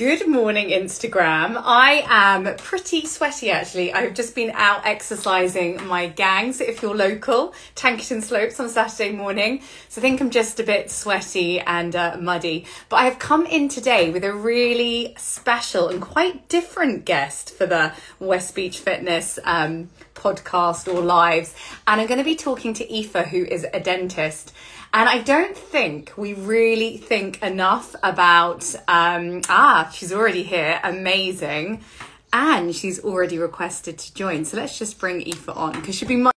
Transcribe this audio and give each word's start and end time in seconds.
Good 0.00 0.26
morning, 0.26 0.70
Instagram. 0.70 1.60
I 1.62 2.06
am 2.08 2.56
pretty 2.56 3.04
sweaty 3.04 3.50
actually. 3.50 3.92
I've 3.92 4.14
just 4.14 4.34
been 4.34 4.50
out 4.54 4.86
exercising 4.86 5.86
my 5.86 6.06
gangs 6.06 6.62
if 6.62 6.80
you're 6.80 6.96
local, 6.96 7.52
Tankerton 7.76 8.22
Slopes 8.22 8.58
on 8.58 8.70
Saturday 8.70 9.12
morning. 9.14 9.60
So 9.90 10.00
I 10.00 10.02
think 10.02 10.22
I'm 10.22 10.30
just 10.30 10.58
a 10.58 10.62
bit 10.62 10.90
sweaty 10.90 11.60
and 11.60 11.94
uh, 11.94 12.16
muddy. 12.18 12.64
But 12.88 12.96
I 12.96 13.04
have 13.04 13.18
come 13.18 13.44
in 13.44 13.68
today 13.68 14.08
with 14.08 14.24
a 14.24 14.32
really 14.32 15.12
special 15.18 15.88
and 15.88 16.00
quite 16.00 16.48
different 16.48 17.04
guest 17.04 17.50
for 17.50 17.66
the 17.66 17.92
West 18.18 18.54
Beach 18.54 18.78
Fitness 18.78 19.38
um, 19.44 19.90
podcast 20.14 20.90
or 20.90 21.02
lives. 21.02 21.54
And 21.86 22.00
I'm 22.00 22.06
going 22.06 22.16
to 22.16 22.24
be 22.24 22.36
talking 22.36 22.72
to 22.72 22.90
Aoife, 22.90 23.26
who 23.26 23.44
is 23.44 23.66
a 23.74 23.80
dentist. 23.80 24.54
And 24.92 25.08
I 25.08 25.20
don't 25.20 25.56
think 25.56 26.12
we 26.16 26.34
really 26.34 26.96
think 26.96 27.40
enough 27.44 27.94
about, 28.02 28.74
um, 28.88 29.40
ah, 29.48 29.88
she's 29.94 30.12
already 30.12 30.42
here, 30.42 30.80
amazing. 30.82 31.84
And 32.32 32.74
she's 32.74 33.02
already 33.04 33.38
requested 33.38 33.98
to 33.98 34.14
join. 34.14 34.44
So 34.44 34.56
let's 34.56 34.78
just 34.78 34.98
bring 34.98 35.22
Aoife 35.22 35.48
on 35.48 35.72
because 35.74 35.94
she'll 35.94 36.08
be 36.08 36.16
my. 36.16 36.32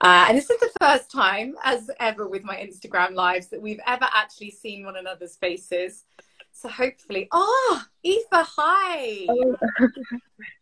Uh, 0.00 0.26
and 0.28 0.38
this 0.38 0.48
is 0.50 0.60
the 0.60 0.70
first 0.80 1.10
time, 1.10 1.56
as 1.64 1.90
ever, 1.98 2.28
with 2.28 2.44
my 2.44 2.56
Instagram 2.56 3.14
lives 3.14 3.48
that 3.48 3.60
we've 3.60 3.80
ever 3.86 4.06
actually 4.12 4.50
seen 4.50 4.84
one 4.84 4.96
another's 4.96 5.36
faces. 5.36 6.04
So 6.52 6.68
hopefully, 6.68 7.28
oh, 7.32 7.84
Aoife, 8.04 8.24
hi. 8.32 9.26
Oh. 9.28 9.56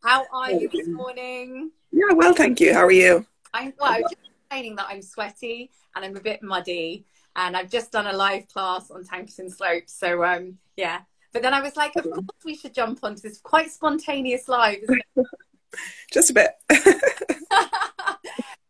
How 0.03 0.25
are 0.33 0.51
you 0.51 0.69
this 0.69 0.89
morning? 0.89 1.71
Yeah, 1.93 2.15
well, 2.15 2.33
thank 2.33 2.59
you. 2.61 2.73
How 2.73 2.85
are 2.85 2.91
you? 2.91 3.27
I'm 3.53 3.75
well. 3.79 4.01
Just 4.01 4.17
complaining 4.49 4.77
that 4.77 4.87
I'm 4.89 5.03
sweaty 5.03 5.71
and 5.95 6.05
I'm 6.05 6.17
a 6.17 6.21
bit 6.21 6.43
muddy 6.43 7.05
and 7.37 7.57
I've 7.57 7.71
just 7.71 7.93
done 7.93 8.07
a 8.07 8.13
live 8.13 8.49
class 8.49 8.91
on 8.91 9.05
Tankerton 9.05 9.53
Slopes. 9.53 9.93
So 9.93 10.25
um, 10.25 10.59
yeah, 10.77 11.01
but 11.33 11.43
then 11.43 11.55
I 11.55 11.61
was 11.61 11.77
like, 11.77 11.97
of 11.97 12.05
course 12.05 12.45
we 12.45 12.57
should 12.57 12.75
jump 12.75 13.01
onto 13.03 13.23
this 13.23 13.39
quite 13.39 13.71
spontaneous 13.71 14.49
live. 14.49 14.85
just 16.13 16.31
a 16.31 16.35
bit. 16.35 16.51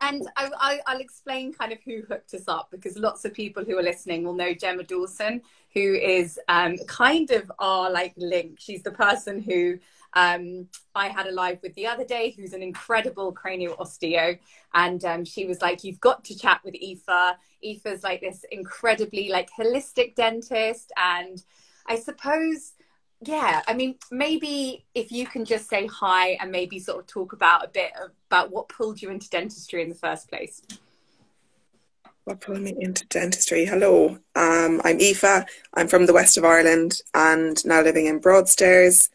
and 0.00 0.26
I, 0.36 0.80
will 0.88 1.00
explain 1.00 1.52
kind 1.52 1.72
of 1.72 1.78
who 1.84 2.02
hooked 2.08 2.34
us 2.34 2.48
up 2.48 2.68
because 2.70 2.96
lots 2.98 3.24
of 3.24 3.32
people 3.32 3.64
who 3.64 3.78
are 3.78 3.82
listening 3.82 4.24
will 4.24 4.34
know 4.34 4.54
Gemma 4.54 4.84
Dawson, 4.84 5.42
who 5.72 5.94
is 5.94 6.38
um, 6.48 6.76
kind 6.86 7.30
of 7.30 7.50
our 7.58 7.90
like 7.90 8.14
link. 8.16 8.58
She's 8.60 8.82
the 8.82 8.92
person 8.92 9.40
who 9.40 9.78
um, 10.14 10.68
I 10.94 11.08
had 11.08 11.26
a 11.26 11.32
live 11.32 11.58
with 11.62 11.74
the 11.74 11.86
other 11.86 12.04
day, 12.04 12.34
who's 12.36 12.52
an 12.52 12.62
incredible 12.62 13.32
cranial 13.32 13.76
osteo, 13.76 14.38
and 14.72 15.04
um, 15.04 15.24
she 15.24 15.46
was 15.46 15.60
like, 15.60 15.82
"You've 15.82 16.00
got 16.00 16.24
to 16.24 16.38
chat 16.38 16.60
with 16.64 16.74
Aoife. 16.76 17.36
Aoife's 17.64 18.02
like 18.02 18.20
this 18.20 18.44
incredibly 18.50 19.28
like 19.28 19.48
holistic 19.58 20.14
dentist, 20.14 20.92
and 20.96 21.42
I 21.86 21.96
suppose." 21.96 22.72
Yeah, 23.20 23.62
I 23.66 23.72
mean, 23.72 23.94
maybe 24.10 24.84
if 24.94 25.10
you 25.10 25.26
can 25.26 25.46
just 25.46 25.70
say 25.70 25.86
hi 25.86 26.36
and 26.40 26.50
maybe 26.50 26.78
sort 26.78 26.98
of 26.98 27.06
talk 27.06 27.32
about 27.32 27.64
a 27.64 27.68
bit 27.68 27.92
about 28.28 28.50
what 28.50 28.68
pulled 28.68 29.00
you 29.00 29.08
into 29.08 29.30
dentistry 29.30 29.82
in 29.82 29.88
the 29.88 29.94
first 29.94 30.28
place. 30.28 30.60
What 32.24 32.40
pulled 32.40 32.60
me 32.60 32.74
into 32.78 33.06
dentistry? 33.06 33.66
Hello, 33.66 34.18
um, 34.34 34.80
I'm 34.84 34.98
Aoife. 34.98 35.46
I'm 35.74 35.88
from 35.88 36.06
the 36.06 36.14
west 36.14 36.38
of 36.38 36.44
Ireland 36.44 37.00
and 37.14 37.64
now 37.66 37.82
living 37.82 38.06
in 38.06 38.18
Broadstairs. 38.18 39.10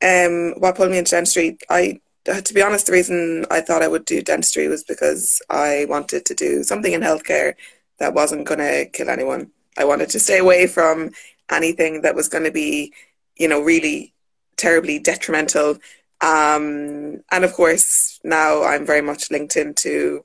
Um, 0.00 0.54
what 0.58 0.76
pulled 0.76 0.92
me 0.92 0.98
into 0.98 1.12
dentistry? 1.12 1.58
I, 1.68 2.00
to 2.34 2.54
be 2.54 2.62
honest, 2.62 2.86
the 2.86 2.92
reason 2.92 3.44
I 3.50 3.60
thought 3.60 3.82
I 3.82 3.88
would 3.88 4.04
do 4.04 4.22
dentistry 4.22 4.68
was 4.68 4.84
because 4.84 5.40
I 5.50 5.86
wanted 5.88 6.24
to 6.26 6.34
do 6.34 6.62
something 6.62 6.92
in 6.92 7.00
healthcare 7.00 7.54
that 7.98 8.14
wasn't 8.14 8.46
going 8.46 8.60
to 8.60 8.86
kill 8.86 9.10
anyone. 9.10 9.50
I 9.76 9.84
wanted 9.84 10.10
to 10.10 10.20
stay 10.20 10.38
away 10.38 10.66
from 10.66 11.10
anything 11.50 12.02
that 12.02 12.14
was 12.14 12.28
going 12.28 12.44
to 12.44 12.50
be, 12.50 12.92
you 13.36 13.48
know, 13.48 13.60
really 13.60 14.14
terribly 14.56 14.98
detrimental. 14.98 15.78
Um, 16.20 17.22
and 17.30 17.44
of 17.44 17.52
course, 17.52 18.18
now 18.24 18.64
I'm 18.64 18.84
very 18.84 19.02
much 19.02 19.30
linked 19.30 19.56
into 19.56 20.24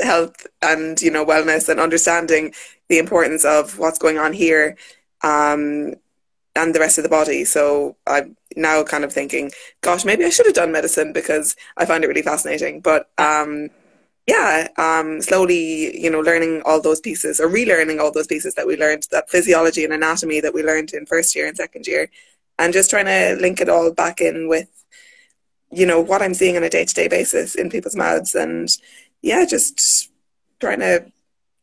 health 0.00 0.46
and 0.60 1.00
you 1.00 1.10
know 1.10 1.24
wellness 1.24 1.68
and 1.68 1.78
understanding 1.78 2.52
the 2.88 2.98
importance 2.98 3.44
of 3.44 3.78
what's 3.78 3.98
going 3.98 4.18
on 4.18 4.32
here 4.32 4.76
um, 5.22 5.94
and 6.54 6.74
the 6.74 6.80
rest 6.80 6.98
of 6.98 7.04
the 7.04 7.10
body. 7.10 7.44
So 7.44 7.96
I'm 8.06 8.36
now 8.56 8.82
kind 8.82 9.04
of 9.04 9.12
thinking, 9.12 9.50
gosh, 9.80 10.04
maybe 10.04 10.24
I 10.24 10.30
should 10.30 10.46
have 10.46 10.54
done 10.54 10.72
medicine 10.72 11.12
because 11.12 11.56
I 11.76 11.86
find 11.86 12.04
it 12.04 12.08
really 12.08 12.22
fascinating. 12.22 12.80
But 12.80 13.10
um, 13.18 13.70
yeah, 14.26 14.68
um, 14.76 15.20
slowly, 15.22 16.00
you 16.00 16.10
know, 16.10 16.20
learning 16.20 16.62
all 16.64 16.80
those 16.80 17.00
pieces 17.00 17.40
or 17.40 17.48
relearning 17.48 18.00
all 18.00 18.12
those 18.12 18.26
pieces 18.26 18.54
that 18.54 18.66
we 18.66 18.76
learned, 18.76 19.06
that 19.10 19.30
physiology 19.30 19.84
and 19.84 19.92
anatomy 19.92 20.40
that 20.40 20.54
we 20.54 20.62
learned 20.62 20.92
in 20.92 21.06
first 21.06 21.34
year 21.34 21.46
and 21.46 21.56
second 21.56 21.86
year, 21.86 22.08
and 22.58 22.72
just 22.72 22.90
trying 22.90 23.06
to 23.06 23.40
link 23.40 23.60
it 23.60 23.68
all 23.68 23.92
back 23.92 24.20
in 24.20 24.48
with, 24.48 24.68
you 25.70 25.86
know, 25.86 26.00
what 26.00 26.22
I'm 26.22 26.34
seeing 26.34 26.56
on 26.56 26.62
a 26.62 26.70
day 26.70 26.84
to 26.84 26.94
day 26.94 27.08
basis 27.08 27.54
in 27.54 27.70
people's 27.70 27.96
mouths. 27.96 28.34
And 28.34 28.68
yeah, 29.22 29.44
just 29.46 30.10
trying 30.60 30.80
to, 30.80 31.04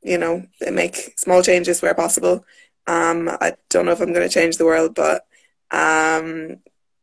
you 0.01 0.17
know, 0.17 0.45
make 0.71 1.13
small 1.17 1.41
changes 1.41 1.81
where 1.81 1.93
possible 1.93 2.43
um, 2.89 3.29
I 3.29 3.53
don't 3.69 3.85
know 3.85 3.91
if 3.91 4.01
I'm 4.01 4.13
going 4.13 4.27
to 4.27 4.33
change 4.33 4.57
the 4.57 4.65
world, 4.65 4.95
but 4.95 5.27
um, 5.69 6.57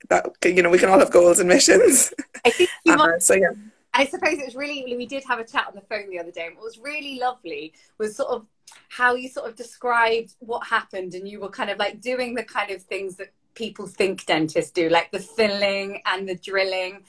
that 0.09 0.27
you 0.45 0.62
know 0.62 0.71
we 0.71 0.79
can 0.79 0.89
all 0.89 0.99
have 0.99 1.11
goals 1.11 1.39
and 1.39 1.49
missions. 1.49 2.12
I 2.45 2.51
think 2.51 2.71
uh, 2.89 3.19
so. 3.19 3.34
Yeah. 3.34 3.51
I 3.95 4.05
suppose 4.05 4.34
it 4.34 4.45
was 4.45 4.55
really 4.55 4.95
we 4.95 5.07
did 5.07 5.25
have 5.25 5.39
a 5.39 5.45
chat 5.45 5.67
on 5.67 5.75
the 5.75 5.81
phone 5.81 6.11
the 6.11 6.19
other 6.19 6.31
day, 6.31 6.47
and 6.47 6.57
what 6.57 6.65
was 6.65 6.79
really 6.79 7.19
lovely 7.19 7.73
was 7.99 8.15
sort 8.15 8.29
of 8.29 8.47
how 8.89 9.15
you 9.15 9.29
sort 9.29 9.49
of 9.49 9.56
described 9.56 10.35
what 10.41 10.67
happened, 10.67 11.15
and 11.15 11.27
you 11.27 11.41
were 11.41 11.49
kind 11.49 11.71
of 11.71 11.79
like 11.79 12.01
doing 12.01 12.35
the 12.35 12.45
kind 12.45 12.71
of 12.71 12.83
things 12.83 13.17
that 13.17 13.33
people 13.55 13.87
think 13.87 14.27
dentists 14.27 14.71
do, 14.71 14.91
like 14.91 15.11
the 15.12 15.19
filling 15.19 16.03
and 16.05 16.29
the 16.29 16.35
drilling, 16.35 17.05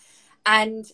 and 0.46 0.86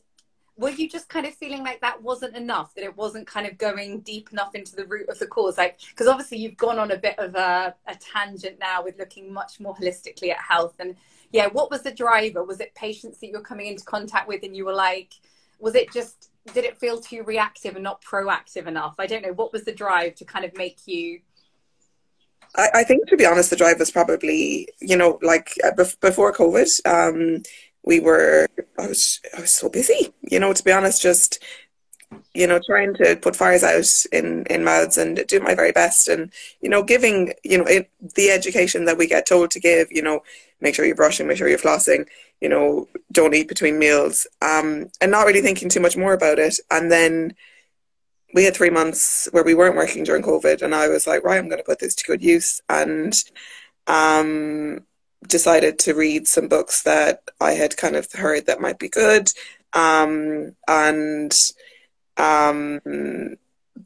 were 0.56 0.70
you 0.70 0.88
just 0.88 1.10
kind 1.10 1.26
of 1.26 1.34
feeling 1.34 1.64
like 1.64 1.82
that 1.82 2.02
wasn't 2.02 2.36
enough 2.36 2.74
that 2.76 2.84
it 2.84 2.96
wasn't 2.96 3.26
kind 3.26 3.48
of 3.48 3.58
going 3.58 4.00
deep 4.02 4.32
enough 4.32 4.54
into 4.54 4.76
the 4.76 4.86
root 4.86 5.10
of 5.10 5.18
the 5.20 5.26
cause 5.26 5.58
like 5.58 5.80
because 5.90 6.08
obviously 6.08 6.38
you've 6.38 6.58
gone 6.58 6.78
on 6.78 6.92
a 6.92 6.98
bit 6.98 7.18
of 7.18 7.34
a, 7.36 7.74
a, 7.88 7.96
tangent 7.96 8.60
now 8.60 8.84
with 8.84 8.98
looking 9.00 9.34
much 9.34 9.60
more 9.60 9.76
holistically 9.76 10.30
at 10.30 10.38
health 10.38 10.76
and 10.80 10.96
yeah 11.34 11.48
what 11.48 11.70
was 11.70 11.82
the 11.82 11.92
driver 11.92 12.44
was 12.44 12.62
it 12.62 12.74
patients 12.76 13.20
that 13.20 13.28
you 13.28 13.34
were 13.34 13.42
coming 13.42 13.68
into 13.68 13.84
contact 13.84 14.28
with 14.28 14.44
and 14.44 14.56
you 14.56 14.64
were 14.64 14.74
like 14.74 15.12
was 15.60 15.76
it 15.76 15.92
just 15.92 16.30
did 16.54 16.64
it 16.64 16.78
feel 16.78 17.00
too 17.00 17.24
reactive 17.24 17.76
and 17.76 17.84
not 17.84 18.02
proactive 18.02 18.68
enough 18.68 18.96
i 19.00 19.06
don't 19.06 19.24
know 19.24 19.34
what 19.34 19.52
was 19.52 19.66
the 19.66 19.74
drive 19.74 20.16
to 20.16 20.24
kind 20.24 20.46
of 20.46 20.56
make 20.56 20.78
you 20.86 21.20
I, 22.56 22.70
I 22.76 22.84
think, 22.84 23.08
to 23.08 23.18
be 23.18 23.26
honest, 23.26 23.50
the 23.50 23.56
drive 23.56 23.80
was 23.80 23.90
probably, 23.90 24.70
you 24.80 24.96
know, 24.96 25.18
like 25.22 25.54
uh, 25.64 25.72
before 26.02 26.32
COVID, 26.32 26.86
um, 26.86 27.42
we 27.84 28.00
were 28.00 28.48
I 28.80 28.88
was 28.88 29.20
I 29.36 29.42
was 29.42 29.54
so 29.54 29.70
busy, 29.70 30.14
you 30.22 30.40
know, 30.40 30.54
to 30.54 30.64
be 30.64 30.72
honest, 30.72 31.02
just 31.02 31.44
you 32.34 32.48
know, 32.48 32.60
trying 32.66 32.94
to 32.96 33.16
put 33.16 33.36
fires 33.36 33.64
out 33.64 34.06
in 34.12 34.46
in 34.46 34.64
mouths 34.64 34.98
and 34.98 35.26
do 35.28 35.40
my 35.40 35.56
very 35.56 35.72
best, 35.72 36.08
and 36.08 36.32
you 36.62 36.70
know, 36.70 36.84
giving 36.84 37.34
you 37.44 37.58
know 37.58 37.66
it, 37.66 37.90
the 38.16 38.30
education 38.30 38.86
that 38.86 38.98
we 38.98 39.08
get 39.08 39.26
told 39.26 39.52
to 39.52 39.60
give. 39.60 39.88
You 39.92 40.02
know, 40.02 40.22
make 40.64 40.74
sure 40.74 40.86
you're 40.86 40.96
brushing, 40.96 41.28
make 41.28 41.38
sure 41.38 41.48
you're 41.48 41.60
flossing. 41.60 42.08
You 42.42 42.50
know, 42.50 42.88
don't 43.12 43.36
eat 43.36 43.48
between 43.48 43.78
meals, 43.78 44.26
um, 44.42 44.90
and 45.00 45.12
not 45.12 45.28
really 45.28 45.42
thinking 45.42 45.70
too 45.70 45.80
much 45.80 45.96
more 45.96 46.14
about 46.14 46.40
it. 46.40 46.56
And 46.72 46.92
then 46.92 47.36
we 48.34 48.46
had 48.46 48.56
three 48.56 48.72
months 48.72 49.30
where 49.32 49.44
we 49.44 49.54
weren't 49.54 49.76
working 49.76 50.04
during 50.04 50.24
COVID, 50.24 50.64
and 50.64 50.74
I 50.74 50.88
was 50.88 51.06
like, 51.06 51.24
right, 51.24 51.38
I'm 51.38 51.50
going 51.50 51.60
to 51.60 51.64
put 51.64 51.80
this 51.80 51.94
to 51.96 52.06
good 52.06 52.24
use, 52.24 52.62
and 52.68 53.14
um, 53.86 54.80
decided 55.28 55.78
to 55.80 55.94
read 55.94 56.28
some 56.28 56.48
books 56.48 56.84
that 56.84 57.22
I 57.40 57.52
had 57.52 57.78
kind 57.78 57.96
of 57.96 58.12
heard 58.12 58.48
that 58.48 58.62
might 58.62 58.80
be 58.80 58.90
good. 58.90 59.30
Um, 59.74 60.56
and 60.68 61.34
um, 62.18 62.80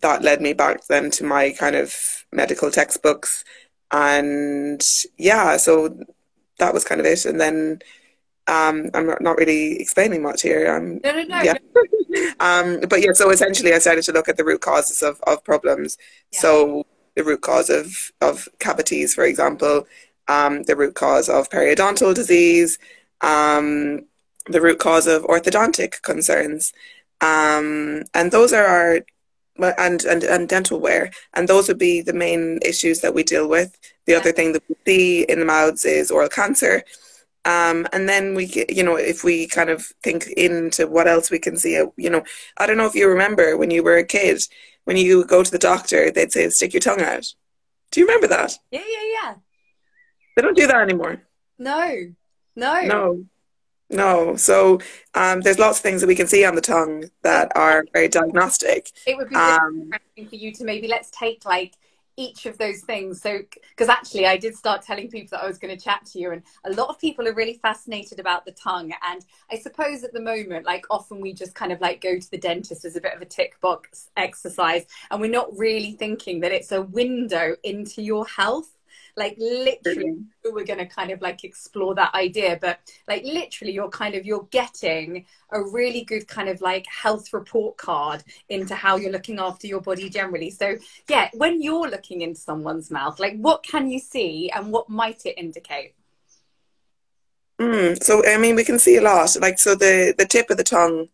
that 0.01 0.21
led 0.21 0.41
me 0.41 0.53
back 0.53 0.87
then 0.87 1.11
to 1.11 1.23
my 1.23 1.51
kind 1.51 1.75
of 1.75 1.93
medical 2.31 2.71
textbooks. 2.71 3.43
And 3.91 4.85
yeah, 5.17 5.57
so 5.57 5.97
that 6.59 6.73
was 6.73 6.83
kind 6.83 6.99
of 6.99 7.05
it. 7.05 7.25
And 7.25 7.39
then 7.39 7.79
um, 8.47 8.89
I'm 8.93 9.13
not 9.19 9.37
really 9.37 9.79
explaining 9.79 10.21
much 10.21 10.41
here. 10.41 10.73
Um, 10.73 10.99
no, 11.03 11.11
no, 11.11 11.23
no. 11.23 11.41
Yeah. 11.41 11.55
um, 12.39 12.81
but 12.89 13.01
yeah, 13.01 13.13
so 13.13 13.29
essentially 13.29 13.73
I 13.73 13.79
started 13.79 14.03
to 14.05 14.13
look 14.13 14.29
at 14.29 14.37
the 14.37 14.45
root 14.45 14.61
causes 14.61 15.03
of, 15.03 15.19
of 15.27 15.43
problems. 15.43 15.97
Yeah. 16.31 16.39
So 16.39 16.85
the 17.15 17.23
root 17.23 17.41
cause 17.41 17.69
of, 17.69 18.11
of 18.21 18.47
cavities, 18.59 19.13
for 19.13 19.25
example, 19.25 19.87
um, 20.27 20.63
the 20.63 20.75
root 20.75 20.95
cause 20.95 21.29
of 21.29 21.49
periodontal 21.49 22.13
disease, 22.13 22.77
um, 23.21 24.05
the 24.45 24.61
root 24.61 24.79
cause 24.79 25.07
of 25.07 25.23
orthodontic 25.23 26.01
concerns. 26.01 26.73
Um, 27.19 28.03
and 28.13 28.31
those 28.31 28.53
are 28.53 28.65
our, 28.65 28.99
and, 29.59 30.03
and, 30.05 30.23
and 30.23 30.49
dental 30.49 30.79
wear. 30.79 31.11
And 31.33 31.47
those 31.47 31.67
would 31.67 31.77
be 31.77 32.01
the 32.01 32.13
main 32.13 32.59
issues 32.63 33.01
that 33.01 33.13
we 33.13 33.23
deal 33.23 33.47
with. 33.47 33.77
The 34.05 34.15
other 34.15 34.31
thing 34.31 34.53
that 34.53 34.63
we 34.69 34.75
see 34.85 35.23
in 35.23 35.39
the 35.39 35.45
mouths 35.45 35.85
is 35.85 36.11
oral 36.11 36.29
cancer. 36.29 36.83
Um, 37.45 37.87
and 37.93 38.09
then 38.09 38.35
we, 38.35 38.65
you 38.69 38.83
know, 38.83 38.97
if 38.97 39.23
we 39.23 39.47
kind 39.47 39.69
of 39.69 39.85
think 40.03 40.27
into 40.27 40.85
what 40.87 41.07
else 41.07 41.31
we 41.31 41.39
can 41.39 41.55
see, 41.55 41.79
uh, 41.79 41.87
you 41.95 42.09
know, 42.09 42.23
I 42.57 42.67
don't 42.67 42.77
know 42.77 42.87
if 42.87 42.95
you 42.95 43.07
remember 43.07 43.55
when 43.55 43.71
you 43.71 43.83
were 43.83 43.97
a 43.97 44.03
kid, 44.03 44.41
when 44.83 44.97
you 44.97 45.23
go 45.25 45.43
to 45.43 45.51
the 45.51 45.57
doctor, 45.57 46.11
they'd 46.11 46.31
say, 46.31 46.49
stick 46.49 46.73
your 46.73 46.81
tongue 46.81 47.01
out. 47.01 47.33
Do 47.91 48.01
you 48.01 48.05
remember 48.05 48.27
that? 48.27 48.57
Yeah, 48.71 48.81
yeah, 48.85 49.13
yeah. 49.23 49.35
They 50.35 50.41
don't 50.41 50.57
do 50.57 50.67
that 50.67 50.81
anymore. 50.81 51.23
No. 51.57 52.13
No. 52.55 52.81
No. 52.81 53.25
No. 53.89 54.35
So 54.35 54.79
um, 55.13 55.41
there's 55.41 55.59
lots 55.59 55.79
of 55.79 55.83
things 55.83 56.01
that 56.01 56.07
we 56.07 56.15
can 56.15 56.27
see 56.27 56.43
on 56.43 56.55
the 56.55 56.61
tongue 56.61 57.05
that 57.23 57.51
are 57.55 57.85
very 57.93 58.09
diagnostic. 58.09 58.91
It 59.05 59.17
would 59.17 59.29
be 59.29 59.35
um, 59.35 59.83
interesting 59.83 60.27
for 60.27 60.35
you 60.35 60.51
to 60.53 60.63
maybe 60.63 60.87
let's 60.87 61.09
take 61.11 61.45
like 61.45 61.75
each 62.17 62.47
of 62.47 62.57
those 62.57 62.81
things. 62.81 63.21
So, 63.21 63.39
because 63.69 63.89
actually, 63.89 64.25
I 64.25 64.37
did 64.37 64.55
start 64.55 64.81
telling 64.81 65.09
people 65.09 65.37
that 65.37 65.43
I 65.43 65.47
was 65.47 65.59
going 65.59 65.75
to 65.75 65.81
chat 65.81 66.05
to 66.07 66.19
you, 66.19 66.31
and 66.31 66.41
a 66.65 66.71
lot 66.71 66.89
of 66.89 66.99
people 66.99 67.27
are 67.27 67.33
really 67.33 67.53
fascinated 67.53 68.19
about 68.19 68.43
the 68.43 68.51
tongue. 68.51 68.91
And 69.07 69.23
I 69.51 69.57
suppose 69.57 70.03
at 70.03 70.13
the 70.13 70.19
moment, 70.19 70.65
like 70.65 70.85
often 70.89 71.21
we 71.21 71.31
just 71.31 71.55
kind 71.55 71.71
of 71.71 71.79
like 71.79 72.01
go 72.01 72.19
to 72.19 72.31
the 72.31 72.37
dentist 72.37 72.83
as 72.83 72.95
a 72.95 73.01
bit 73.01 73.13
of 73.13 73.21
a 73.21 73.25
tick 73.25 73.61
box 73.61 74.09
exercise, 74.17 74.85
and 75.11 75.21
we're 75.21 75.31
not 75.31 75.55
really 75.55 75.91
thinking 75.93 76.41
that 76.41 76.51
it's 76.51 76.71
a 76.71 76.81
window 76.81 77.55
into 77.63 78.01
your 78.01 78.25
health 78.25 78.76
like 79.17 79.35
literally 79.39 80.15
we're 80.45 80.63
going 80.63 80.79
to 80.79 80.85
kind 80.85 81.11
of 81.11 81.21
like 81.21 81.43
explore 81.43 81.93
that 81.95 82.13
idea 82.13 82.57
but 82.61 82.79
like 83.07 83.23
literally 83.25 83.73
you're 83.73 83.89
kind 83.89 84.15
of 84.15 84.25
you're 84.25 84.47
getting 84.51 85.25
a 85.51 85.61
really 85.61 86.03
good 86.03 86.27
kind 86.27 86.47
of 86.47 86.61
like 86.61 86.85
health 86.87 87.33
report 87.33 87.75
card 87.77 88.23
into 88.47 88.75
how 88.75 88.95
you're 88.95 89.11
looking 89.11 89.39
after 89.39 89.67
your 89.67 89.81
body 89.81 90.09
generally. 90.09 90.51
So 90.51 90.77
yeah 91.09 91.29
when 91.33 91.61
you're 91.61 91.89
looking 91.89 92.21
into 92.21 92.39
someone's 92.39 92.91
mouth 92.91 93.19
like 93.19 93.35
what 93.37 93.63
can 93.63 93.89
you 93.89 93.99
see 93.99 94.49
and 94.55 94.71
what 94.71 94.87
might 94.89 95.25
it 95.25 95.37
indicate? 95.37 95.95
Mm, 97.59 98.01
so 98.01 98.23
i 98.25 98.37
mean 98.37 98.55
we 98.55 98.63
can 98.63 98.79
see 98.79 98.97
a 98.97 99.01
lot. 99.01 99.35
Like 99.41 99.59
so 99.59 99.73
the 99.75 100.13
the 100.17 100.25
tip 100.25 100.49
of 100.49 100.57
the 100.57 100.63
tongue. 100.63 101.09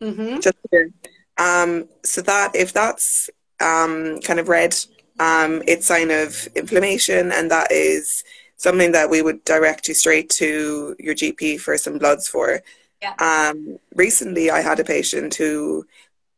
Mm-hmm. 0.00 0.38
just 0.38 0.56
here 0.70 0.92
um 1.38 1.88
so 2.04 2.20
that 2.20 2.54
if 2.54 2.72
that's 2.72 3.28
um 3.60 4.20
kind 4.20 4.38
of 4.38 4.48
red 4.48 4.76
um, 5.18 5.62
it's 5.66 5.86
sign 5.86 6.10
of 6.10 6.48
inflammation, 6.54 7.32
and 7.32 7.50
that 7.50 7.70
is 7.72 8.24
something 8.56 8.92
that 8.92 9.10
we 9.10 9.22
would 9.22 9.44
direct 9.44 9.88
you 9.88 9.94
straight 9.94 10.28
to 10.30 10.96
your 10.98 11.14
GP 11.14 11.60
for 11.60 11.76
some 11.78 11.98
bloods 11.98 12.28
for. 12.28 12.62
Yeah. 13.02 13.14
Um, 13.18 13.78
recently, 13.94 14.50
I 14.50 14.60
had 14.60 14.80
a 14.80 14.84
patient 14.84 15.34
who 15.34 15.86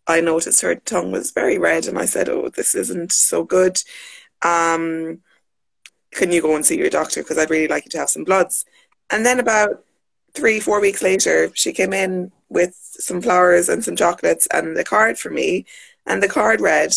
I 0.07 0.21
noticed 0.21 0.61
her 0.61 0.75
tongue 0.75 1.13
was 1.13 1.31
very 1.31 1.59
red, 1.59 1.87
and 1.87 1.99
I 1.99 2.05
said, 2.05 2.29
"Oh, 2.29 2.49
this 2.49 2.75
isn't 2.75 3.13
so 3.13 3.45
good. 3.45 3.83
Um, 4.43 5.21
can 6.13 6.33
you 6.33 6.43
go 6.43 6.57
and 6.57 6.65
see 6.67 6.79
your 6.79 6.91
doctor? 6.91 7.23
Because 7.23 7.39
I'd 7.39 7.51
really 7.51 7.69
like 7.69 7.85
you 7.85 7.91
to 7.91 7.99
have 7.99 8.11
some 8.11 8.25
bloods." 8.25 8.65
And 9.11 9.25
then 9.27 9.41
about 9.41 9.85
three, 10.35 10.61
four 10.61 10.81
weeks 10.81 11.03
later, 11.03 11.51
she 11.55 11.73
came 11.73 11.93
in 11.93 12.33
with 12.49 12.75
some 12.77 13.21
flowers 13.23 13.69
and 13.69 13.85
some 13.85 13.97
chocolates 13.97 14.47
and 14.49 14.77
a 14.77 14.85
card 14.85 15.19
for 15.19 15.31
me, 15.31 15.65
and 16.07 16.23
the 16.23 16.29
card 16.29 16.61
read, 16.61 16.93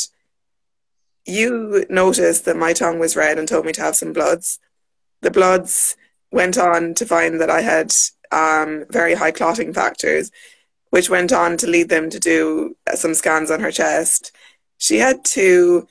you 1.25 1.85
noticed 1.89 2.45
that 2.45 2.57
my 2.57 2.73
tongue 2.73 2.99
was 2.99 3.15
red 3.15 3.37
and 3.39 3.47
told 3.47 3.65
me 3.65 3.71
to 3.73 3.81
have 3.81 3.95
some 3.95 4.13
bloods. 4.13 4.59
The 5.21 5.31
bloods 5.31 5.95
went 6.31 6.57
on 6.57 6.93
to 6.95 7.05
find 7.05 7.39
that 7.39 7.49
I 7.49 7.61
had 7.61 7.93
um, 8.31 8.85
very 8.89 9.13
high 9.13 9.31
clotting 9.31 9.73
factors, 9.73 10.31
which 10.89 11.09
went 11.09 11.31
on 11.31 11.57
to 11.57 11.67
lead 11.67 11.89
them 11.89 12.09
to 12.09 12.19
do 12.19 12.75
some 12.93 13.13
scans 13.13 13.51
on 13.51 13.61
her 13.61 13.71
chest. 13.71 14.31
She 14.77 14.97
had 14.97 15.23
two 15.23 15.87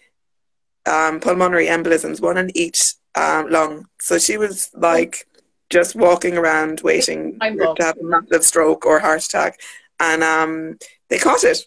um, 0.84 1.20
pulmonary 1.20 1.66
embolisms, 1.66 2.20
one 2.20 2.36
in 2.38 2.54
each 2.56 2.94
um, 3.14 3.48
lung. 3.50 3.86
So 4.00 4.18
she 4.18 4.36
was 4.36 4.70
like 4.74 5.26
just 5.70 5.94
walking 5.94 6.36
around 6.36 6.80
waiting 6.80 7.38
to 7.40 7.84
have 7.84 7.96
a 7.98 8.04
massive 8.04 8.44
stroke 8.44 8.84
or 8.84 8.98
heart 8.98 9.24
attack. 9.24 9.60
And 9.98 10.22
um, 10.22 10.78
they 11.08 11.18
caught 11.18 11.44
it. 11.44 11.64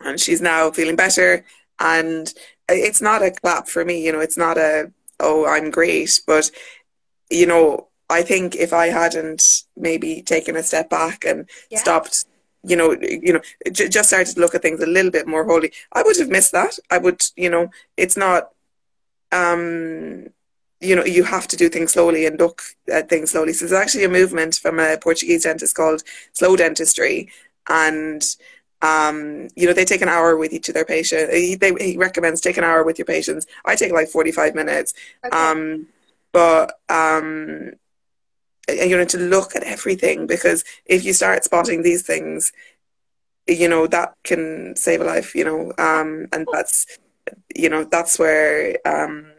And 0.00 0.18
she's 0.18 0.40
now 0.40 0.70
feeling 0.70 0.96
better. 0.96 1.44
And 1.80 2.32
it's 2.68 3.00
not 3.00 3.22
a 3.22 3.30
clap 3.30 3.68
for 3.68 3.84
me, 3.84 4.04
you 4.04 4.12
know, 4.12 4.20
it's 4.20 4.36
not 4.36 4.58
a, 4.58 4.92
oh, 5.20 5.46
I'm 5.46 5.70
great. 5.70 6.20
But, 6.26 6.50
you 7.30 7.46
know, 7.46 7.88
I 8.10 8.22
think 8.22 8.56
if 8.56 8.72
I 8.72 8.86
hadn't 8.88 9.62
maybe 9.76 10.22
taken 10.22 10.56
a 10.56 10.62
step 10.62 10.90
back 10.90 11.24
and 11.24 11.48
yeah. 11.70 11.78
stopped, 11.78 12.24
you 12.62 12.76
know, 12.76 12.96
you 13.00 13.32
know, 13.34 13.40
j- 13.70 13.88
just 13.88 14.08
started 14.08 14.34
to 14.34 14.40
look 14.40 14.54
at 14.54 14.62
things 14.62 14.82
a 14.82 14.86
little 14.86 15.10
bit 15.10 15.26
more 15.26 15.44
wholly, 15.44 15.72
I 15.92 16.02
would 16.02 16.16
have 16.18 16.28
missed 16.28 16.52
that. 16.52 16.78
I 16.90 16.98
would, 16.98 17.22
you 17.36 17.50
know, 17.50 17.70
it's 17.96 18.16
not, 18.16 18.50
um, 19.32 20.28
you 20.80 20.94
know, 20.94 21.04
you 21.04 21.24
have 21.24 21.48
to 21.48 21.56
do 21.56 21.68
things 21.68 21.92
slowly 21.92 22.24
and 22.24 22.38
look 22.38 22.62
at 22.90 23.08
things 23.08 23.32
slowly. 23.32 23.52
So 23.52 23.66
there's 23.66 23.80
actually 23.80 24.04
a 24.04 24.08
movement 24.08 24.54
from 24.54 24.78
a 24.78 24.96
Portuguese 24.96 25.42
dentist 25.42 25.74
called 25.74 26.02
slow 26.32 26.56
dentistry, 26.56 27.30
and 27.68 28.22
um, 28.82 29.48
you 29.56 29.66
know, 29.66 29.72
they 29.72 29.84
take 29.84 30.02
an 30.02 30.08
hour 30.08 30.36
with 30.36 30.52
each 30.52 30.68
of 30.68 30.74
their 30.74 30.84
patients. 30.84 31.32
He, 31.32 31.54
they, 31.54 31.72
he 31.80 31.96
recommends 31.96 32.40
take 32.40 32.56
an 32.56 32.64
hour 32.64 32.84
with 32.84 32.98
your 32.98 33.06
patients. 33.06 33.46
I 33.64 33.74
take 33.74 33.92
like 33.92 34.08
45 34.08 34.54
minutes. 34.54 34.94
Okay. 35.24 35.36
Um, 35.36 35.86
but, 36.32 36.78
um, 36.88 37.72
you 38.68 38.96
know, 38.96 39.04
to 39.04 39.18
look 39.18 39.56
at 39.56 39.62
everything 39.62 40.26
because 40.26 40.62
if 40.84 41.04
you 41.04 41.12
start 41.12 41.44
spotting 41.44 41.82
these 41.82 42.02
things, 42.02 42.52
you 43.46 43.68
know, 43.68 43.86
that 43.86 44.14
can 44.24 44.76
save 44.76 45.00
a 45.00 45.04
life, 45.04 45.34
you 45.34 45.44
know, 45.44 45.72
um, 45.78 46.28
and 46.32 46.46
that's, 46.52 46.86
you 47.56 47.68
know, 47.68 47.84
that's 47.84 48.18
where, 48.18 48.76
um, 48.84 49.32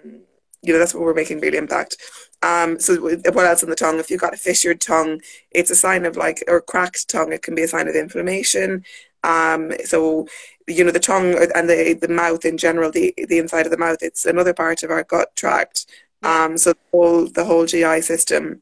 you 0.61 0.73
know, 0.73 0.79
that's 0.79 0.93
where 0.93 1.03
we're 1.03 1.13
making 1.13 1.39
real 1.39 1.53
impact. 1.53 1.97
Um, 2.41 2.79
so 2.79 2.95
what 3.01 3.45
else 3.45 3.63
on 3.63 3.69
the 3.69 3.75
tongue? 3.75 3.99
If 3.99 4.09
you've 4.09 4.21
got 4.21 4.33
a 4.33 4.37
fissured 4.37 4.81
tongue, 4.81 5.21
it's 5.51 5.69
a 5.69 5.75
sign 5.75 6.05
of 6.05 6.17
like, 6.17 6.43
or 6.47 6.61
cracked 6.61 7.09
tongue, 7.09 7.31
it 7.31 7.43
can 7.43 7.55
be 7.55 7.63
a 7.63 7.67
sign 7.67 7.87
of 7.87 7.95
inflammation. 7.95 8.83
Um, 9.23 9.73
so, 9.85 10.27
you 10.67 10.83
know, 10.83 10.91
the 10.91 10.99
tongue 10.99 11.35
and 11.55 11.69
the, 11.69 11.97
the 11.99 12.07
mouth 12.07 12.45
in 12.45 12.57
general, 12.57 12.91
the, 12.91 13.13
the 13.27 13.39
inside 13.39 13.65
of 13.65 13.71
the 13.71 13.77
mouth, 13.77 13.97
it's 14.01 14.25
another 14.25 14.53
part 14.53 14.83
of 14.83 14.91
our 14.91 15.03
gut 15.03 15.35
tract. 15.35 15.85
Um, 16.23 16.57
so 16.57 16.73
the 16.73 16.79
whole, 16.91 17.27
the 17.27 17.45
whole 17.45 17.65
GI 17.65 18.01
system. 18.01 18.61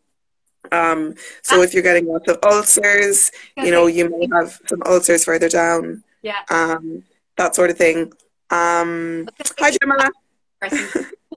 Um, 0.71 1.15
so 1.41 1.61
if 1.61 1.73
you're 1.73 1.83
getting 1.83 2.07
lots 2.07 2.29
of 2.29 2.39
ulcers, 2.43 3.31
you 3.55 3.71
know, 3.71 3.87
you 3.87 4.09
may 4.09 4.27
have 4.33 4.59
some 4.65 4.81
ulcers 4.85 5.25
further 5.25 5.49
down. 5.49 6.03
Yeah. 6.21 6.41
Um, 6.49 7.03
that 7.37 7.55
sort 7.55 7.69
of 7.69 7.77
thing. 7.77 8.11
Um, 8.49 9.29
hi, 9.59 9.71
Gemma. 9.71 10.09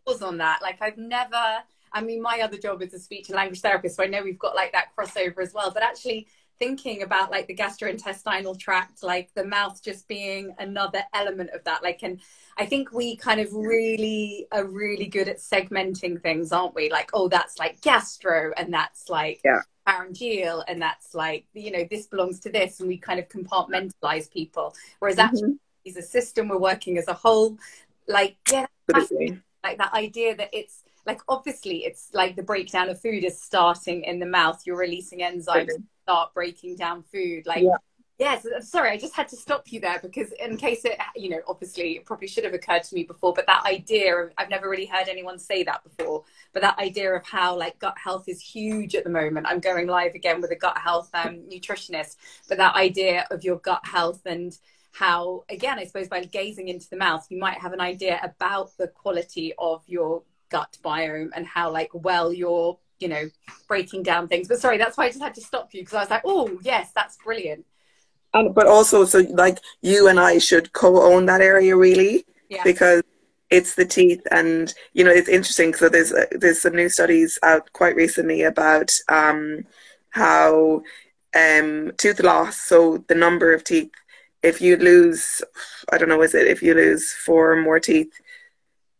Pause 0.06 0.22
on 0.22 0.38
that. 0.38 0.60
Like 0.62 0.80
I've 0.80 0.98
never, 0.98 1.58
I 1.92 2.00
mean, 2.00 2.22
my 2.22 2.40
other 2.40 2.56
job 2.56 2.82
is 2.82 2.94
a 2.94 2.98
speech 2.98 3.28
and 3.28 3.36
language 3.36 3.60
therapist, 3.60 3.96
so 3.96 4.02
I 4.02 4.06
know 4.06 4.22
we've 4.22 4.38
got 4.38 4.54
like 4.54 4.72
that 4.72 4.88
crossover 4.96 5.40
as 5.40 5.52
well. 5.52 5.70
But 5.70 5.82
actually, 5.82 6.26
thinking 6.60 7.02
about 7.02 7.30
like 7.30 7.46
the 7.46 7.56
gastrointestinal 7.56 8.56
tract, 8.56 9.02
like 9.02 9.32
the 9.34 9.44
mouth 9.44 9.82
just 9.82 10.06
being 10.06 10.54
another 10.58 11.02
element 11.14 11.50
of 11.50 11.64
that. 11.64 11.82
Like, 11.82 12.02
and 12.02 12.20
I 12.58 12.66
think 12.66 12.92
we 12.92 13.16
kind 13.16 13.40
of 13.40 13.52
really 13.52 14.46
are 14.52 14.66
really 14.66 15.06
good 15.06 15.26
at 15.26 15.38
segmenting 15.38 16.22
things, 16.22 16.52
aren't 16.52 16.74
we? 16.74 16.90
Like, 16.90 17.10
oh, 17.14 17.28
that's 17.28 17.58
like 17.58 17.80
gastro, 17.80 18.52
and 18.56 18.72
that's 18.72 19.08
like 19.08 19.40
yeah. 19.44 19.62
pharyngeal, 19.86 20.62
and 20.68 20.80
that's 20.80 21.14
like 21.14 21.46
you 21.54 21.72
know 21.72 21.84
this 21.90 22.06
belongs 22.06 22.38
to 22.40 22.52
this, 22.52 22.78
and 22.78 22.88
we 22.88 22.98
kind 22.98 23.18
of 23.18 23.28
compartmentalize 23.28 24.30
people. 24.30 24.74
Whereas 25.00 25.16
mm-hmm. 25.16 25.34
actually, 25.34 25.58
as 25.88 25.96
a 25.96 26.02
system, 26.02 26.48
we're 26.48 26.58
working 26.58 26.98
as 26.98 27.08
a 27.08 27.14
whole. 27.14 27.56
Like, 28.06 28.36
yeah, 28.52 28.66
like 28.92 29.78
that 29.78 29.94
idea 29.94 30.36
that 30.36 30.50
it's 30.52 30.82
like 31.10 31.20
obviously 31.28 31.78
it's 31.84 32.10
like 32.12 32.36
the 32.36 32.42
breakdown 32.42 32.88
of 32.88 33.00
food 33.00 33.24
is 33.24 33.40
starting 33.40 34.04
in 34.04 34.18
the 34.18 34.26
mouth. 34.26 34.62
You're 34.64 34.78
releasing 34.78 35.20
enzymes 35.20 35.70
start 36.04 36.32
breaking 36.34 36.76
down 36.76 37.02
food 37.02 37.46
like 37.46 37.62
yeah. 37.62 37.76
Yes, 38.20 38.46
sorry, 38.60 38.90
I 38.90 38.98
just 38.98 39.16
had 39.16 39.28
to 39.28 39.36
stop 39.36 39.72
you 39.72 39.80
there 39.80 39.98
because 39.98 40.30
in 40.32 40.58
case 40.58 40.84
it, 40.84 40.98
you 41.16 41.30
know, 41.30 41.40
obviously 41.48 41.92
it 41.92 42.04
probably 42.04 42.28
should 42.28 42.44
have 42.44 42.52
occurred 42.52 42.82
to 42.82 42.94
me 42.94 43.02
before, 43.02 43.32
but 43.32 43.46
that 43.46 43.64
idea 43.64 44.14
of, 44.14 44.30
I've 44.36 44.50
never 44.50 44.68
really 44.68 44.84
heard 44.84 45.08
anyone 45.08 45.38
say 45.38 45.62
that 45.62 45.82
before, 45.82 46.24
but 46.52 46.60
that 46.60 46.78
idea 46.78 47.14
of 47.14 47.24
how 47.24 47.56
like 47.56 47.78
gut 47.78 47.96
health 47.96 48.28
is 48.28 48.38
huge 48.38 48.94
at 48.94 49.04
the 49.04 49.10
moment. 49.10 49.46
I'm 49.48 49.58
going 49.58 49.86
live 49.86 50.14
again 50.14 50.42
with 50.42 50.50
a 50.50 50.54
gut 50.54 50.76
health 50.76 51.08
um, 51.14 51.44
nutritionist, 51.50 52.16
but 52.46 52.58
that 52.58 52.74
idea 52.74 53.26
of 53.30 53.42
your 53.42 53.56
gut 53.56 53.86
health 53.86 54.20
and 54.26 54.54
how, 54.92 55.44
again, 55.48 55.78
I 55.78 55.84
suppose 55.84 56.08
by 56.08 56.22
gazing 56.24 56.68
into 56.68 56.90
the 56.90 56.96
mouth, 56.96 57.26
you 57.30 57.38
might 57.38 57.56
have 57.56 57.72
an 57.72 57.80
idea 57.80 58.20
about 58.22 58.76
the 58.76 58.88
quality 58.88 59.54
of 59.58 59.82
your 59.86 60.22
gut 60.50 60.76
biome 60.84 61.30
and 61.34 61.46
how 61.46 61.70
like 61.70 61.90
well 61.92 62.32
you're 62.32 62.78
you 63.00 63.08
know, 63.08 63.28
breaking 63.66 64.02
down 64.02 64.28
things. 64.28 64.46
But 64.46 64.60
sorry, 64.60 64.78
that's 64.78 64.96
why 64.96 65.06
I 65.06 65.08
just 65.08 65.22
had 65.22 65.34
to 65.34 65.40
stop 65.40 65.72
you 65.72 65.80
because 65.82 65.94
I 65.94 66.00
was 66.00 66.10
like, 66.10 66.22
oh, 66.24 66.58
yes, 66.62 66.92
that's 66.94 67.16
brilliant. 67.16 67.64
And 68.32 68.54
but 68.54 68.66
also, 68.66 69.04
so 69.04 69.20
like 69.30 69.58
you 69.80 70.06
and 70.06 70.20
I 70.20 70.38
should 70.38 70.72
co-own 70.72 71.26
that 71.26 71.40
area 71.40 71.76
really, 71.76 72.24
yeah. 72.48 72.62
because 72.62 73.02
it's 73.50 73.74
the 73.74 73.84
teeth, 73.84 74.24
and 74.30 74.72
you 74.92 75.02
know, 75.02 75.10
it's 75.10 75.28
interesting. 75.28 75.74
So 75.74 75.88
there's 75.88 76.12
uh, 76.12 76.26
there's 76.30 76.62
some 76.62 76.76
new 76.76 76.88
studies 76.88 77.40
out 77.42 77.72
quite 77.72 77.96
recently 77.96 78.42
about 78.42 78.92
um, 79.08 79.64
how 80.10 80.82
um, 81.34 81.90
tooth 81.96 82.20
loss, 82.20 82.60
so 82.60 82.98
the 83.08 83.16
number 83.16 83.52
of 83.52 83.64
teeth, 83.64 83.90
if 84.44 84.60
you 84.60 84.76
lose, 84.76 85.42
I 85.92 85.98
don't 85.98 86.08
know, 86.08 86.22
is 86.22 86.34
it 86.34 86.46
if 86.46 86.62
you 86.62 86.74
lose 86.74 87.12
four 87.12 87.52
or 87.52 87.60
more 87.60 87.80
teeth, 87.80 88.12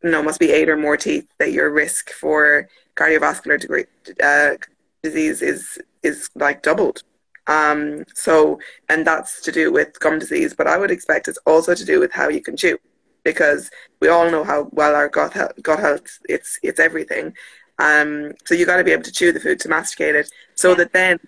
no, 0.03 0.23
must 0.23 0.41
be 0.41 0.53
eight 0.53 0.69
or 0.69 0.77
more 0.77 0.97
teeth 0.97 1.29
that 1.39 1.53
your 1.53 1.71
risk 1.71 2.11
for 2.11 2.69
cardiovascular 2.97 3.61
degree, 3.61 3.85
uh, 4.23 4.57
disease 5.03 5.43
is 5.43 5.79
is 6.03 6.31
like 6.35 6.63
doubled. 6.63 7.03
Um, 7.47 8.05
so, 8.15 8.61
and 8.89 9.07
that's 9.07 9.41
to 9.43 9.53
do 9.53 9.73
with 9.73 9.99
gum 9.99 10.19
disease, 10.19 10.55
but 10.55 10.67
I 10.67 10.77
would 10.79 10.91
expect 10.91 11.29
it's 11.29 11.39
also 11.47 11.75
to 11.75 11.85
do 11.85 11.99
with 11.99 12.13
how 12.13 12.29
you 12.29 12.41
can 12.41 12.57
chew, 12.57 12.79
because 13.25 13.71
we 14.01 14.09
all 14.09 14.31
know 14.31 14.45
how 14.45 14.69
well 14.73 14.95
our 14.95 15.09
gut 15.09 15.33
health, 15.33 15.53
gut 15.63 15.81
health 15.81 16.19
it's 16.29 16.59
it's 16.63 16.81
everything. 16.81 17.35
Um, 17.79 18.33
so 18.45 18.55
you 18.55 18.67
got 18.67 18.77
to 18.77 18.85
be 18.85 18.93
able 18.93 19.05
to 19.05 19.13
chew 19.13 19.33
the 19.33 19.41
food 19.41 19.59
to 19.61 19.69
masticate 19.69 20.15
it, 20.15 20.31
so 20.55 20.71
yeah. 20.71 20.75
that 20.77 20.93
then 20.93 21.19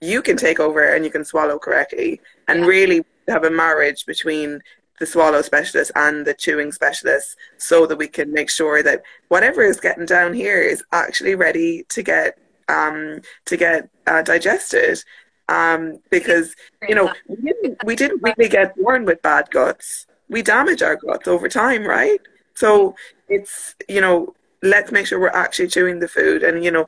you 0.00 0.20
can 0.22 0.36
take 0.36 0.60
over 0.60 0.94
and 0.94 1.04
you 1.04 1.10
can 1.10 1.24
swallow 1.24 1.58
correctly, 1.58 2.20
and 2.48 2.60
yeah. 2.60 2.66
really 2.66 3.04
have 3.28 3.44
a 3.44 3.50
marriage 3.50 4.04
between 4.06 4.60
the 5.02 5.06
swallow 5.06 5.42
specialist 5.42 5.90
and 5.96 6.24
the 6.24 6.32
chewing 6.32 6.70
specialist, 6.70 7.36
so 7.58 7.86
that 7.86 7.98
we 7.98 8.06
can 8.06 8.32
make 8.32 8.48
sure 8.48 8.84
that 8.84 9.02
whatever 9.28 9.62
is 9.62 9.80
getting 9.80 10.06
down 10.06 10.32
here 10.32 10.60
is 10.60 10.84
actually 10.92 11.34
ready 11.34 11.82
to 11.88 12.04
get 12.04 12.38
um, 12.68 13.20
to 13.46 13.56
get 13.56 13.88
uh, 14.06 14.22
digested. 14.22 15.02
Um, 15.48 15.98
because 16.08 16.54
you 16.88 16.94
know 16.94 17.12
we 17.26 17.36
didn't, 17.36 17.84
we 17.84 17.96
didn't 17.96 18.22
really 18.22 18.48
get 18.48 18.76
born 18.76 19.04
with 19.04 19.20
bad 19.22 19.50
guts. 19.50 20.06
We 20.28 20.40
damage 20.40 20.82
our 20.82 20.94
guts 20.94 21.26
over 21.26 21.48
time, 21.48 21.84
right? 21.84 22.20
So 22.54 22.94
it's 23.28 23.74
you 23.88 24.00
know 24.00 24.34
let's 24.62 24.92
make 24.92 25.06
sure 25.08 25.18
we're 25.18 25.40
actually 25.44 25.66
chewing 25.66 25.98
the 25.98 26.06
food 26.06 26.44
and 26.44 26.62
you 26.62 26.70
know 26.70 26.86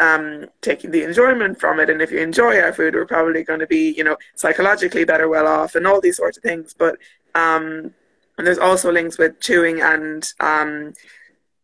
um, 0.00 0.46
taking 0.62 0.90
the 0.90 1.04
enjoyment 1.04 1.60
from 1.60 1.78
it 1.78 1.88
and 1.88 2.02
if 2.02 2.10
you 2.10 2.18
enjoy 2.18 2.58
our 2.58 2.72
food 2.72 2.94
we're 2.94 3.06
probably 3.06 3.44
going 3.44 3.60
to 3.60 3.66
be 3.68 3.94
you 3.96 4.02
know 4.02 4.16
psychologically 4.34 5.04
better 5.04 5.28
well 5.28 5.46
off 5.46 5.76
and 5.76 5.86
all 5.86 6.00
these 6.00 6.16
sorts 6.16 6.36
of 6.36 6.42
things 6.42 6.74
but 6.76 6.96
um, 7.36 7.94
and 8.38 8.46
there's 8.46 8.58
also 8.58 8.92
links 8.92 9.18
with 9.18 9.40
chewing 9.40 9.80
and 9.80 10.32
um, 10.40 10.92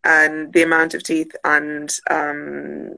and 0.05 0.53
the 0.53 0.63
amount 0.63 0.95
of 0.95 1.03
teeth 1.03 1.35
and 1.45 1.99
um, 2.11 2.95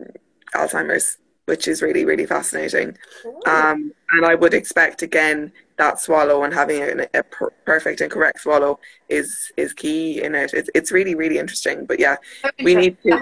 Alzheimer's 0.54 1.18
which 1.46 1.68
is 1.68 1.82
really 1.82 2.04
really 2.04 2.26
fascinating 2.26 2.96
um, 3.46 3.92
and 4.12 4.24
I 4.24 4.34
would 4.34 4.54
expect 4.54 5.02
again 5.02 5.52
that 5.76 6.00
swallow 6.00 6.44
and 6.44 6.54
having 6.54 6.82
a, 6.82 7.06
a 7.14 7.22
per- 7.22 7.50
perfect 7.64 8.00
and 8.00 8.10
correct 8.10 8.40
swallow 8.40 8.78
is 9.08 9.52
is 9.56 9.72
key 9.72 10.22
in 10.22 10.34
it. 10.34 10.54
It's 10.54 10.70
it's 10.74 10.92
really 10.92 11.14
really 11.14 11.38
interesting. 11.38 11.84
But 11.84 11.98
yeah, 11.98 12.16
we 12.62 12.74
need 12.74 12.96
to 13.02 13.12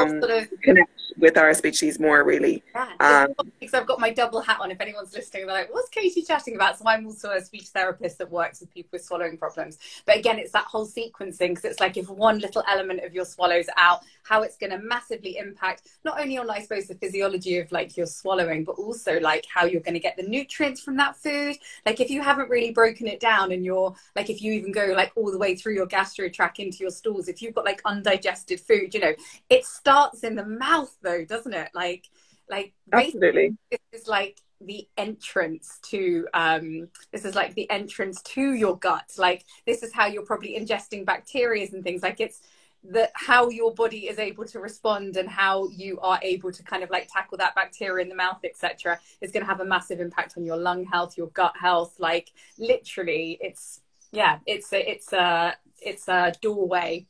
um, 0.00 0.20
connect 0.62 0.99
with 1.18 1.36
our 1.36 1.52
species 1.54 1.98
more 1.98 2.24
really. 2.24 2.62
Yeah, 2.74 3.26
um, 3.38 3.50
because 3.58 3.74
I've 3.74 3.86
got 3.86 4.00
my 4.00 4.10
double 4.10 4.40
hat 4.40 4.58
on. 4.60 4.70
If 4.70 4.80
anyone's 4.80 5.14
listening, 5.14 5.46
they're 5.46 5.54
like, 5.54 5.72
"What's 5.72 5.88
Katie 5.88 6.22
chatting 6.22 6.54
about?" 6.54 6.78
So 6.78 6.84
I'm 6.86 7.06
also 7.06 7.30
a 7.30 7.40
speech 7.40 7.68
therapist 7.68 8.18
that 8.18 8.30
works 8.30 8.60
with 8.60 8.72
people 8.72 8.90
with 8.92 9.04
swallowing 9.04 9.36
problems. 9.36 9.78
But 10.06 10.16
again, 10.16 10.38
it's 10.38 10.52
that 10.52 10.64
whole 10.64 10.86
sequencing 10.86 11.50
because 11.50 11.64
it's 11.64 11.80
like 11.80 11.96
if 11.96 12.08
one 12.08 12.38
little 12.38 12.64
element 12.68 13.04
of 13.04 13.14
your 13.14 13.24
swallows 13.24 13.66
out, 13.76 14.00
how 14.22 14.42
it's 14.42 14.56
going 14.56 14.70
to 14.70 14.78
massively 14.78 15.38
impact 15.38 15.88
not 16.04 16.20
only 16.20 16.38
on 16.38 16.50
I 16.50 16.60
suppose 16.62 16.86
the 16.86 16.94
physiology 16.94 17.58
of 17.58 17.70
like 17.72 17.96
your 17.96 18.06
swallowing, 18.06 18.64
but 18.64 18.72
also 18.72 19.20
like 19.20 19.46
how 19.52 19.64
you're 19.64 19.80
going 19.80 19.94
to 19.94 20.00
get 20.00 20.16
the 20.16 20.22
nutrients 20.22 20.80
from 20.80 20.96
that 20.96 21.16
food. 21.16 21.56
Like 21.86 22.00
if 22.00 22.10
you 22.10 22.22
haven't 22.22 22.50
really 22.50 22.72
broken 22.72 23.06
it 23.06 23.20
down, 23.20 23.52
and 23.52 23.64
you're 23.64 23.94
like 24.16 24.30
if 24.30 24.42
you 24.42 24.52
even 24.52 24.72
go 24.72 24.92
like 24.96 25.12
all 25.16 25.30
the 25.30 25.38
way 25.38 25.54
through 25.54 25.74
your 25.74 25.86
gastro 25.86 26.28
tract 26.28 26.58
into 26.58 26.78
your 26.78 26.90
stools, 26.90 27.28
if 27.28 27.42
you've 27.42 27.54
got 27.54 27.64
like 27.64 27.80
undigested 27.84 28.60
food, 28.60 28.94
you 28.94 29.00
know, 29.00 29.12
it 29.48 29.64
starts 29.64 30.22
in 30.24 30.34
the 30.34 30.44
mouth 30.44 30.94
though, 31.02 31.24
doesn't 31.24 31.54
it? 31.54 31.70
Like, 31.74 32.06
like 32.48 32.72
absolutely, 32.92 33.56
this 33.70 33.80
is 33.92 34.08
like 34.08 34.40
the 34.60 34.86
entrance 34.98 35.78
to 35.82 36.26
um 36.34 36.88
this 37.12 37.24
is 37.24 37.34
like 37.34 37.54
the 37.54 37.68
entrance 37.70 38.20
to 38.22 38.52
your 38.52 38.76
gut. 38.78 39.10
Like 39.16 39.44
this 39.66 39.82
is 39.82 39.92
how 39.92 40.06
you're 40.06 40.24
probably 40.24 40.58
ingesting 40.58 41.04
bacteria 41.04 41.66
and 41.72 41.82
things. 41.82 42.02
Like 42.02 42.20
it's 42.20 42.40
that 42.82 43.12
how 43.14 43.50
your 43.50 43.74
body 43.74 44.08
is 44.08 44.18
able 44.18 44.44
to 44.46 44.58
respond 44.58 45.16
and 45.16 45.28
how 45.28 45.68
you 45.68 45.98
are 46.00 46.18
able 46.22 46.50
to 46.50 46.62
kind 46.62 46.82
of 46.82 46.88
like 46.88 47.08
tackle 47.12 47.36
that 47.36 47.54
bacteria 47.54 48.02
in 48.02 48.08
the 48.08 48.14
mouth 48.14 48.38
etc 48.42 48.98
is 49.20 49.30
going 49.30 49.42
to 49.42 49.46
have 49.46 49.60
a 49.60 49.64
massive 49.66 50.00
impact 50.00 50.32
on 50.38 50.46
your 50.46 50.56
lung 50.56 50.84
health 50.84 51.16
your 51.16 51.28
gut 51.28 51.54
health. 51.58 51.94
Like 51.98 52.30
literally 52.58 53.38
it's 53.40 53.80
yeah 54.12 54.38
it's 54.46 54.72
a 54.72 54.90
it's 54.90 55.12
a 55.12 55.56
it's 55.80 56.08
a 56.08 56.34
doorway 56.42 57.06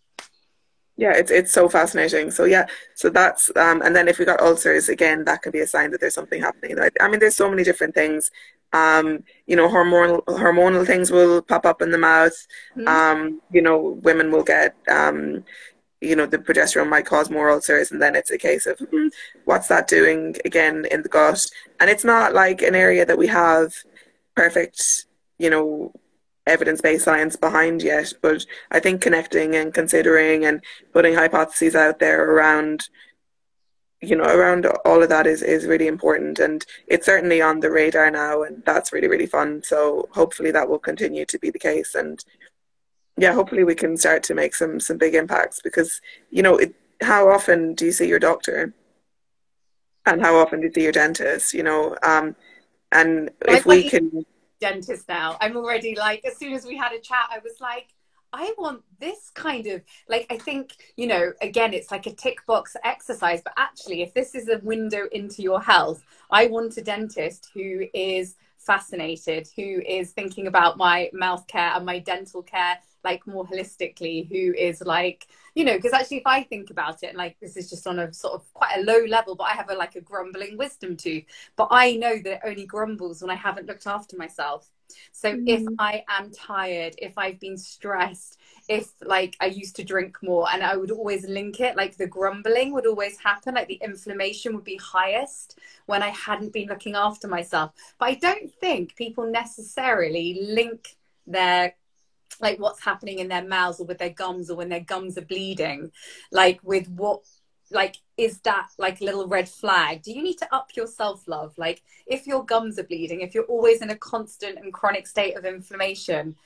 yeah 1.00 1.14
it's 1.14 1.30
it's 1.30 1.50
so 1.50 1.68
fascinating. 1.68 2.30
So 2.30 2.44
yeah 2.44 2.66
so 2.94 3.08
that's 3.08 3.50
um 3.56 3.80
and 3.82 3.96
then 3.96 4.06
if 4.06 4.18
we 4.18 4.26
got 4.26 4.40
ulcers 4.40 4.88
again 4.90 5.24
that 5.24 5.40
could 5.42 5.52
be 5.52 5.60
a 5.60 5.66
sign 5.66 5.90
that 5.90 6.00
there's 6.00 6.14
something 6.14 6.42
happening. 6.42 6.76
I, 7.00 7.08
mean 7.08 7.20
there's 7.20 7.36
so 7.36 7.50
many 7.50 7.64
different 7.64 7.94
things. 7.94 8.30
Um 8.74 9.24
you 9.46 9.56
know 9.56 9.68
hormonal 9.68 10.22
hormonal 10.26 10.86
things 10.86 11.10
will 11.10 11.40
pop 11.40 11.64
up 11.64 11.80
in 11.80 11.90
the 11.90 11.98
mouth. 11.98 12.38
Mm-hmm. 12.76 12.88
um 12.88 13.40
you 13.50 13.62
know 13.62 13.98
women 14.02 14.30
will 14.30 14.44
get 14.44 14.76
um 14.90 15.42
you 16.02 16.14
know 16.16 16.26
the 16.26 16.38
progesterone 16.38 16.88
might 16.88 17.06
cause 17.06 17.30
more 17.30 17.50
ulcers 17.50 17.90
and 17.90 18.00
then 18.00 18.14
it's 18.14 18.30
a 18.30 18.38
case 18.38 18.66
of 18.66 18.78
hmm, 18.78 19.08
what's 19.46 19.68
that 19.68 19.88
doing 19.88 20.36
again 20.44 20.84
in 20.90 21.02
the 21.02 21.08
gut? 21.08 21.46
And 21.80 21.88
it's 21.88 22.04
not 22.04 22.34
like 22.34 22.60
an 22.60 22.74
area 22.74 23.06
that 23.06 23.18
we 23.18 23.26
have 23.28 23.74
perfect 24.36 25.06
you 25.38 25.48
know 25.48 25.92
evidence-based 26.50 27.04
science 27.04 27.36
behind 27.36 27.82
yet 27.82 28.12
but 28.20 28.44
i 28.70 28.78
think 28.80 29.00
connecting 29.00 29.54
and 29.54 29.72
considering 29.72 30.44
and 30.44 30.62
putting 30.92 31.14
hypotheses 31.14 31.74
out 31.74 31.98
there 31.98 32.30
around 32.32 32.88
you 34.00 34.16
know 34.16 34.24
around 34.24 34.66
all 34.84 35.02
of 35.02 35.08
that 35.08 35.26
is 35.26 35.42
is 35.42 35.66
really 35.66 35.86
important. 35.86 36.38
And 36.38 36.64
it's 36.86 37.06
certainly 37.06 37.42
on 37.42 37.60
the 37.60 37.70
radar 37.70 38.10
now 38.10 38.42
and 38.42 38.62
that's 38.64 38.92
really 38.92 39.08
really 39.08 39.26
fun. 39.26 39.62
So 39.62 40.08
hopefully 40.12 40.50
that 40.52 40.68
will 40.68 40.78
continue 40.78 41.26
to 41.26 41.38
be 41.38 41.50
the 41.50 41.58
case. 41.58 41.94
And 41.94 42.24
yeah 43.16 43.32
hopefully 43.32 43.64
we 43.64 43.74
can 43.74 43.96
start 43.96 44.22
to 44.24 44.34
make 44.34 44.54
some 44.54 44.80
some 44.80 44.98
big 44.98 45.14
impacts 45.14 45.60
because 45.62 46.00
you 46.30 46.42
know 46.42 46.56
it, 46.56 46.74
how 47.02 47.28
often 47.30 47.74
do 47.74 47.84
you 47.86 47.92
see 47.92 48.08
your 48.08 48.18
doctor? 48.18 48.72
And 50.06 50.22
how 50.22 50.36
often 50.36 50.60
do 50.60 50.66
you 50.66 50.72
see 50.72 50.82
your 50.82 50.92
dentist 50.92 51.54
you 51.54 51.62
know? 51.62 51.96
Um 52.02 52.36
and 52.92 53.30
if 53.46 53.66
we 53.66 53.88
can 53.88 54.24
dentist 54.60 55.08
now. 55.08 55.36
I'm 55.40 55.56
already 55.56 55.94
like, 55.96 56.24
as 56.24 56.36
soon 56.36 56.52
as 56.52 56.64
we 56.64 56.76
had 56.76 56.92
a 56.92 57.00
chat, 57.00 57.28
I 57.30 57.38
was 57.38 57.60
like, 57.60 57.88
I 58.32 58.54
want 58.58 58.82
this 59.00 59.30
kind 59.34 59.66
of 59.66 59.82
like 60.08 60.26
I 60.30 60.38
think 60.38 60.76
you 60.96 61.08
know 61.08 61.32
again 61.42 61.74
it's 61.74 61.90
like 61.90 62.06
a 62.06 62.14
tick 62.14 62.46
box 62.46 62.76
exercise 62.84 63.42
but 63.42 63.54
actually 63.56 64.02
if 64.02 64.14
this 64.14 64.34
is 64.34 64.48
a 64.48 64.60
window 64.62 65.08
into 65.10 65.42
your 65.42 65.60
health 65.60 66.04
I 66.30 66.46
want 66.46 66.76
a 66.76 66.82
dentist 66.82 67.50
who 67.52 67.86
is 67.92 68.36
fascinated 68.56 69.48
who 69.56 69.82
is 69.84 70.12
thinking 70.12 70.46
about 70.46 70.76
my 70.76 71.10
mouth 71.12 71.46
care 71.48 71.72
and 71.74 71.84
my 71.84 71.98
dental 71.98 72.42
care 72.42 72.78
like 73.04 73.26
more 73.26 73.46
holistically 73.46 74.28
who 74.28 74.54
is 74.54 74.80
like 74.82 75.26
you 75.54 75.64
know 75.64 75.76
because 75.76 75.92
actually 75.92 76.18
if 76.18 76.26
i 76.26 76.42
think 76.42 76.70
about 76.70 77.02
it 77.02 77.08
and 77.08 77.18
like 77.18 77.36
this 77.40 77.56
is 77.56 77.70
just 77.70 77.86
on 77.86 77.98
a 77.98 78.12
sort 78.12 78.34
of 78.34 78.52
quite 78.52 78.76
a 78.76 78.82
low 78.82 79.04
level 79.06 79.34
but 79.34 79.44
i 79.44 79.52
have 79.52 79.70
a 79.70 79.74
like 79.74 79.96
a 79.96 80.00
grumbling 80.00 80.56
wisdom 80.56 80.96
tooth 80.96 81.24
but 81.56 81.68
i 81.70 81.96
know 81.96 82.18
that 82.18 82.34
it 82.34 82.40
only 82.44 82.66
grumbles 82.66 83.22
when 83.22 83.30
i 83.30 83.34
haven't 83.34 83.66
looked 83.66 83.86
after 83.86 84.16
myself. 84.16 84.70
So 85.12 85.36
mm. 85.36 85.44
if 85.46 85.64
i 85.78 86.02
am 86.08 86.32
tired 86.32 86.96
if 86.98 87.16
i've 87.16 87.38
been 87.38 87.56
stressed 87.56 88.38
if 88.68 88.90
like 89.02 89.36
i 89.40 89.46
used 89.46 89.76
to 89.76 89.84
drink 89.84 90.18
more 90.20 90.48
and 90.52 90.64
i 90.64 90.76
would 90.76 90.90
always 90.90 91.24
link 91.28 91.60
it 91.60 91.76
like 91.76 91.96
the 91.96 92.08
grumbling 92.08 92.72
would 92.72 92.86
always 92.86 93.16
happen 93.18 93.54
like 93.54 93.68
the 93.68 93.80
inflammation 93.82 94.52
would 94.54 94.64
be 94.64 94.76
highest 94.76 95.60
when 95.86 96.02
i 96.02 96.08
hadn't 96.08 96.52
been 96.52 96.68
looking 96.68 96.96
after 96.96 97.28
myself. 97.28 97.70
But 98.00 98.08
i 98.08 98.14
don't 98.14 98.52
think 98.60 98.96
people 98.96 99.30
necessarily 99.30 100.40
link 100.42 100.96
their 101.26 101.74
like 102.40 102.58
what's 102.58 102.84
happening 102.84 103.18
in 103.18 103.28
their 103.28 103.44
mouths 103.44 103.80
or 103.80 103.86
with 103.86 103.98
their 103.98 104.10
gums 104.10 104.50
or 104.50 104.56
when 104.56 104.68
their 104.68 104.80
gums 104.80 105.18
are 105.18 105.24
bleeding 105.24 105.90
like 106.30 106.60
with 106.62 106.88
what 106.88 107.20
like 107.70 107.96
is 108.16 108.40
that 108.40 108.68
like 108.78 109.00
a 109.00 109.04
little 109.04 109.26
red 109.28 109.48
flag? 109.48 110.02
Do 110.02 110.12
you 110.12 110.22
need 110.22 110.38
to 110.38 110.54
up 110.54 110.70
your 110.76 110.86
self 110.86 111.26
love 111.28 111.54
like 111.56 111.82
if 112.06 112.26
your 112.26 112.44
gums 112.44 112.78
are 112.78 112.84
bleeding 112.84 113.20
if 113.20 113.34
you're 113.34 113.44
always 113.44 113.82
in 113.82 113.90
a 113.90 113.96
constant 113.96 114.58
and 114.58 114.72
chronic 114.72 115.06
state 115.06 115.36
of 115.36 115.44
inflammation 115.44 116.36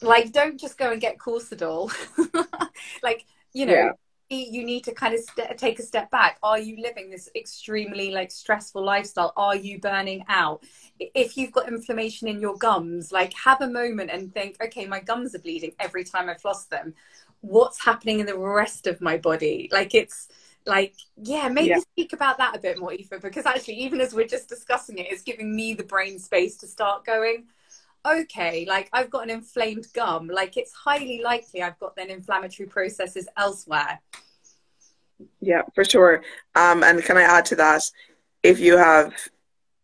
like 0.00 0.32
don't 0.32 0.58
just 0.58 0.78
go 0.78 0.90
and 0.90 1.00
get 1.00 1.18
cortisol. 1.18 1.92
Like 3.02 3.26
you 3.52 3.66
know 3.66 3.72
yeah 3.72 3.92
you 4.36 4.64
need 4.64 4.84
to 4.84 4.94
kind 4.94 5.14
of 5.14 5.20
st- 5.20 5.58
take 5.58 5.78
a 5.78 5.82
step 5.82 6.10
back. 6.10 6.38
Are 6.42 6.58
you 6.58 6.80
living 6.80 7.10
this 7.10 7.28
extremely 7.34 8.10
like 8.10 8.30
stressful 8.30 8.84
lifestyle? 8.84 9.32
Are 9.36 9.56
you 9.56 9.78
burning 9.78 10.24
out? 10.28 10.64
If 10.98 11.36
you've 11.36 11.52
got 11.52 11.68
inflammation 11.68 12.28
in 12.28 12.40
your 12.40 12.56
gums 12.56 13.12
like 13.12 13.32
have 13.34 13.60
a 13.60 13.68
moment 13.68 14.10
and 14.10 14.32
think 14.32 14.56
okay 14.62 14.86
my 14.86 15.00
gums 15.00 15.34
are 15.34 15.40
bleeding 15.40 15.72
every 15.80 16.04
time 16.04 16.28
i 16.28 16.34
floss 16.34 16.66
them. 16.66 16.94
What's 17.40 17.84
happening 17.84 18.20
in 18.20 18.26
the 18.26 18.38
rest 18.38 18.86
of 18.86 19.00
my 19.00 19.16
body? 19.16 19.68
Like 19.72 19.94
it's 19.94 20.28
like 20.66 20.94
yeah 21.22 21.48
maybe 21.48 21.70
yeah. 21.70 21.78
speak 21.78 22.12
about 22.12 22.38
that 22.38 22.56
a 22.56 22.60
bit 22.60 22.78
more 22.78 22.92
Aoife 22.92 23.20
because 23.20 23.46
actually 23.46 23.74
even 23.74 24.00
as 24.00 24.14
we're 24.14 24.26
just 24.26 24.48
discussing 24.48 24.98
it 24.98 25.08
it's 25.10 25.22
giving 25.22 25.54
me 25.54 25.74
the 25.74 25.82
brain 25.82 26.20
space 26.20 26.56
to 26.58 26.68
start 26.68 27.04
going 27.04 27.46
okay, 28.06 28.66
like 28.68 28.88
I've 28.92 29.10
got 29.10 29.24
an 29.24 29.30
inflamed 29.30 29.86
gum, 29.94 30.28
like 30.28 30.56
it's 30.56 30.72
highly 30.72 31.20
likely 31.22 31.62
I've 31.62 31.78
got 31.78 31.96
then 31.96 32.10
inflammatory 32.10 32.68
processes 32.68 33.28
elsewhere. 33.36 34.00
Yeah, 35.40 35.62
for 35.74 35.84
sure. 35.84 36.22
Um, 36.54 36.82
and 36.82 37.02
can 37.02 37.16
I 37.16 37.22
add 37.22 37.46
to 37.46 37.56
that? 37.56 37.82
If 38.42 38.58
you 38.58 38.76
have 38.76 39.14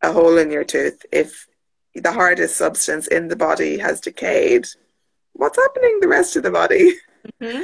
a 0.03 0.13
hole 0.13 0.39
in 0.39 0.51
your 0.51 0.65
tooth, 0.65 1.05
if 1.13 1.47
the 1.95 2.13
hardest 2.13 2.57
substance 2.57 3.07
in 3.07 3.29
the 3.29 3.37
body 3.37 3.79
has 3.79 4.01
decayed, 4.01 4.67
what's 5.33 5.57
happening 5.57 5.99
the 6.01 6.09
rest 6.09 6.37
of 6.37 6.43
the 6.43 6.51
body? 6.51 6.95
Mm-hmm. 7.43 7.63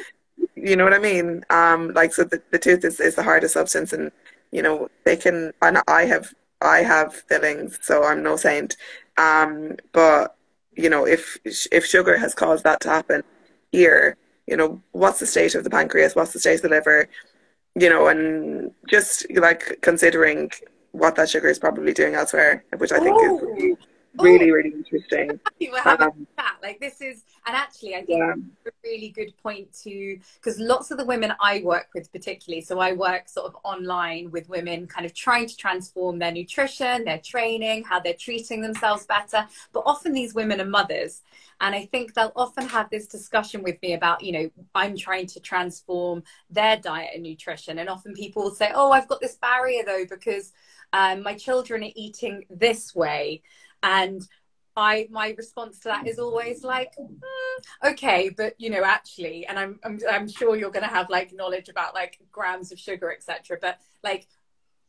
You 0.56 0.76
know 0.76 0.84
what 0.84 0.92
I 0.92 0.98
mean? 0.98 1.42
Um, 1.48 1.92
like 1.94 2.12
so, 2.12 2.24
the, 2.24 2.42
the 2.50 2.58
tooth 2.58 2.84
is, 2.84 3.00
is 3.00 3.14
the 3.14 3.22
hardest 3.22 3.54
substance, 3.54 3.92
and 3.92 4.10
you 4.50 4.62
know 4.62 4.88
they 5.04 5.16
can. 5.16 5.52
And 5.62 5.78
I 5.88 6.04
have 6.04 6.34
I 6.60 6.78
have 6.78 7.14
fillings, 7.14 7.78
so 7.80 8.04
I'm 8.04 8.22
no 8.22 8.36
saint. 8.36 8.76
Um, 9.16 9.76
but 9.92 10.36
you 10.76 10.90
know, 10.90 11.06
if 11.06 11.38
if 11.44 11.84
sugar 11.84 12.16
has 12.18 12.34
caused 12.34 12.64
that 12.64 12.80
to 12.80 12.88
happen 12.88 13.22
here, 13.72 14.16
you 14.46 14.56
know, 14.56 14.80
what's 14.92 15.20
the 15.20 15.26
state 15.26 15.54
of 15.54 15.64
the 15.64 15.70
pancreas, 15.70 16.14
what's 16.14 16.32
the 16.32 16.40
state 16.40 16.56
of 16.56 16.62
the 16.62 16.68
liver, 16.68 17.08
you 17.74 17.88
know, 17.88 18.08
and 18.08 18.72
just 18.88 19.26
like 19.34 19.78
considering 19.82 20.50
what 20.92 21.16
that 21.16 21.28
sugar 21.28 21.48
is 21.48 21.58
probably 21.58 21.92
doing 21.92 22.14
elsewhere, 22.14 22.64
which 22.78 22.92
I 22.92 23.00
think 23.00 23.16
is 23.22 23.76
really, 24.18 24.50
really, 24.50 24.70
really 24.70 24.76
interesting. 24.76 25.40
We're 25.60 25.80
having 25.80 26.06
um, 26.08 26.26
chat. 26.36 26.56
Like 26.62 26.80
this 26.80 27.00
is, 27.00 27.24
and 27.46 27.56
actually, 27.56 27.94
I 27.94 28.04
think 28.04 28.18
yeah. 28.18 28.34
a 28.66 28.70
really 28.82 29.10
good 29.10 29.32
point 29.42 29.68
to 29.82 30.18
because 30.36 30.58
lots 30.58 30.90
of 30.90 30.98
the 30.98 31.04
women 31.04 31.32
I 31.40 31.62
work 31.64 31.88
with, 31.94 32.10
particularly, 32.12 32.62
so 32.62 32.78
I 32.78 32.92
work 32.92 33.28
sort 33.28 33.46
of 33.46 33.56
online 33.64 34.30
with 34.30 34.48
women, 34.48 34.86
kind 34.86 35.06
of 35.06 35.14
trying 35.14 35.46
to 35.46 35.56
transform 35.56 36.18
their 36.18 36.32
nutrition, 36.32 37.04
their 37.04 37.20
training, 37.24 37.84
how 37.84 38.00
they're 38.00 38.14
treating 38.14 38.60
themselves 38.60 39.06
better. 39.06 39.46
But 39.72 39.82
often 39.86 40.12
these 40.12 40.34
women 40.34 40.60
are 40.60 40.66
mothers, 40.66 41.22
and 41.60 41.74
I 41.74 41.86
think 41.86 42.14
they'll 42.14 42.32
often 42.36 42.68
have 42.68 42.90
this 42.90 43.06
discussion 43.06 43.62
with 43.62 43.80
me 43.82 43.94
about, 43.94 44.22
you 44.22 44.32
know, 44.32 44.50
I'm 44.74 44.96
trying 44.96 45.26
to 45.28 45.40
transform 45.40 46.22
their 46.50 46.76
diet 46.76 47.10
and 47.14 47.22
nutrition, 47.22 47.78
and 47.78 47.88
often 47.88 48.14
people 48.14 48.44
will 48.44 48.54
say, 48.54 48.70
"Oh, 48.74 48.92
I've 48.92 49.08
got 49.08 49.20
this 49.20 49.36
barrier 49.36 49.82
though 49.84 50.04
because." 50.08 50.52
um, 50.94 51.24
my 51.24 51.34
children 51.34 51.82
are 51.82 51.90
eating 51.96 52.44
this 52.48 52.94
way 52.94 53.42
and 53.84 54.26
I 54.76 55.06
my 55.10 55.34
response 55.36 55.78
to 55.80 55.84
that 55.84 56.08
is 56.08 56.18
always 56.18 56.64
like, 56.64 56.92
mm, 56.98 57.90
okay, 57.92 58.30
but 58.36 58.54
you 58.58 58.70
know, 58.70 58.82
actually, 58.82 59.46
and 59.46 59.58
I'm 59.58 59.78
I'm, 59.84 60.00
I'm 60.10 60.28
sure 60.28 60.56
you're 60.56 60.72
going 60.72 60.88
to 60.88 60.94
have 60.94 61.10
like 61.10 61.32
knowledge 61.32 61.68
about 61.68 61.94
like 61.94 62.18
grams 62.32 62.72
of 62.72 62.80
sugar, 62.80 63.12
etc. 63.12 63.58
But 63.60 63.78
like 64.02 64.26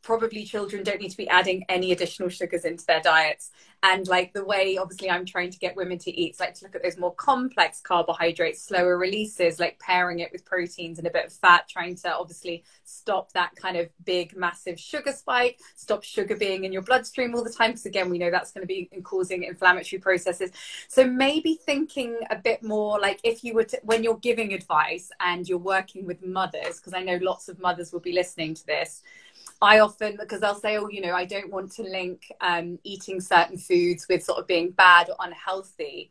probably 0.06 0.44
children 0.44 0.84
don't 0.84 1.00
need 1.00 1.10
to 1.10 1.16
be 1.16 1.28
adding 1.28 1.64
any 1.68 1.90
additional 1.90 2.28
sugars 2.28 2.64
into 2.64 2.86
their 2.86 3.00
diets. 3.00 3.50
And 3.82 4.06
like 4.06 4.32
the 4.32 4.44
way, 4.44 4.78
obviously, 4.78 5.10
I'm 5.10 5.26
trying 5.26 5.50
to 5.50 5.58
get 5.58 5.74
women 5.74 5.98
to 5.98 6.10
eat, 6.10 6.34
is 6.34 6.40
like 6.40 6.54
to 6.54 6.64
look 6.64 6.76
at 6.76 6.84
those 6.84 6.96
more 6.96 7.12
complex 7.14 7.80
carbohydrates, 7.80 8.62
slower 8.62 8.96
releases, 8.98 9.58
like 9.58 9.80
pairing 9.80 10.20
it 10.20 10.30
with 10.30 10.44
proteins 10.44 10.98
and 10.98 11.08
a 11.08 11.10
bit 11.10 11.26
of 11.26 11.32
fat, 11.32 11.68
trying 11.68 11.96
to 11.96 12.14
obviously 12.14 12.62
stop 12.84 13.32
that 13.32 13.56
kind 13.56 13.76
of 13.76 13.88
big, 14.04 14.36
massive 14.36 14.78
sugar 14.78 15.10
spike, 15.10 15.58
stop 15.74 16.04
sugar 16.04 16.36
being 16.36 16.62
in 16.62 16.72
your 16.72 16.82
bloodstream 16.82 17.34
all 17.34 17.42
the 17.42 17.52
time. 17.52 17.72
Because 17.72 17.86
again, 17.86 18.08
we 18.08 18.18
know 18.18 18.30
that's 18.30 18.52
going 18.52 18.62
to 18.62 18.68
be 18.68 18.88
causing 19.02 19.42
inflammatory 19.42 20.00
processes. 20.00 20.52
So 20.86 21.04
maybe 21.04 21.58
thinking 21.66 22.16
a 22.30 22.36
bit 22.36 22.62
more 22.62 23.00
like 23.00 23.18
if 23.24 23.42
you 23.42 23.54
were 23.54 23.64
to, 23.64 23.80
when 23.82 24.04
you're 24.04 24.18
giving 24.18 24.52
advice 24.52 25.10
and 25.18 25.48
you're 25.48 25.58
working 25.58 26.06
with 26.06 26.24
mothers, 26.24 26.76
because 26.76 26.94
I 26.94 27.02
know 27.02 27.18
lots 27.20 27.48
of 27.48 27.58
mothers 27.58 27.92
will 27.92 28.00
be 28.00 28.12
listening 28.12 28.54
to 28.54 28.66
this 28.66 29.02
I 29.60 29.80
often, 29.80 30.16
because 30.18 30.40
they'll 30.40 30.54
say, 30.54 30.76
oh, 30.76 30.88
you 30.88 31.00
know, 31.00 31.14
I 31.14 31.24
don't 31.24 31.50
want 31.50 31.72
to 31.72 31.82
link 31.82 32.30
um, 32.40 32.78
eating 32.84 33.20
certain 33.20 33.58
foods 33.58 34.06
with 34.08 34.22
sort 34.22 34.38
of 34.38 34.46
being 34.46 34.70
bad 34.70 35.08
or 35.08 35.16
unhealthy. 35.18 36.10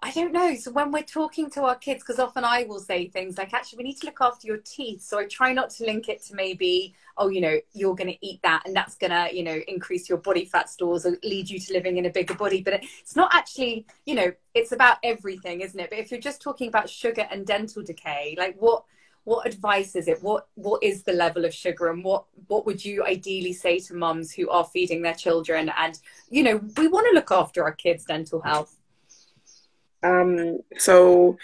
I 0.00 0.12
don't 0.12 0.32
know. 0.32 0.54
So 0.54 0.70
when 0.70 0.92
we're 0.92 1.02
talking 1.02 1.50
to 1.50 1.62
our 1.62 1.74
kids, 1.74 2.04
because 2.04 2.20
often 2.20 2.44
I 2.44 2.64
will 2.64 2.78
say 2.78 3.08
things 3.08 3.36
like, 3.36 3.52
actually, 3.52 3.78
we 3.78 3.84
need 3.84 3.96
to 3.98 4.06
look 4.06 4.20
after 4.20 4.46
your 4.46 4.58
teeth. 4.58 5.02
So 5.02 5.18
I 5.18 5.26
try 5.26 5.52
not 5.52 5.70
to 5.70 5.84
link 5.84 6.08
it 6.08 6.22
to 6.26 6.36
maybe, 6.36 6.94
oh, 7.16 7.28
you 7.28 7.40
know, 7.40 7.58
you're 7.72 7.96
going 7.96 8.12
to 8.12 8.26
eat 8.26 8.40
that 8.42 8.62
and 8.64 8.76
that's 8.76 8.94
going 8.94 9.10
to, 9.10 9.34
you 9.34 9.42
know, 9.42 9.58
increase 9.66 10.08
your 10.08 10.18
body 10.18 10.44
fat 10.44 10.70
stores 10.70 11.04
or 11.04 11.16
lead 11.24 11.50
you 11.50 11.58
to 11.58 11.72
living 11.72 11.96
in 11.96 12.06
a 12.06 12.10
bigger 12.10 12.34
body. 12.34 12.62
But 12.62 12.74
it's 13.00 13.16
not 13.16 13.34
actually, 13.34 13.86
you 14.06 14.14
know, 14.14 14.32
it's 14.54 14.70
about 14.70 14.98
everything, 15.02 15.62
isn't 15.62 15.78
it? 15.78 15.90
But 15.90 15.98
if 15.98 16.12
you're 16.12 16.20
just 16.20 16.40
talking 16.40 16.68
about 16.68 16.88
sugar 16.88 17.26
and 17.28 17.44
dental 17.44 17.82
decay, 17.82 18.36
like 18.38 18.54
what, 18.60 18.84
what 19.24 19.46
advice 19.46 19.94
is 19.94 20.08
it? 20.08 20.22
What 20.22 20.46
what 20.54 20.82
is 20.82 21.02
the 21.02 21.12
level 21.12 21.44
of 21.44 21.52
sugar 21.52 21.90
and 21.90 22.02
what 22.02 22.24
what 22.46 22.64
would 22.64 22.82
you 22.82 23.04
ideally 23.04 23.52
say 23.52 23.78
to 23.80 23.94
mums 23.94 24.32
who 24.32 24.48
are 24.48 24.64
feeding 24.64 25.02
their 25.02 25.14
children? 25.14 25.70
And 25.76 25.98
you 26.30 26.42
know 26.42 26.60
we 26.76 26.88
want 26.88 27.06
to 27.10 27.14
look 27.14 27.30
after 27.30 27.62
our 27.62 27.72
kids 27.72 28.04
dental 28.04 28.40
health. 28.40 28.74
Um 30.02 30.60
so 30.78 31.36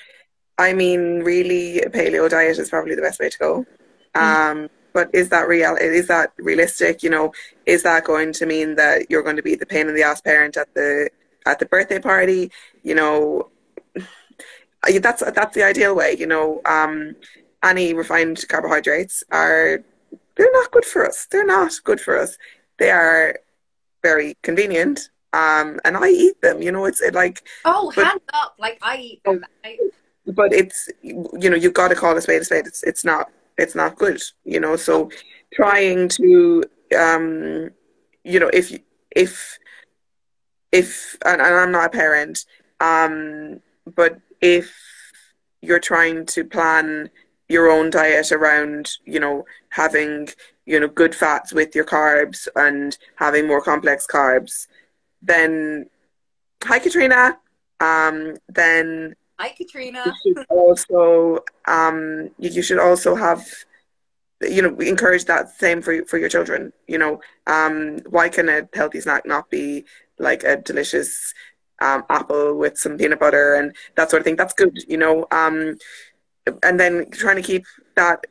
i 0.56 0.72
mean 0.72 1.18
really 1.24 1.80
a 1.80 1.90
paleo 1.90 2.30
diet 2.30 2.56
is 2.58 2.70
probably 2.70 2.94
the 2.94 3.02
best 3.02 3.20
way 3.20 3.28
to 3.28 3.38
go. 3.38 3.66
Mm. 4.14 4.20
um 4.22 4.70
but 4.94 5.10
is 5.12 5.28
that 5.28 5.48
real 5.48 5.76
is 5.76 6.06
that 6.08 6.32
realistic? 6.38 7.02
You 7.02 7.10
know 7.10 7.32
is 7.66 7.82
that 7.82 8.04
going 8.04 8.32
to 8.34 8.46
mean 8.46 8.76
that 8.76 9.10
you're 9.10 9.24
going 9.24 9.36
to 9.36 9.42
be 9.42 9.56
the 9.56 9.66
pain 9.66 9.88
in 9.88 9.94
the 9.94 10.04
ass 10.04 10.22
parent 10.22 10.56
at 10.56 10.72
the 10.74 11.10
at 11.44 11.58
the 11.58 11.66
birthday 11.66 11.98
party? 11.98 12.50
You 12.82 12.94
know 12.94 13.50
that's 15.00 15.22
that's 15.22 15.54
the 15.54 15.64
ideal 15.64 15.94
way 15.94 16.14
you 16.18 16.26
know 16.26 16.60
um 16.66 17.16
any 17.64 17.94
refined 17.94 18.44
carbohydrates 18.48 19.24
are 19.30 19.82
they're 20.36 20.52
not 20.52 20.70
good 20.70 20.84
for 20.84 21.06
us. 21.06 21.26
They're 21.30 21.46
not 21.46 21.72
good 21.84 22.00
for 22.00 22.18
us. 22.18 22.36
They 22.78 22.90
are 22.90 23.38
very 24.02 24.36
convenient. 24.42 25.10
Um, 25.32 25.80
and 25.84 25.96
I 25.96 26.08
eat 26.08 26.40
them, 26.42 26.62
you 26.62 26.70
know, 26.70 26.84
it's 26.84 27.00
it 27.00 27.14
like 27.14 27.46
Oh, 27.64 27.92
but, 27.94 28.06
hands 28.06 28.22
up, 28.32 28.54
like 28.58 28.78
I 28.82 28.96
eat 28.98 29.24
them. 29.24 29.44
I... 29.64 29.78
But 30.26 30.52
it's 30.52 30.88
you 31.02 31.50
know, 31.50 31.56
you've 31.56 31.74
got 31.74 31.88
to 31.88 31.94
call 31.94 32.16
a 32.16 32.20
spade 32.20 32.42
a 32.42 32.44
spade. 32.44 32.66
It's 32.66 32.82
it's 32.84 33.04
not 33.04 33.30
it's 33.58 33.74
not 33.74 33.96
good, 33.96 34.20
you 34.44 34.60
know. 34.60 34.76
So 34.76 35.10
trying 35.52 36.08
to 36.10 36.64
um 36.96 37.70
you 38.24 38.40
know, 38.40 38.50
if 38.52 38.76
if 39.14 39.58
if 40.72 41.16
and, 41.24 41.40
and 41.40 41.54
I'm 41.54 41.70
not 41.70 41.86
a 41.86 41.90
parent, 41.90 42.44
um, 42.80 43.60
but 43.94 44.18
if 44.40 44.74
you're 45.60 45.78
trying 45.78 46.26
to 46.26 46.44
plan 46.44 47.10
your 47.48 47.70
own 47.70 47.90
diet 47.90 48.32
around, 48.32 48.90
you 49.04 49.20
know, 49.20 49.44
having, 49.70 50.28
you 50.66 50.80
know, 50.80 50.88
good 50.88 51.14
fats 51.14 51.52
with 51.52 51.74
your 51.74 51.84
carbs 51.84 52.48
and 52.56 52.96
having 53.16 53.46
more 53.46 53.60
complex 53.60 54.06
carbs, 54.06 54.66
then 55.22 55.86
hi 56.62 56.78
Katrina. 56.78 57.38
Um, 57.80 58.36
then 58.48 59.14
hi 59.38 59.50
Katrina. 59.50 60.14
You 60.24 60.44
also 60.48 61.40
um, 61.66 62.30
you 62.38 62.62
should 62.62 62.78
also 62.78 63.14
have 63.14 63.46
you 64.40 64.62
know 64.62 64.68
we 64.68 64.88
encourage 64.88 65.24
that 65.26 65.50
same 65.58 65.82
for 65.82 66.04
for 66.06 66.18
your 66.18 66.28
children. 66.28 66.72
You 66.86 66.98
know, 66.98 67.20
um, 67.46 67.98
why 68.08 68.28
can 68.28 68.48
a 68.48 68.68
healthy 68.74 69.00
snack 69.00 69.26
not 69.26 69.50
be 69.50 69.84
like 70.18 70.44
a 70.44 70.56
delicious 70.56 71.34
um, 71.80 72.04
apple 72.08 72.56
with 72.56 72.78
some 72.78 72.96
peanut 72.96 73.20
butter 73.20 73.54
and 73.54 73.74
that 73.96 74.10
sort 74.10 74.20
of 74.20 74.24
thing? 74.24 74.36
That's 74.36 74.54
good. 74.54 74.76
You 74.88 74.98
know, 74.98 75.26
um, 75.30 75.76
and 76.62 76.78
then 76.78 77.10
trying 77.10 77.36
to 77.36 77.42
keep 77.42 77.64
that 77.96 78.26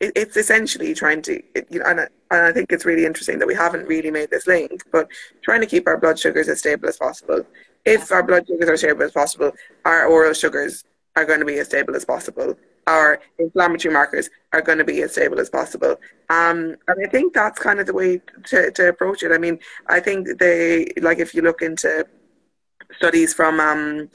it's 0.00 0.36
essentially 0.36 0.94
trying 0.94 1.22
to 1.22 1.40
you 1.70 1.78
know 1.78 1.84
and, 1.86 2.00
and 2.00 2.46
I 2.46 2.52
think 2.52 2.72
it's 2.72 2.84
really 2.84 3.06
interesting 3.06 3.38
that 3.38 3.46
we 3.46 3.54
haven't 3.54 3.86
really 3.86 4.10
made 4.10 4.30
this 4.30 4.46
link 4.46 4.82
but 4.90 5.08
trying 5.42 5.60
to 5.60 5.66
keep 5.66 5.86
our 5.86 5.96
blood 5.96 6.18
sugars 6.18 6.48
as 6.48 6.58
stable 6.58 6.88
as 6.88 6.96
possible. 6.96 7.46
If 7.84 8.10
our 8.12 8.22
blood 8.22 8.46
sugars 8.46 8.68
are 8.68 8.76
stable 8.76 9.02
as 9.02 9.12
possible 9.12 9.52
our 9.84 10.06
oral 10.06 10.32
sugars 10.32 10.84
are 11.16 11.24
going 11.24 11.40
to 11.40 11.46
be 11.46 11.58
as 11.58 11.66
stable 11.66 11.94
as 11.94 12.04
possible. 12.04 12.56
Our 12.86 13.20
inflammatory 13.38 13.92
markers 13.92 14.30
are 14.52 14.62
going 14.62 14.78
to 14.78 14.84
be 14.84 15.02
as 15.02 15.12
stable 15.12 15.38
as 15.38 15.50
possible. 15.50 15.96
Um, 16.30 16.76
and 16.88 17.06
I 17.06 17.08
think 17.08 17.34
that's 17.34 17.58
kind 17.58 17.78
of 17.78 17.86
the 17.86 17.92
way 17.92 18.20
to, 18.46 18.70
to 18.72 18.88
approach 18.88 19.22
it. 19.22 19.32
I 19.32 19.38
mean 19.38 19.58
I 19.88 20.00
think 20.00 20.38
they 20.38 20.88
like 21.00 21.18
if 21.18 21.34
you 21.34 21.42
look 21.42 21.62
into 21.62 22.06
studies 22.96 23.34
from 23.34 23.60
um, 23.60 24.10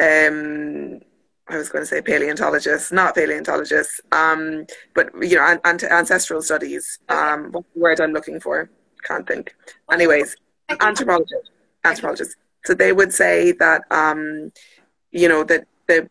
um, 0.00 1.00
I 1.48 1.58
was 1.58 1.68
going 1.68 1.82
to 1.82 1.86
say 1.86 2.00
paleontologists, 2.00 2.90
not 2.90 3.14
paleontologists, 3.14 4.00
um, 4.12 4.66
but 4.94 5.10
you 5.20 5.36
know, 5.36 5.58
an, 5.64 5.78
ancestral 5.84 6.40
studies. 6.40 6.98
Um, 7.08 7.52
what 7.52 7.64
word 7.74 8.00
I'm 8.00 8.12
looking 8.12 8.40
for? 8.40 8.70
Can't 9.02 9.26
think. 9.26 9.54
Anyways, 9.90 10.36
anthropologists, 10.80 11.50
anthropologists. 11.84 12.36
So 12.64 12.72
they 12.72 12.92
would 12.92 13.12
say 13.12 13.52
that, 13.52 13.82
um, 13.90 14.52
you 15.10 15.28
know, 15.28 15.44
that 15.44 15.66
the, 15.86 16.08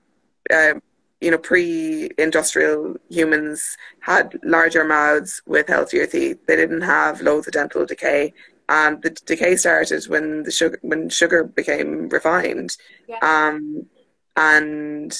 uh, 0.53 0.79
you 1.19 1.31
know, 1.31 1.39
pre-industrial 1.39 2.97
humans 3.09 3.75
had 4.01 4.37
larger 4.43 4.83
mouths 4.83 5.41
with 5.47 5.67
healthier 5.67 6.05
teeth. 6.05 6.45
They 6.45 6.55
didn't 6.55 6.81
have 6.81 7.21
loads 7.21 7.47
of 7.47 7.53
dental 7.53 7.85
decay. 7.87 8.33
And 8.69 9.01
the 9.01 9.09
decay 9.09 9.55
started 9.55 10.05
when 10.05 10.43
the 10.43 10.51
sugar 10.51 10.79
when 10.83 11.09
sugar 11.09 11.43
became 11.43 12.07
refined. 12.09 12.77
Yeah. 13.07 13.17
Um, 13.21 13.87
and 14.35 15.17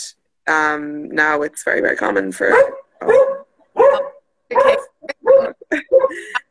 um, 0.48 1.10
now 1.10 1.42
it's 1.42 1.64
very 1.64 1.82
very 1.82 1.96
common 1.96 2.32
for. 2.32 2.52
Oh. 3.02 3.46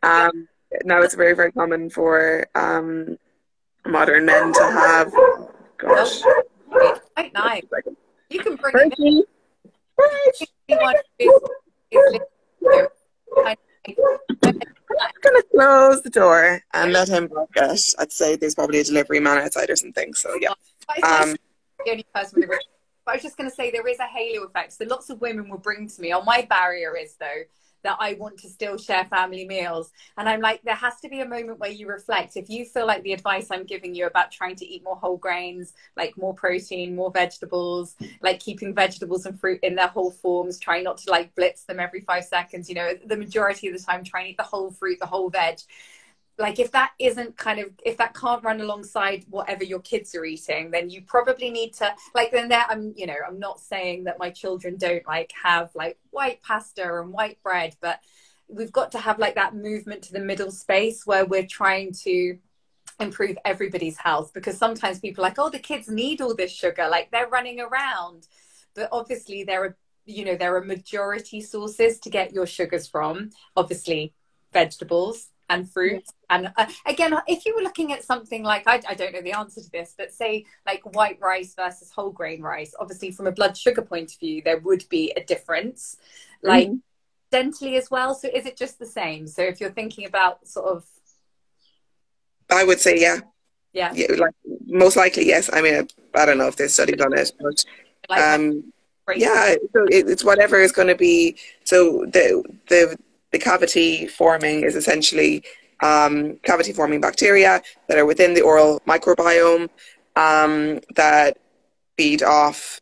um, 0.03 0.49
now 0.85 1.03
it's 1.03 1.15
very 1.15 1.35
very 1.35 1.53
common 1.53 1.91
for 1.91 2.47
um, 2.55 3.19
modern 3.87 4.27
men 4.27 4.53
to 4.53 4.63
have. 4.63 5.13
Gosh. 5.79 6.23
Quite 7.15 7.33
nice. 7.35 7.63
You 8.31 8.41
can 8.41 8.57
bring 8.57 8.89
Bertie. 8.91 9.25
I'm 13.45 13.57
gonna 15.23 15.43
close 15.51 16.03
the 16.03 16.11
door 16.11 16.63
and 16.73 16.93
let 16.93 17.09
him 17.09 17.29
walk 17.31 17.51
it. 17.57 17.95
I'd 17.99 18.13
say 18.13 18.37
there's 18.37 18.55
probably 18.55 18.81
a 18.81 18.85
delivery 18.85 19.21
man 19.21 19.39
outside 19.39 19.71
or 19.71 19.77
something. 19.77 20.15
So 20.15 20.37
yeah. 20.41 20.53
Um, 21.03 21.37
the 21.85 21.91
only 21.93 22.07
person 22.15 22.41
with 22.41 22.51
a. 22.51 22.59
But 23.05 23.13
I 23.13 23.15
was 23.17 23.23
just 23.23 23.37
going 23.37 23.51
to 23.51 23.55
say 23.55 23.71
there 23.71 23.87
is 23.87 23.99
a 23.99 24.07
halo 24.07 24.45
effect. 24.45 24.75
So 24.75 24.85
lots 24.85 25.11
of 25.11 25.21
women 25.21 25.49
will 25.49 25.59
bring 25.59 25.89
to 25.89 26.01
me. 26.01 26.13
Oh, 26.15 26.23
my 26.23 26.47
barrier 26.49 26.97
is 26.97 27.15
though 27.19 27.43
that 27.83 27.97
I 28.01 28.15
want 28.15 28.39
to 28.39 28.49
still 28.49 28.79
share 28.79 29.05
family 29.05 29.47
meals. 29.47 29.91
And 30.17 30.29
I'm 30.29 30.41
like, 30.41 30.63
there 30.63 30.75
has 30.75 31.01
to 31.01 31.09
be 31.09 31.21
a 31.21 31.29
moment 31.29 31.59
where 31.59 31.71
you 31.71 31.89
reflect. 31.89 32.37
If 32.37 32.49
you 32.49 32.65
feel 32.65 32.87
like 32.87 33.03
the 33.03 33.13
advice 33.13 33.49
I'm 33.51 33.65
giving 33.65 33.95
you 33.95 34.07
about 34.07 34.31
trying 34.31 34.57
to 34.57 34.67
eat 34.67 34.85
more 34.85 34.97
whole 34.97 35.17
grains, 35.17 35.73
like 35.97 36.17
more 36.17 36.35
protein, 36.35 36.95
more 36.95 37.11
vegetables, 37.11 37.97
like 38.21 38.41
keeping 38.41 38.75
vegetables 38.75 39.27
and 39.27 39.39
fruit 39.39 39.61
in 39.63 39.75
their 39.75 39.89
whole 39.89 40.11
forms, 40.11 40.59
trying 40.59 40.85
not 40.85 40.99
to 40.99 41.11
like 41.11 41.35
blitz 41.35 41.65
them 41.65 41.81
every 41.81 42.01
five 42.01 42.25
seconds, 42.25 42.69
you 42.69 42.75
know, 42.75 42.95
the 43.07 43.17
majority 43.17 43.69
of 43.69 43.77
the 43.77 43.83
time, 43.83 44.05
trying 44.05 44.27
to 44.27 44.31
eat 44.31 44.37
the 44.37 44.43
whole 44.43 44.71
fruit, 44.71 44.99
the 45.01 45.07
whole 45.07 45.31
veg 45.31 45.59
like 46.39 46.59
if 46.59 46.73
that 46.73 46.93
isn't 46.99 47.37
kind 47.37 47.61
of 47.61 47.69
if 47.85 47.97
that 47.99 48.15
can't 48.15 48.43
run 48.43 48.61
alongside 48.61 49.25
whatever 49.29 49.65
your 49.65 49.81
kids 49.81 50.15
are 50.15 50.25
eating 50.25 50.71
then 50.71 50.89
you 50.89 51.03
probably 51.03 51.51
need 51.51 51.73
to 51.75 51.95
like 52.15 52.33
then 52.33 52.49
there 52.49 52.65
i'm 52.69 52.95
you 52.97 53.07
know 53.07 53.17
i'm 53.27 53.39
not 53.39 53.61
saying 53.61 54.05
that 54.05 54.19
my 54.19 54.31
children 54.31 54.77
don't 54.77 55.07
like 55.07 55.31
have 55.43 55.71
like 55.75 55.99
white 56.11 56.43
pasta 56.43 57.01
and 57.01 57.13
white 57.13 57.43
bread 57.43 57.77
but 57.81 58.01
we've 58.49 58.73
got 58.73 58.93
to 58.93 58.99
have 58.99 59.19
like 59.19 59.35
that 59.35 59.55
movement 59.55 60.03
to 60.03 60.13
the 60.13 60.21
middle 60.21 60.51
space 60.51 61.07
where 61.07 61.25
we're 61.25 61.47
trying 61.47 61.93
to 61.93 62.37
improve 63.01 63.37
everybody's 63.45 63.97
health 63.99 64.33
because 64.33 64.57
sometimes 64.57 65.01
people 65.01 65.25
are 65.25 65.29
like 65.29 65.39
oh 65.39 65.51
the 65.51 65.59
kids 65.59 65.89
need 65.89 66.21
all 66.21 66.35
this 66.35 66.53
sugar 66.53 66.89
like 66.89 67.11
they're 67.11 67.29
running 67.29 67.61
around. 67.61 68.27
But 68.75 68.89
obviously 68.93 69.45
there 69.45 69.65
are 69.65 69.77
you 70.05 70.25
know 70.25 70.37
there 70.37 70.57
are 70.57 70.65
majority 70.65 71.41
sources 71.41 71.99
to 72.01 72.11
get 72.11 72.33
your 72.33 72.47
sugars 72.47 72.87
from 72.87 73.31
obviously 73.57 74.15
vegetables 74.53 75.29
and 75.53 75.71
fruits. 75.71 76.13
And 76.31 76.51
uh, 76.57 76.67
again, 76.87 77.15
if 77.27 77.45
you 77.45 77.55
were 77.55 77.63
looking 77.63 77.93
at 77.93 78.03
something 78.03 78.43
like, 78.43 78.67
I, 78.67 78.81
I, 78.89 78.95
don't 78.95 79.13
know 79.13 79.21
the 79.21 79.33
answer 79.33 79.61
to 79.61 79.71
this, 79.71 79.95
but 79.97 80.11
say 80.11 80.47
like 80.67 80.83
white 80.97 81.19
rice 81.21 81.55
versus 81.55 81.91
whole 81.91 82.11
grain 82.11 82.41
rice, 82.41 82.75
obviously 82.81 83.11
from 83.11 83.27
a 83.27 83.33
blood 83.33 83.57
sugar 83.57 83.83
point 83.83 84.13
of 84.15 84.19
view, 84.19 84.41
there 84.43 84.59
would 84.61 84.85
be 84.89 85.13
a 85.17 85.23
difference. 85.23 85.99
Like 86.43 86.69
mm-hmm. 86.69 87.37
dentally 87.37 87.77
as 87.77 87.91
well. 87.91 88.15
So 88.15 88.29
is 88.29 88.47
it 88.47 88.57
just 88.57 88.79
the 88.79 88.87
same? 88.87 89.27
So 89.27 89.43
if 89.43 89.61
you're 89.61 89.71
thinking 89.71 90.07
about 90.07 90.47
sort 90.49 90.75
of. 90.75 90.85
I 92.51 92.65
would 92.65 92.81
say, 92.81 92.99
yeah. 92.99 93.19
Yeah. 93.75 93.93
yeah 93.95 94.07
like, 94.19 94.35
most 94.67 94.97
likely, 94.97 95.27
yes. 95.27 95.51
I 95.53 95.61
mean, 95.61 95.87
I 96.15 96.27
don't 96.27 96.39
know 96.39 96.49
if 96.49 96.57
they 96.57 96.69
studied 96.69 97.01
on 97.03 97.17
it, 97.17 97.33
but. 97.39 97.65
Um, 98.11 98.73
yeah, 99.17 99.55
so 99.73 99.87
it's 99.89 100.25
whatever 100.25 100.61
is 100.61 100.73
going 100.73 100.89
to 100.89 100.95
be. 100.95 101.37
So 101.65 102.07
the 102.07 102.45
the 102.69 102.97
the 103.33 103.39
cavity 103.39 104.07
forming 104.07 104.63
is 104.63 104.77
essentially 104.77 105.43
um, 105.81 106.39
cavity 106.45 106.73
forming 106.73 107.01
bacteria 107.01 107.63
that 107.89 107.99
are 107.99 108.07
within 108.07 108.35
the 108.35 108.43
oral 108.43 108.81
microbiome 108.87 109.69
um, 110.17 110.81
that 110.95 111.39
feed 111.97 112.23
off 112.23 112.81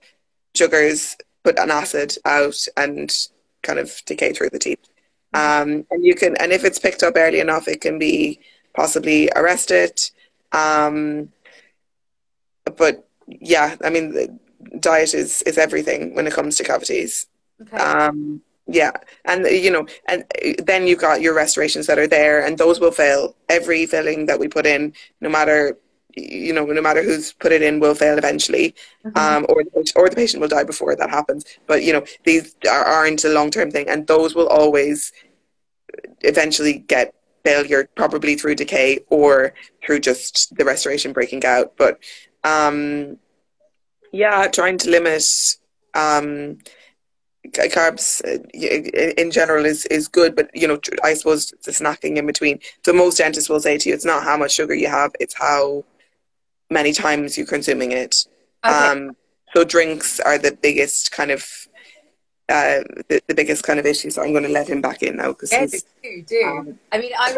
sugars, 0.54 1.16
put 1.44 1.58
an 1.58 1.70
acid 1.70 2.16
out, 2.24 2.56
and 2.76 3.28
kind 3.62 3.78
of 3.78 4.02
decay 4.04 4.32
through 4.32 4.50
the 4.50 4.58
teeth. 4.58 4.88
Um, 5.32 5.86
and 5.90 6.04
you 6.04 6.14
can, 6.14 6.36
and 6.36 6.52
if 6.52 6.64
it's 6.64 6.78
picked 6.78 7.02
up 7.02 7.14
early 7.16 7.40
enough, 7.40 7.68
it 7.68 7.80
can 7.80 7.98
be 7.98 8.40
possibly 8.74 9.30
arrested. 9.36 9.98
Um, 10.52 11.30
but 12.76 13.06
yeah, 13.26 13.76
I 13.84 13.90
mean, 13.90 14.40
diet 14.80 15.14
is 15.14 15.42
is 15.42 15.58
everything 15.58 16.14
when 16.14 16.26
it 16.26 16.32
comes 16.32 16.56
to 16.56 16.64
cavities. 16.64 17.26
Okay. 17.62 17.76
Yeah, 18.72 18.92
and 19.24 19.46
you 19.46 19.70
know, 19.70 19.86
and 20.06 20.24
then 20.64 20.86
you've 20.86 21.00
got 21.00 21.20
your 21.20 21.34
restorations 21.34 21.86
that 21.88 21.98
are 21.98 22.06
there, 22.06 22.44
and 22.46 22.56
those 22.56 22.78
will 22.78 22.92
fail. 22.92 23.34
Every 23.48 23.84
filling 23.86 24.26
that 24.26 24.38
we 24.38 24.46
put 24.46 24.64
in, 24.64 24.92
no 25.20 25.28
matter 25.28 25.76
you 26.16 26.52
know, 26.52 26.64
no 26.64 26.80
matter 26.80 27.02
who's 27.02 27.32
put 27.32 27.52
it 27.52 27.62
in, 27.62 27.80
will 27.80 27.94
fail 27.94 28.18
eventually, 28.18 28.74
mm-hmm. 29.04 29.18
um, 29.18 29.46
or 29.48 29.64
the, 29.64 29.92
or 29.96 30.08
the 30.08 30.16
patient 30.16 30.40
will 30.40 30.48
die 30.48 30.64
before 30.64 30.94
that 30.96 31.10
happens. 31.10 31.44
But 31.66 31.82
you 31.82 31.92
know, 31.92 32.04
these 32.24 32.54
are, 32.70 32.84
aren't 32.84 33.24
a 33.24 33.28
long 33.28 33.50
term 33.50 33.70
thing, 33.70 33.88
and 33.88 34.06
those 34.06 34.34
will 34.34 34.48
always 34.48 35.12
eventually 36.20 36.78
get 36.78 37.14
failure, 37.44 37.88
probably 37.96 38.36
through 38.36 38.54
decay 38.54 39.00
or 39.08 39.54
through 39.84 40.00
just 40.00 40.54
the 40.56 40.64
restoration 40.64 41.12
breaking 41.12 41.44
out. 41.44 41.76
But 41.76 41.98
um, 42.44 43.18
yeah, 44.12 44.46
trying 44.48 44.78
to 44.78 44.90
limit. 44.90 45.24
Um, 45.94 46.58
carbs 47.48 48.22
uh, 48.24 48.42
in 49.20 49.30
general 49.30 49.64
is, 49.64 49.86
is 49.86 50.08
good, 50.08 50.36
but 50.36 50.50
you 50.54 50.68
know, 50.68 50.78
I 51.02 51.14
suppose 51.14 51.52
the 51.64 51.70
snacking 51.72 52.16
in 52.16 52.26
between. 52.26 52.60
So 52.84 52.92
most 52.92 53.18
dentists 53.18 53.48
will 53.48 53.60
say 53.60 53.78
to 53.78 53.88
you, 53.88 53.94
it's 53.94 54.04
not 54.04 54.24
how 54.24 54.36
much 54.36 54.52
sugar 54.52 54.74
you 54.74 54.88
have, 54.88 55.12
it's 55.20 55.34
how 55.34 55.84
many 56.70 56.92
times 56.92 57.36
you're 57.36 57.46
consuming 57.46 57.92
it. 57.92 58.26
Okay. 58.64 58.74
Um, 58.74 59.16
so 59.54 59.64
drinks 59.64 60.20
are 60.20 60.38
the 60.38 60.52
biggest 60.52 61.12
kind 61.12 61.30
of 61.30 61.44
uh, 62.48 62.82
the, 63.08 63.22
the 63.28 63.34
biggest 63.34 63.64
kind 63.64 63.78
of 63.78 63.86
issue. 63.86 64.10
So 64.10 64.22
I'm 64.22 64.32
going 64.32 64.44
to 64.44 64.50
let 64.50 64.68
him 64.68 64.80
back 64.80 65.02
in 65.02 65.16
now 65.16 65.28
because 65.28 65.52
yes, 65.52 65.84
do 66.02 66.22
do. 66.26 66.42
Um, 66.44 66.78
I 66.92 66.98
mean, 66.98 67.12
I 67.18 67.36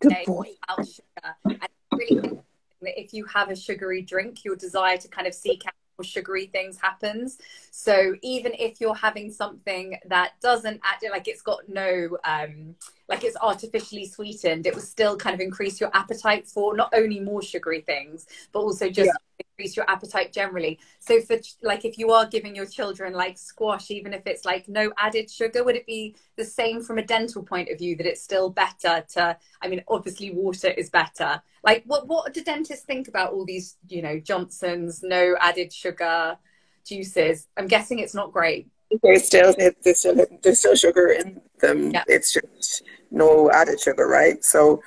good 0.00 0.16
boy. 0.26 0.46
Sugar, 0.84 1.34
and 1.44 1.68
really 1.92 2.44
if 2.82 3.12
you 3.12 3.24
have 3.26 3.50
a 3.50 3.56
sugary 3.56 4.02
drink, 4.02 4.44
your 4.44 4.56
desire 4.56 4.96
to 4.98 5.08
kind 5.08 5.26
of 5.26 5.34
seek 5.34 5.66
out 5.66 5.74
sugary 6.02 6.46
things 6.46 6.78
happens 6.80 7.38
so 7.70 8.14
even 8.22 8.52
if 8.58 8.80
you're 8.80 8.94
having 8.94 9.30
something 9.30 9.96
that 10.06 10.32
doesn't 10.40 10.80
act 10.82 11.04
like 11.12 11.28
it's 11.28 11.42
got 11.42 11.68
no 11.68 12.16
um 12.24 12.74
like 13.08 13.22
it's 13.22 13.36
artificially 13.40 14.06
sweetened 14.06 14.66
it 14.66 14.74
will 14.74 14.80
still 14.80 15.16
kind 15.16 15.34
of 15.34 15.40
increase 15.40 15.80
your 15.80 15.90
appetite 15.94 16.48
for 16.48 16.74
not 16.74 16.92
only 16.94 17.20
more 17.20 17.42
sugary 17.42 17.82
things 17.82 18.26
but 18.52 18.60
also 18.60 18.88
just 18.88 19.06
yeah. 19.06 19.33
Increase 19.56 19.76
your 19.76 19.88
appetite 19.88 20.32
generally 20.32 20.80
so 20.98 21.20
for 21.20 21.36
like 21.62 21.84
if 21.84 21.96
you 21.96 22.10
are 22.10 22.26
giving 22.26 22.56
your 22.56 22.66
children 22.66 23.12
like 23.12 23.38
squash 23.38 23.88
even 23.92 24.12
if 24.12 24.26
it's 24.26 24.44
like 24.44 24.68
no 24.68 24.92
added 24.98 25.30
sugar 25.30 25.62
would 25.62 25.76
it 25.76 25.86
be 25.86 26.16
the 26.36 26.44
same 26.44 26.82
from 26.82 26.98
a 26.98 27.04
dental 27.04 27.40
point 27.40 27.68
of 27.68 27.78
view 27.78 27.94
that 27.94 28.04
it's 28.04 28.20
still 28.20 28.50
better 28.50 29.04
to 29.08 29.36
i 29.62 29.68
mean 29.68 29.80
obviously 29.86 30.32
water 30.32 30.70
is 30.70 30.90
better 30.90 31.40
like, 31.64 31.82
what 31.86 32.06
what 32.06 32.32
do 32.34 32.44
dentists 32.44 32.84
think 32.84 33.08
about 33.08 33.32
all 33.32 33.46
these, 33.46 33.76
you 33.88 34.02
know, 34.02 34.20
Robinson's, 34.28 35.02
no 35.02 35.34
added 35.40 35.72
sugar 35.72 36.36
juices? 36.84 37.48
I'm 37.56 37.66
guessing 37.66 38.00
it's 38.00 38.14
not 38.14 38.32
great. 38.32 38.68
There's 39.02 39.24
still 39.24 39.54
there's 39.82 39.98
still 39.98 40.26
there's 40.42 40.58
still 40.58 40.76
sugar 40.76 41.08
in 41.08 41.40
them. 41.60 41.90
Yeah. 41.90 42.04
It's 42.06 42.34
just 42.34 42.82
no 43.10 43.50
added 43.50 43.80
sugar, 43.80 44.06
right? 44.06 44.44
So 44.44 44.82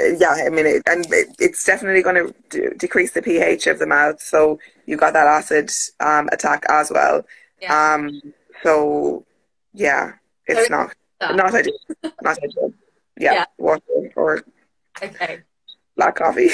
yeah, 0.00 0.36
I 0.46 0.48
mean, 0.48 0.66
it, 0.66 0.82
and 0.86 1.06
it, 1.12 1.28
it's 1.38 1.64
definitely 1.64 2.02
going 2.02 2.32
to 2.50 2.74
decrease 2.74 3.12
the 3.12 3.22
pH 3.22 3.66
of 3.66 3.78
the 3.78 3.86
mouth. 3.86 4.20
So 4.20 4.58
you 4.86 4.96
got 4.96 5.12
that 5.14 5.26
acid 5.26 5.70
um, 6.00 6.28
attack 6.32 6.64
as 6.68 6.90
well. 6.90 7.24
Yeah. 7.60 7.94
Um, 7.94 8.20
so 8.62 9.24
yeah, 9.74 10.12
it's 10.46 10.68
so 10.68 10.74
not 10.74 10.94
not 11.20 11.54
ideal. 11.54 11.78
not 12.22 12.38
ideal. 12.42 12.72
Yeah, 13.20 13.32
yeah, 13.32 13.44
water 13.58 13.82
or 14.14 14.44
okay 15.02 15.42
black 15.98 16.14
coffee. 16.14 16.50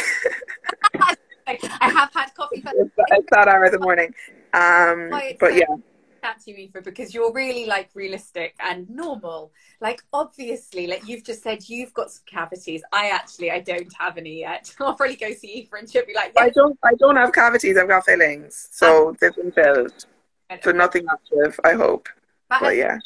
I 1.47 1.59
have 1.83 2.11
had 2.13 2.35
coffee. 2.35 2.63
For- 2.63 2.73
it's 2.75 3.29
that 3.31 3.49
hour 3.49 3.65
of 3.65 3.73
the 3.73 3.79
morning. 3.79 4.15
Um, 4.55 5.11
but 5.39 5.55
yeah. 5.55 5.67
That's 6.25 6.47
you, 6.47 6.57
Aoife, 6.57 6.83
because 6.83 7.13
you're 7.13 7.31
really 7.35 7.67
like 7.67 7.91
realistic 7.93 8.55
and 8.59 8.89
normal. 8.89 9.53
Like 9.83 10.03
obviously, 10.11 10.87
like 10.87 11.07
you've 11.07 11.23
just 11.23 11.43
said, 11.43 11.69
you've 11.69 11.93
got 11.93 12.11
some 12.11 12.23
cavities. 12.25 12.83
I 12.95 13.11
actually, 13.11 13.51
I 13.51 13.61
don't 13.61 13.93
have 13.99 14.17
any 14.17 14.41
yet. 14.41 14.75
I'll 14.81 14.95
probably 14.95 15.17
go 15.17 15.35
see 15.35 15.61
Aoife 15.61 15.81
and 15.81 15.91
she'll 15.91 16.07
be 16.07 16.15
like, 16.15 16.33
yeah. 16.35 16.45
I 16.45 16.49
don't, 16.49 16.79
I 16.83 16.95
don't 16.95 17.17
have 17.17 17.31
cavities. 17.31 17.77
I've 17.77 17.89
got 17.89 18.07
fillings, 18.07 18.69
so 18.71 19.11
um, 19.11 19.19
they've 19.21 19.37
been 19.37 19.53
filled. 19.53 20.07
So 20.63 20.73
nothing 20.73 21.05
active. 21.13 21.61
I 21.63 21.75
hope. 21.75 22.09
but 22.49 22.75
yeah, 22.75 22.99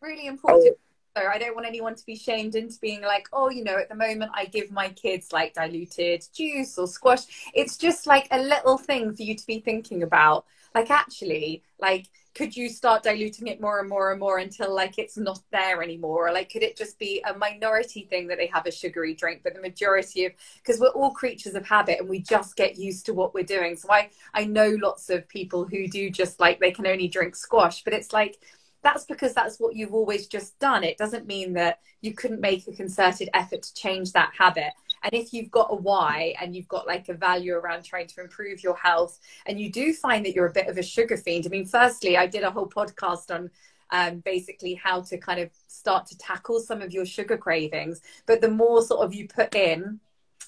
really 0.00 0.26
important. 0.26 0.72
Oh 0.74 0.78
so 1.16 1.22
I 1.28 1.38
don't 1.38 1.54
want 1.54 1.66
anyone 1.66 1.94
to 1.94 2.06
be 2.06 2.16
shamed 2.16 2.56
into 2.56 2.78
being 2.80 3.02
like, 3.02 3.28
oh, 3.32 3.48
you 3.48 3.62
know, 3.62 3.76
at 3.76 3.88
the 3.88 3.94
moment 3.94 4.32
I 4.34 4.46
give 4.46 4.72
my 4.72 4.88
kids 4.88 5.32
like 5.32 5.54
diluted 5.54 6.24
juice 6.34 6.76
or 6.76 6.88
squash. 6.88 7.52
It's 7.54 7.76
just 7.76 8.06
like 8.08 8.26
a 8.32 8.38
little 8.38 8.78
thing 8.78 9.14
for 9.14 9.22
you 9.22 9.36
to 9.36 9.46
be 9.46 9.60
thinking 9.60 10.02
about. 10.02 10.44
Like, 10.74 10.90
actually, 10.90 11.62
like, 11.78 12.08
could 12.34 12.56
you 12.56 12.68
start 12.68 13.04
diluting 13.04 13.46
it 13.46 13.60
more 13.60 13.78
and 13.78 13.88
more 13.88 14.10
and 14.10 14.18
more 14.18 14.38
until 14.38 14.74
like 14.74 14.98
it's 14.98 15.16
not 15.16 15.40
there 15.52 15.82
anymore? 15.82 16.28
Or 16.28 16.32
like, 16.32 16.50
could 16.50 16.62
it 16.62 16.76
just 16.76 16.98
be 16.98 17.22
a 17.28 17.36
minority 17.38 18.06
thing 18.10 18.26
that 18.28 18.38
they 18.38 18.46
have 18.48 18.66
a 18.66 18.72
sugary 18.72 19.14
drink, 19.14 19.42
but 19.44 19.54
the 19.54 19.60
majority 19.60 20.24
of, 20.24 20.32
because 20.56 20.80
we're 20.80 20.88
all 20.88 21.12
creatures 21.12 21.54
of 21.54 21.64
habit 21.64 22.00
and 22.00 22.08
we 22.08 22.20
just 22.20 22.56
get 22.56 22.76
used 22.76 23.06
to 23.06 23.14
what 23.14 23.34
we're 23.34 23.44
doing. 23.44 23.76
So 23.76 23.90
I, 23.90 24.10
I 24.34 24.44
know 24.44 24.76
lots 24.80 25.10
of 25.10 25.28
people 25.28 25.64
who 25.64 25.86
do 25.86 26.10
just 26.10 26.40
like, 26.40 26.58
they 26.58 26.72
can 26.72 26.86
only 26.86 27.08
drink 27.08 27.36
squash, 27.36 27.84
but 27.84 27.92
it's 27.92 28.12
like, 28.12 28.38
that's 28.82 29.04
because 29.04 29.32
that's 29.32 29.58
what 29.58 29.74
you've 29.74 29.94
always 29.94 30.26
just 30.26 30.58
done. 30.58 30.84
It 30.84 30.98
doesn't 30.98 31.26
mean 31.26 31.54
that 31.54 31.78
you 32.02 32.12
couldn't 32.12 32.40
make 32.40 32.68
a 32.68 32.72
concerted 32.72 33.30
effort 33.32 33.62
to 33.62 33.74
change 33.74 34.12
that 34.12 34.32
habit. 34.36 34.72
And 35.04 35.14
if 35.14 35.32
you've 35.32 35.50
got 35.50 35.68
a 35.70 35.76
why 35.76 36.34
and 36.40 36.56
you've 36.56 36.68
got 36.68 36.86
like 36.86 37.08
a 37.08 37.14
value 37.14 37.54
around 37.54 37.84
trying 37.84 38.08
to 38.08 38.20
improve 38.22 38.62
your 38.62 38.76
health, 38.76 39.20
and 39.46 39.60
you 39.60 39.70
do 39.70 39.92
find 39.92 40.24
that 40.24 40.34
you're 40.34 40.46
a 40.46 40.52
bit 40.52 40.66
of 40.66 40.78
a 40.78 40.82
sugar 40.82 41.16
fiend. 41.16 41.46
I 41.46 41.50
mean, 41.50 41.66
firstly, 41.66 42.16
I 42.16 42.26
did 42.26 42.42
a 42.42 42.50
whole 42.50 42.68
podcast 42.68 43.32
on 43.32 43.50
um, 43.90 44.20
basically 44.20 44.74
how 44.74 45.02
to 45.02 45.18
kind 45.18 45.40
of 45.40 45.50
start 45.68 46.06
to 46.06 46.18
tackle 46.18 46.58
some 46.58 46.82
of 46.82 46.92
your 46.92 47.04
sugar 47.04 47.36
cravings. 47.36 48.00
But 48.26 48.40
the 48.40 48.50
more 48.50 48.82
sort 48.82 49.04
of 49.04 49.14
you 49.14 49.28
put 49.28 49.54
in, 49.54 50.00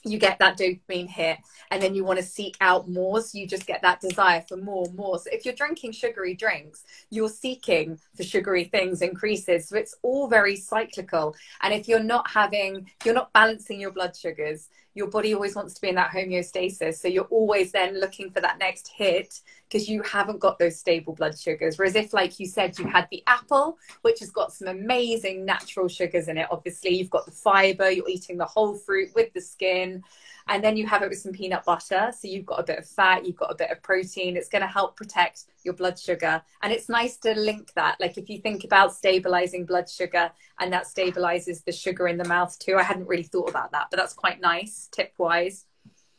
you 0.06 0.18
get 0.18 0.38
that 0.38 0.58
dopamine 0.58 1.08
hit 1.08 1.38
and 1.70 1.82
then 1.82 1.94
you 1.94 2.04
want 2.04 2.18
to 2.18 2.24
seek 2.24 2.56
out 2.60 2.88
more 2.88 3.20
so 3.20 3.38
you 3.38 3.46
just 3.46 3.66
get 3.66 3.82
that 3.82 4.00
desire 4.00 4.42
for 4.48 4.56
more 4.56 4.86
more. 4.94 5.18
So 5.18 5.30
if 5.32 5.44
you're 5.44 5.54
drinking 5.54 5.92
sugary 5.92 6.34
drinks 6.34 6.84
you're 7.10 7.28
seeking 7.28 7.98
for 8.16 8.22
sugary 8.22 8.64
things 8.64 9.02
increases. 9.02 9.68
So 9.68 9.76
it's 9.76 9.94
all 10.02 10.28
very 10.28 10.56
cyclical. 10.56 11.34
And 11.62 11.74
if 11.74 11.88
you're 11.88 12.02
not 12.02 12.28
having 12.30 12.88
you're 13.04 13.14
not 13.14 13.32
balancing 13.32 13.80
your 13.80 13.90
blood 13.90 14.16
sugars 14.16 14.68
your 14.96 15.08
body 15.08 15.34
always 15.34 15.54
wants 15.54 15.74
to 15.74 15.80
be 15.82 15.90
in 15.90 15.94
that 15.94 16.10
homeostasis. 16.10 16.94
So 16.94 17.06
you're 17.06 17.24
always 17.24 17.70
then 17.70 18.00
looking 18.00 18.30
for 18.30 18.40
that 18.40 18.58
next 18.58 18.88
hit 18.88 19.42
because 19.68 19.90
you 19.90 20.00
haven't 20.02 20.40
got 20.40 20.58
those 20.58 20.78
stable 20.78 21.12
blood 21.12 21.38
sugars. 21.38 21.76
Whereas 21.76 21.94
if 21.94 22.14
like 22.14 22.40
you 22.40 22.46
said 22.46 22.78
you 22.78 22.86
had 22.86 23.06
the 23.10 23.22
apple 23.26 23.76
which 24.00 24.20
has 24.20 24.30
got 24.30 24.54
some 24.54 24.68
amazing 24.68 25.44
natural 25.44 25.86
sugars 25.86 26.28
in 26.28 26.38
it 26.38 26.48
obviously 26.50 26.96
you've 26.96 27.10
got 27.10 27.26
the 27.26 27.32
fiber 27.32 27.90
you're 27.90 28.08
eating 28.08 28.38
the 28.38 28.46
whole 28.46 28.74
fruit 28.74 29.10
with 29.14 29.32
the 29.34 29.40
skin 29.40 30.02
and 30.48 30.62
then 30.62 30.76
you 30.76 30.86
have 30.86 31.02
it 31.02 31.08
with 31.08 31.18
some 31.18 31.32
peanut 31.32 31.64
butter. 31.64 32.12
So 32.18 32.28
you've 32.28 32.46
got 32.46 32.60
a 32.60 32.62
bit 32.62 32.78
of 32.78 32.88
fat 32.88 33.26
you've 33.26 33.36
got 33.36 33.50
a 33.50 33.56
bit 33.56 33.70
of 33.70 33.82
protein. 33.82 34.36
It's 34.36 34.48
going 34.48 34.62
to 34.62 34.68
help 34.68 34.96
protect 34.96 35.44
your 35.64 35.74
blood 35.74 35.98
sugar. 35.98 36.42
And 36.62 36.72
it's 36.72 36.88
nice 36.88 37.16
to 37.18 37.34
link 37.34 37.72
that. 37.74 37.96
Like 38.00 38.16
if 38.16 38.30
you 38.30 38.38
think 38.38 38.64
about 38.64 38.94
stabilizing 38.94 39.66
blood 39.66 39.88
sugar 39.88 40.30
and 40.60 40.72
that 40.72 40.86
stabilizes 40.86 41.64
the 41.64 41.72
sugar 41.72 42.06
in 42.08 42.16
the 42.16 42.24
mouth 42.24 42.56
too. 42.58 42.76
I 42.76 42.82
hadn't 42.82 43.08
really 43.08 43.24
thought 43.24 43.50
about 43.50 43.72
that 43.72 43.88
but 43.90 43.96
that's 43.96 44.14
quite 44.14 44.40
nice 44.40 44.88
tip 44.92 45.12
wise 45.18 45.66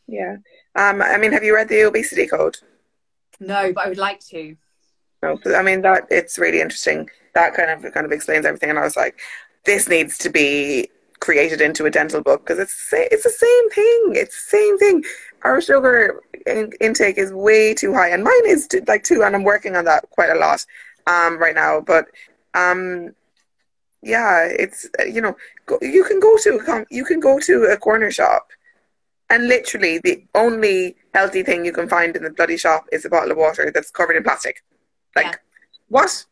yeah. 0.08 0.38
Um 0.76 1.02
i 1.02 1.18
mean 1.18 1.32
have 1.34 1.44
you 1.44 1.54
read 1.54 1.70
the 1.70 1.84
obesity 1.84 2.28
code? 2.28 2.58
No 3.40 3.74
but 3.74 3.86
i 3.86 3.90
would 3.90 3.98
like 3.98 4.22
to. 4.28 4.56
No 5.22 5.40
i 5.56 5.62
mean 5.62 5.82
that 5.82 6.08
it's 6.10 6.40
really 6.40 6.62
interesting. 6.62 7.10
That 7.34 7.54
kind 7.54 7.70
of 7.70 7.94
kind 7.94 8.06
of 8.06 8.12
explains 8.12 8.46
everything. 8.46 8.70
And 8.70 8.80
i 8.80 8.84
was 8.84 8.96
like 8.96 9.20
this 9.66 9.90
needs 9.90 10.18
to 10.20 10.30
be 10.30 10.90
created 11.28 11.60
into 11.60 11.86
a 11.86 11.92
dental 11.92 12.22
book 12.24 12.40
because 12.42 12.58
it's 12.58 12.88
it's 12.94 13.26
the 13.26 13.38
same 13.46 13.70
thing. 13.72 14.02
It's 14.22 14.38
the 14.42 14.50
same 14.58 14.78
thing. 14.78 15.04
Our 15.44 15.60
sugar 15.60 16.22
in, 16.46 16.72
intake 16.80 17.18
is 17.18 17.34
way 17.34 17.74
too 17.74 17.94
high, 17.94 18.12
and 18.14 18.24
mine 18.24 18.46
is 18.46 18.62
like 18.88 19.04
too. 19.04 19.24
And 19.24 19.36
I'm 19.36 19.44
working 19.44 19.76
on 19.76 19.84
that 19.84 20.10
quite 20.12 20.30
a 20.30 20.40
lot 20.40 20.66
um, 21.06 21.38
right 21.38 21.54
now. 21.54 21.82
But 21.82 22.06
um, 22.54 23.14
yeah, 24.02 24.48
it's 24.64 24.88
you 25.06 25.20
know 25.20 25.36
go, 25.66 25.78
you 25.82 26.06
can 26.06 26.22
go 26.22 26.38
to 26.46 26.86
you 26.90 27.04
can 27.04 27.20
go 27.20 27.40
to 27.40 27.56
a 27.66 27.76
corner 27.76 28.10
shop, 28.10 28.48
and 29.30 29.50
literally 29.50 30.00
the 30.00 30.24
only 30.34 30.96
healthy 31.14 31.44
thing 31.44 31.66
you 31.66 31.74
can 31.74 31.90
find 31.90 32.16
in 32.16 32.24
the 32.24 32.30
bloody 32.30 32.58
shop 32.58 32.86
is 32.94 33.04
a 33.04 33.10
bottle 33.10 33.32
of 33.32 33.38
water 33.38 33.70
that's 33.74 33.92
covered 33.92 34.16
in 34.16 34.24
plastic. 34.24 34.64
Like 35.14 35.26
yeah. 35.26 35.36
what? 35.90 36.26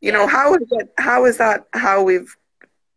You 0.00 0.10
yeah. 0.10 0.18
know 0.18 0.26
how 0.26 0.54
is 0.54 0.66
it? 0.72 0.92
How 0.98 1.24
is 1.24 1.36
that? 1.36 1.68
How 1.72 2.02
we've 2.02 2.34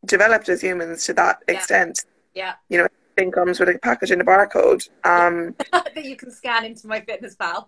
developed 0.06 0.50
as 0.50 0.62
humans 0.62 1.06
to 1.06 1.14
that 1.14 1.40
extent. 1.48 2.06
Yeah. 2.34 2.54
You 2.70 2.80
know, 2.80 2.88
everything 3.18 3.32
comes 3.32 3.60
with 3.60 3.70
a 3.70 3.80
package 3.80 4.12
and 4.12 4.22
a 4.22 4.26
barcode. 4.26 4.88
Um, 5.04 5.56
that 5.72 6.04
you 6.04 6.16
can 6.16 6.32
scan 6.32 6.66
into 6.66 6.88
MyFitnessPal. 6.88 7.68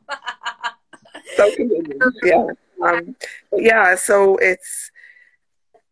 so 1.35 1.51
yeah. 2.23 2.47
Um, 2.83 3.15
yeah, 3.53 3.95
so 3.95 4.37
it's, 4.37 4.91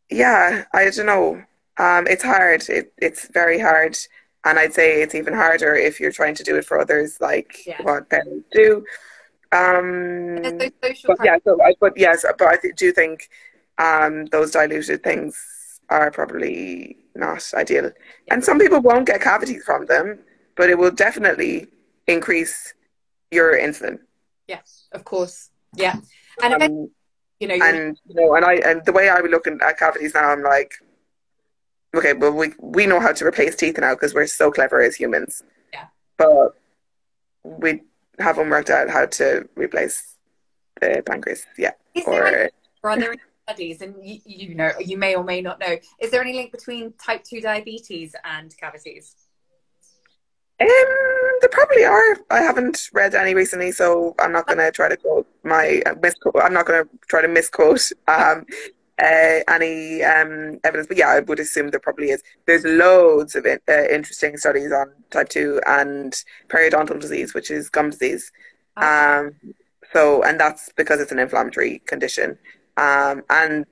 yeah, 0.09 0.65
I 0.73 0.89
don't 0.89 1.05
know. 1.05 1.43
Um, 1.77 2.07
it's 2.07 2.23
hard. 2.23 2.67
It, 2.69 2.93
it's 2.97 3.27
very 3.29 3.59
hard. 3.59 3.97
And 4.45 4.59
I'd 4.59 4.73
say 4.73 5.01
it's 5.01 5.15
even 5.15 5.33
harder 5.33 5.73
if 5.73 5.99
you're 5.99 6.11
trying 6.11 6.35
to 6.35 6.43
do 6.43 6.57
it 6.57 6.65
for 6.65 6.79
others, 6.79 7.17
like 7.21 7.65
yeah. 7.65 7.81
what 7.81 8.09
parents 8.09 8.45
do. 8.51 8.83
Um, 9.53 10.39
but 10.41 11.17
yeah, 11.23 11.37
so 11.45 11.61
I, 11.63 11.75
but 11.79 11.93
yes, 11.95 12.25
but 12.37 12.47
I 12.47 12.57
do 12.75 12.91
think 12.91 13.29
um, 13.77 14.25
those 14.25 14.51
diluted 14.51 15.03
things 15.03 15.37
are 15.89 16.11
probably 16.11 16.97
not 17.15 17.43
ideal. 17.53 17.91
And 18.29 18.43
some 18.43 18.59
people 18.59 18.81
won't 18.81 19.07
get 19.07 19.21
cavities 19.21 19.63
from 19.63 19.85
them, 19.85 20.19
but 20.55 20.69
it 20.69 20.77
will 20.77 20.91
definitely 20.91 21.67
increase 22.07 22.73
your 23.31 23.57
insulin. 23.57 23.99
Yes, 24.47 24.87
of 24.91 25.03
course. 25.05 25.49
Yeah. 25.75 25.97
And 26.41 26.61
um, 26.61 26.89
you 27.39 27.47
know, 27.47 27.55
and 27.55 27.97
you 28.07 28.15
know, 28.15 28.35
and 28.35 28.45
I 28.45 28.55
and 28.55 28.83
the 28.85 28.91
way 28.91 29.09
I 29.09 29.21
would 29.21 29.31
look 29.31 29.47
at 29.47 29.77
cavities 29.77 30.13
now, 30.13 30.29
I'm 30.29 30.43
like, 30.43 30.73
okay, 31.95 32.13
well, 32.13 32.31
we 32.31 32.53
we 32.59 32.85
know 32.85 32.99
how 32.99 33.11
to 33.11 33.25
replace 33.25 33.55
teeth 33.55 33.77
now 33.79 33.93
because 33.93 34.13
we're 34.13 34.27
so 34.27 34.51
clever 34.51 34.81
as 34.81 34.95
humans. 34.95 35.43
Yeah. 35.71 35.87
But 36.17 36.55
we 37.43 37.81
haven't 38.19 38.49
worked 38.49 38.69
out 38.69 38.89
how 38.89 39.05
to 39.05 39.47
replace 39.55 40.15
the 40.79 41.03
pancreas 41.05 41.45
yet. 41.57 41.79
Is 41.93 42.05
or, 42.05 42.23
there, 42.23 42.49
are 42.83 42.97
there 42.97 43.15
studies, 43.47 43.81
and 43.81 43.95
you, 44.01 44.19
you 44.25 44.55
know, 44.55 44.71
you 44.79 44.97
may 44.97 45.15
or 45.15 45.23
may 45.23 45.41
not 45.41 45.59
know, 45.59 45.77
is 45.99 46.11
there 46.11 46.21
any 46.21 46.33
link 46.33 46.51
between 46.51 46.93
type 46.93 47.23
2 47.23 47.41
diabetes 47.41 48.15
and 48.23 48.55
cavities? 48.57 49.15
Um, 50.61 50.67
there 51.41 51.49
probably 51.51 51.83
are. 51.83 52.17
I 52.29 52.41
haven't 52.41 52.89
read 52.93 53.15
any 53.15 53.33
recently, 53.33 53.71
so 53.71 54.15
I'm 54.19 54.31
not 54.31 54.47
going 54.47 54.59
to 54.59 54.71
try 54.71 54.87
to 54.87 54.95
quote 54.95 55.27
my 55.43 55.81
uh, 55.85 55.95
misquote. 56.01 56.35
I'm 56.41 56.53
not 56.53 56.65
going 56.65 56.83
to 56.83 56.89
try 57.07 57.21
to 57.21 57.27
misquote 57.27 57.91
um, 58.07 58.45
uh, 59.01 59.39
any 59.49 60.03
um, 60.03 60.59
evidence. 60.63 60.87
But 60.87 60.97
yeah, 60.97 61.09
I 61.09 61.19
would 61.19 61.39
assume 61.39 61.69
there 61.69 61.79
probably 61.79 62.11
is. 62.11 62.23
There's 62.45 62.63
loads 62.63 63.35
of 63.35 63.45
it, 63.45 63.61
uh, 63.67 63.87
interesting 63.89 64.37
studies 64.37 64.71
on 64.71 64.91
type 65.09 65.29
two 65.29 65.59
and 65.67 66.13
periodontal 66.47 67.01
disease, 67.01 67.33
which 67.33 67.51
is 67.51 67.69
gum 67.69 67.89
disease. 67.89 68.31
Um, 68.77 69.35
so, 69.91 70.23
and 70.23 70.39
that's 70.39 70.71
because 70.77 71.01
it's 71.01 71.11
an 71.11 71.19
inflammatory 71.19 71.79
condition. 71.79 72.37
Um, 72.77 73.23
and 73.29 73.65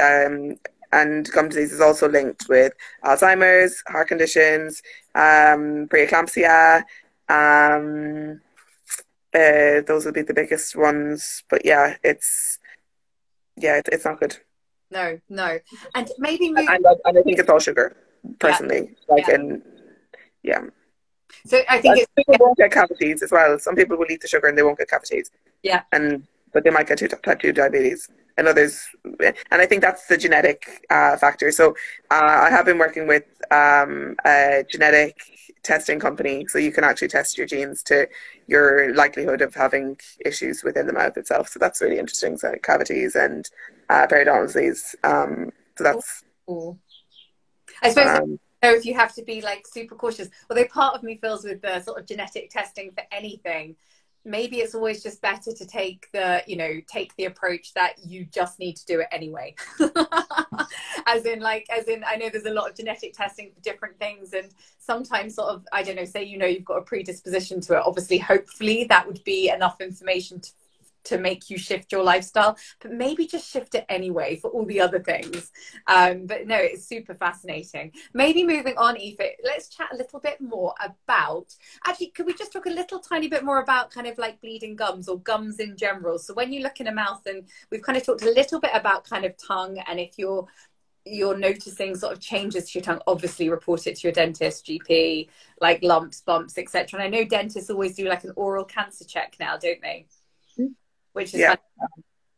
um, 0.00 0.56
and 0.94 1.30
gum 1.32 1.48
disease 1.48 1.72
is 1.72 1.80
also 1.80 2.08
linked 2.08 2.48
with 2.48 2.72
Alzheimer's, 3.04 3.82
heart 3.88 4.08
conditions, 4.08 4.80
um, 5.14 5.88
preeclampsia. 5.88 6.84
Um, 7.28 8.40
uh, 9.34 9.82
those 9.86 10.04
would 10.04 10.14
be 10.14 10.22
the 10.22 10.34
biggest 10.34 10.76
ones. 10.76 11.42
But 11.50 11.64
yeah, 11.64 11.96
it's 12.04 12.58
yeah, 13.56 13.78
it, 13.78 13.88
it's 13.90 14.04
not 14.04 14.20
good. 14.20 14.36
No, 14.90 15.18
no, 15.28 15.58
and 15.94 16.10
maybe 16.18 16.48
and, 16.48 16.58
and, 16.58 16.86
and, 17.04 17.18
I 17.18 17.22
think 17.22 17.40
it's 17.40 17.48
all 17.48 17.58
sugar, 17.58 17.96
personally. 18.38 18.90
Yeah. 19.08 19.14
Like 19.14 19.26
yeah. 19.26 19.34
in 19.34 19.62
yeah. 20.44 20.60
So 21.46 21.60
I 21.68 21.80
think 21.80 21.98
it's, 21.98 22.12
people 22.16 22.36
won't 22.38 22.58
get 22.58 22.70
cavities 22.70 23.22
as 23.22 23.32
well. 23.32 23.58
Some 23.58 23.74
people 23.74 23.96
will 23.96 24.10
eat 24.10 24.20
the 24.20 24.28
sugar 24.28 24.46
and 24.46 24.56
they 24.56 24.62
won't 24.62 24.78
get 24.78 24.88
cavities. 24.88 25.30
Yeah, 25.64 25.82
and 25.90 26.28
but 26.52 26.62
they 26.62 26.70
might 26.70 26.86
get 26.86 26.98
type 27.22 27.40
two 27.40 27.52
diabetes 27.52 28.08
and 28.36 28.48
others. 28.48 28.80
And 29.04 29.34
I 29.50 29.66
think 29.66 29.82
that's 29.82 30.06
the 30.06 30.16
genetic 30.16 30.86
uh, 30.90 31.16
factor. 31.16 31.50
So 31.52 31.70
uh, 32.10 32.40
I 32.46 32.50
have 32.50 32.66
been 32.66 32.78
working 32.78 33.06
with 33.06 33.24
um, 33.50 34.16
a 34.26 34.64
genetic 34.68 35.16
testing 35.62 35.98
company, 35.98 36.46
so 36.48 36.58
you 36.58 36.72
can 36.72 36.84
actually 36.84 37.08
test 37.08 37.38
your 37.38 37.46
genes 37.46 37.82
to 37.84 38.08
your 38.46 38.94
likelihood 38.94 39.40
of 39.40 39.54
having 39.54 39.96
issues 40.24 40.62
within 40.62 40.86
the 40.86 40.92
mouth 40.92 41.16
itself. 41.16 41.48
So 41.48 41.58
that's 41.58 41.80
really 41.80 41.98
interesting. 41.98 42.36
So 42.36 42.54
cavities 42.62 43.14
and 43.14 43.48
uh, 43.88 44.06
periodontal 44.06 44.46
disease. 44.46 44.94
Um, 45.04 45.50
so 45.76 45.84
that's. 45.84 46.24
Cool. 46.46 46.78
I 47.82 47.90
suppose. 47.90 48.18
Um, 48.18 48.38
if 48.62 48.86
you 48.86 48.94
have 48.94 49.14
to 49.14 49.22
be 49.22 49.42
like 49.42 49.66
super 49.66 49.94
cautious, 49.94 50.28
although 50.48 50.64
part 50.66 50.94
of 50.94 51.02
me 51.02 51.18
feels 51.18 51.44
with 51.44 51.60
the 51.60 51.80
sort 51.82 52.00
of 52.00 52.06
genetic 52.06 52.50
testing 52.50 52.92
for 52.92 53.04
anything, 53.12 53.76
maybe 54.24 54.58
it's 54.58 54.74
always 54.74 55.02
just 55.02 55.20
better 55.20 55.52
to 55.52 55.66
take 55.66 56.08
the 56.12 56.42
you 56.46 56.56
know 56.56 56.80
take 56.86 57.14
the 57.16 57.26
approach 57.26 57.74
that 57.74 57.94
you 58.04 58.24
just 58.24 58.58
need 58.58 58.76
to 58.76 58.86
do 58.86 59.00
it 59.00 59.08
anyway. 59.12 59.54
As 61.06 61.26
in 61.26 61.40
like 61.40 61.66
as 61.70 61.86
in 61.86 62.02
i 62.04 62.16
know 62.16 62.28
there's 62.30 62.46
a 62.46 62.52
lot 62.52 62.68
of 62.68 62.76
genetic 62.76 63.12
testing 63.12 63.50
for 63.54 63.60
different 63.60 63.98
things 63.98 64.32
and 64.32 64.48
sometimes 64.78 65.34
sort 65.34 65.48
of 65.50 65.66
i 65.72 65.82
don't 65.82 65.96
know 65.96 66.04
say 66.04 66.24
you 66.24 66.38
know 66.38 66.46
you've 66.46 66.64
got 66.64 66.78
a 66.78 66.82
predisposition 66.82 67.60
to 67.60 67.74
it 67.74 67.82
obviously 67.84 68.18
hopefully 68.18 68.84
that 68.84 69.06
would 69.06 69.22
be 69.24 69.50
enough 69.50 69.80
information 69.80 70.40
to 70.40 70.50
to 71.04 71.18
make 71.18 71.50
you 71.50 71.58
shift 71.58 71.92
your 71.92 72.02
lifestyle, 72.02 72.56
but 72.80 72.92
maybe 72.92 73.26
just 73.26 73.50
shift 73.50 73.74
it 73.74 73.84
anyway 73.88 74.36
for 74.36 74.50
all 74.50 74.64
the 74.64 74.80
other 74.80 75.00
things. 75.00 75.50
Um, 75.86 76.26
but 76.26 76.46
no, 76.46 76.56
it's 76.56 76.86
super 76.86 77.14
fascinating. 77.14 77.92
Maybe 78.12 78.44
moving 78.44 78.76
on, 78.76 78.96
Aoife, 78.96 79.36
let's 79.44 79.68
chat 79.68 79.88
a 79.92 79.96
little 79.96 80.20
bit 80.20 80.40
more 80.40 80.74
about 80.82 81.54
actually, 81.86 82.08
could 82.08 82.26
we 82.26 82.34
just 82.34 82.52
talk 82.52 82.66
a 82.66 82.70
little 82.70 82.98
tiny 82.98 83.28
bit 83.28 83.44
more 83.44 83.60
about 83.60 83.90
kind 83.90 84.06
of 84.06 84.18
like 84.18 84.40
bleeding 84.40 84.76
gums 84.76 85.08
or 85.08 85.18
gums 85.20 85.58
in 85.60 85.76
general? 85.76 86.18
So 86.18 86.34
when 86.34 86.52
you 86.52 86.62
look 86.62 86.80
in 86.80 86.86
a 86.88 86.92
mouth, 86.92 87.22
and 87.26 87.44
we've 87.70 87.82
kind 87.82 87.96
of 87.96 88.04
talked 88.04 88.22
a 88.22 88.30
little 88.30 88.60
bit 88.60 88.70
about 88.74 89.08
kind 89.08 89.24
of 89.24 89.36
tongue, 89.36 89.78
and 89.86 90.00
if 90.00 90.18
you're 90.18 90.46
you're 91.06 91.36
noticing 91.36 91.94
sort 91.94 92.14
of 92.14 92.20
changes 92.20 92.70
to 92.70 92.78
your 92.78 92.84
tongue, 92.84 93.00
obviously 93.06 93.50
report 93.50 93.86
it 93.86 93.96
to 93.96 94.02
your 94.04 94.12
dentist, 94.12 94.66
GP, 94.66 95.28
like 95.60 95.82
lumps, 95.82 96.22
bumps, 96.22 96.56
etc. 96.56 96.98
And 96.98 97.02
I 97.02 97.08
know 97.08 97.26
dentists 97.26 97.68
always 97.68 97.94
do 97.94 98.08
like 98.08 98.24
an 98.24 98.32
oral 98.36 98.64
cancer 98.64 99.04
check 99.04 99.36
now, 99.38 99.58
don't 99.58 99.82
they? 99.82 100.06
Which 101.14 101.34
is 101.34 101.40
yeah. 101.40 101.56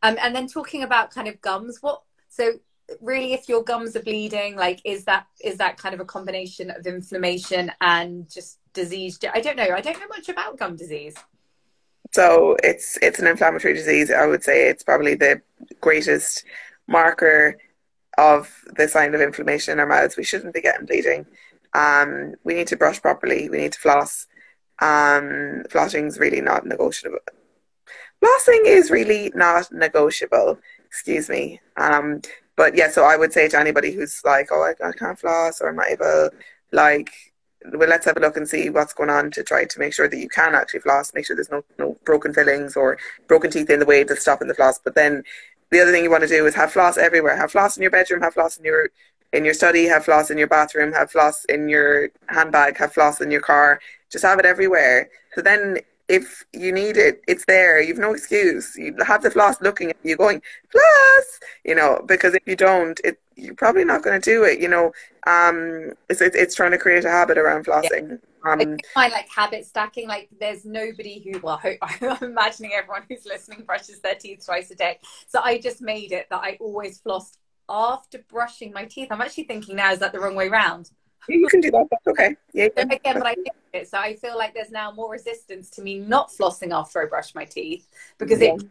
Um, 0.03 0.17
and 0.21 0.33
then 0.35 0.47
talking 0.47 0.83
about 0.83 1.11
kind 1.11 1.27
of 1.27 1.41
gums, 1.41 1.79
what 1.81 2.01
so 2.29 2.53
really 3.01 3.33
if 3.33 3.49
your 3.49 3.63
gums 3.63 3.95
are 3.95 4.03
bleeding, 4.03 4.55
like 4.55 4.79
is 4.85 5.03
that 5.05 5.27
is 5.43 5.57
that 5.57 5.77
kind 5.77 5.93
of 5.93 5.99
a 5.99 6.05
combination 6.05 6.71
of 6.71 6.87
inflammation 6.87 7.71
and 7.81 8.31
just 8.31 8.59
disease? 8.73 9.19
I 9.33 9.41
don't 9.41 9.57
know. 9.57 9.69
I 9.75 9.81
don't 9.81 9.99
know 9.99 10.07
much 10.07 10.29
about 10.29 10.57
gum 10.57 10.75
disease. 10.75 11.15
So 12.13 12.55
it's 12.63 12.97
it's 13.01 13.19
an 13.19 13.27
inflammatory 13.27 13.73
disease. 13.73 14.09
I 14.11 14.25
would 14.25 14.43
say 14.43 14.69
it's 14.69 14.83
probably 14.83 15.15
the 15.15 15.41
greatest 15.81 16.45
marker 16.87 17.57
of 18.17 18.63
the 18.75 18.87
sign 18.87 19.13
of 19.13 19.21
inflammation 19.21 19.73
in 19.73 19.79
our 19.79 19.85
mouths. 19.85 20.17
We 20.17 20.23
shouldn't 20.23 20.53
be 20.53 20.61
getting 20.61 20.85
bleeding 20.85 21.25
Um, 21.73 22.35
we 22.43 22.53
need 22.53 22.67
to 22.67 22.77
brush 22.77 23.01
properly. 23.01 23.49
We 23.49 23.57
need 23.57 23.73
to 23.73 23.79
floss. 23.79 24.27
Um, 24.79 25.63
flossing 25.69 26.07
is 26.07 26.19
really 26.19 26.41
not 26.41 26.65
negotiable. 26.65 27.19
Flossing 28.23 28.65
is 28.65 28.91
really 28.91 29.31
not 29.35 29.71
negotiable. 29.71 30.59
Excuse 30.85 31.29
me. 31.29 31.61
Um, 31.75 32.21
but 32.55 32.75
yeah, 32.75 32.89
so 32.89 33.03
I 33.03 33.15
would 33.15 33.33
say 33.33 33.47
to 33.49 33.59
anybody 33.59 33.91
who's 33.91 34.21
like, 34.25 34.47
oh, 34.51 34.63
I, 34.63 34.87
I 34.87 34.91
can't 34.91 35.19
floss 35.19 35.61
or 35.61 35.69
I'm 35.69 35.75
not 35.75 35.89
able, 35.89 36.29
like, 36.71 37.11
well, 37.73 37.89
let's 37.89 38.05
have 38.05 38.17
a 38.17 38.19
look 38.19 38.37
and 38.37 38.47
see 38.47 38.69
what's 38.69 38.93
going 38.93 39.09
on 39.09 39.29
to 39.31 39.43
try 39.43 39.65
to 39.65 39.79
make 39.79 39.93
sure 39.93 40.07
that 40.07 40.17
you 40.17 40.29
can 40.29 40.55
actually 40.55 40.79
floss, 40.79 41.13
make 41.13 41.25
sure 41.25 41.35
there's 41.35 41.51
no, 41.51 41.63
no 41.77 41.97
broken 42.05 42.33
fillings 42.33 42.75
or 42.75 42.97
broken 43.27 43.51
teeth 43.51 43.69
in 43.69 43.79
the 43.79 43.85
way 43.85 44.03
that's 44.03 44.21
stopping 44.21 44.47
the 44.47 44.53
floss. 44.53 44.79
But 44.79 44.95
then 44.95 45.23
the 45.71 45.81
other 45.81 45.91
thing 45.91 46.03
you 46.03 46.11
want 46.11 46.23
to 46.23 46.29
do 46.29 46.45
is 46.45 46.55
have 46.55 46.71
floss 46.71 46.97
everywhere. 46.97 47.35
Have 47.35 47.51
floss 47.51 47.77
in 47.77 47.81
your 47.81 47.91
bedroom, 47.91 48.21
have 48.21 48.33
floss 48.33 48.57
in 48.57 48.65
your 48.65 48.89
in 49.33 49.43
your 49.43 49.53
study, 49.53 49.85
have 49.85 50.05
floss 50.05 50.31
in 50.31 50.37
your 50.37 50.47
bathroom, 50.47 50.93
have 50.93 51.11
floss 51.11 51.43
in 51.45 51.67
your 51.67 52.09
handbag, 52.27 52.77
have 52.77 52.93
floss 52.93 53.19
in 53.19 53.29
your 53.29 53.41
car. 53.41 53.81
Just 54.09 54.23
have 54.23 54.39
it 54.39 54.45
everywhere. 54.45 55.09
So 55.35 55.41
then 55.41 55.79
if 56.07 56.45
you 56.53 56.71
need 56.71 56.97
it, 56.97 57.21
it's 57.27 57.45
there. 57.45 57.81
You've 57.81 57.97
no 57.97 58.13
excuse. 58.13 58.75
You 58.77 58.95
have 59.05 59.23
the 59.23 59.31
floss 59.31 59.61
looking 59.61 59.89
at 59.89 59.97
you 60.03 60.15
going, 60.15 60.41
floss, 60.69 61.39
you 61.65 61.75
know, 61.75 62.01
because 62.05 62.33
if 62.33 62.43
you 62.45 62.55
don't, 62.55 62.99
it 63.03 63.19
you're 63.37 63.53
probably 63.53 63.85
not 63.85 64.01
going 64.01 64.19
to 64.19 64.31
do 64.31 64.43
it, 64.43 64.59
you 64.59 64.67
know. 64.67 64.91
Um, 65.27 65.91
it's, 66.09 66.21
it's, 66.21 66.35
it's 66.35 66.55
trying 66.55 66.71
to 66.71 66.77
create 66.77 67.05
a 67.05 67.09
habit 67.09 67.37
around 67.37 67.65
flossing. 67.65 68.19
Yeah. 68.45 68.51
Um, 68.51 68.59
I 68.59 68.77
find 68.93 69.13
like 69.13 69.27
habit 69.29 69.65
stacking, 69.65 70.07
like 70.07 70.29
there's 70.39 70.65
nobody 70.65 71.23
who, 71.23 71.39
well, 71.41 71.61
I'm 72.01 72.17
imagining 72.21 72.71
everyone 72.73 73.03
who's 73.07 73.25
listening 73.25 73.63
brushes 73.65 73.99
their 73.99 74.15
teeth 74.15 74.43
twice 74.45 74.71
a 74.71 74.75
day. 74.75 74.99
So 75.27 75.39
I 75.43 75.59
just 75.59 75.81
made 75.81 76.11
it 76.11 76.27
that 76.29 76.39
I 76.41 76.57
always 76.59 76.99
flossed 76.99 77.37
after 77.69 78.19
brushing 78.29 78.71
my 78.73 78.85
teeth. 78.85 79.09
I'm 79.11 79.21
actually 79.21 79.43
thinking 79.43 79.75
now, 79.75 79.91
is 79.91 79.99
that 79.99 80.13
the 80.13 80.19
wrong 80.19 80.35
way 80.35 80.49
round? 80.49 80.89
You 81.27 81.47
can 81.47 81.61
do 81.61 81.71
that. 81.71 81.87
That's 81.91 82.07
okay. 82.07 82.35
Yeah. 82.53 82.67
So 82.75 82.83
again, 82.83 83.19
but 83.19 83.27
I 83.27 83.35
did 83.35 83.47
it. 83.73 83.89
So 83.89 83.97
I 83.97 84.15
feel 84.15 84.37
like 84.37 84.53
there's 84.53 84.71
now 84.71 84.91
more 84.91 85.11
resistance 85.11 85.69
to 85.71 85.81
me 85.81 85.99
not 85.99 86.31
flossing 86.31 86.71
after 86.71 87.01
I 87.01 87.05
brush 87.05 87.35
my 87.35 87.45
teeth 87.45 87.87
because 88.17 88.41
yeah. 88.41 88.53
it 88.55 88.63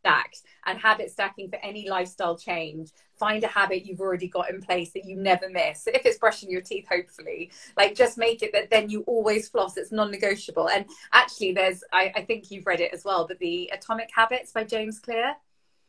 stacked 0.00 0.42
and 0.66 0.78
habit 0.78 1.10
stacking 1.10 1.48
for 1.48 1.58
any 1.62 1.88
lifestyle 1.88 2.36
change 2.36 2.90
find 3.18 3.44
a 3.44 3.48
habit 3.48 3.84
you've 3.84 4.00
already 4.00 4.28
got 4.28 4.50
in 4.50 4.60
place 4.60 4.92
that 4.92 5.04
you 5.04 5.14
never 5.16 5.48
miss 5.50 5.86
if 5.86 6.06
it's 6.06 6.18
brushing 6.18 6.50
your 6.50 6.62
teeth 6.62 6.86
hopefully 6.88 7.50
like 7.76 7.94
just 7.94 8.16
make 8.16 8.42
it 8.42 8.50
that 8.52 8.70
then 8.70 8.88
you 8.88 9.02
always 9.02 9.48
floss 9.48 9.76
it's 9.76 9.92
non-negotiable 9.92 10.68
and 10.70 10.86
actually 11.12 11.52
there's 11.52 11.84
I, 11.92 12.12
I 12.16 12.22
think 12.22 12.50
you've 12.50 12.66
read 12.66 12.80
it 12.80 12.94
as 12.94 13.04
well 13.04 13.26
but 13.26 13.38
the 13.38 13.70
atomic 13.72 14.10
habits 14.14 14.52
by 14.52 14.64
james 14.64 14.98
clear 14.98 15.34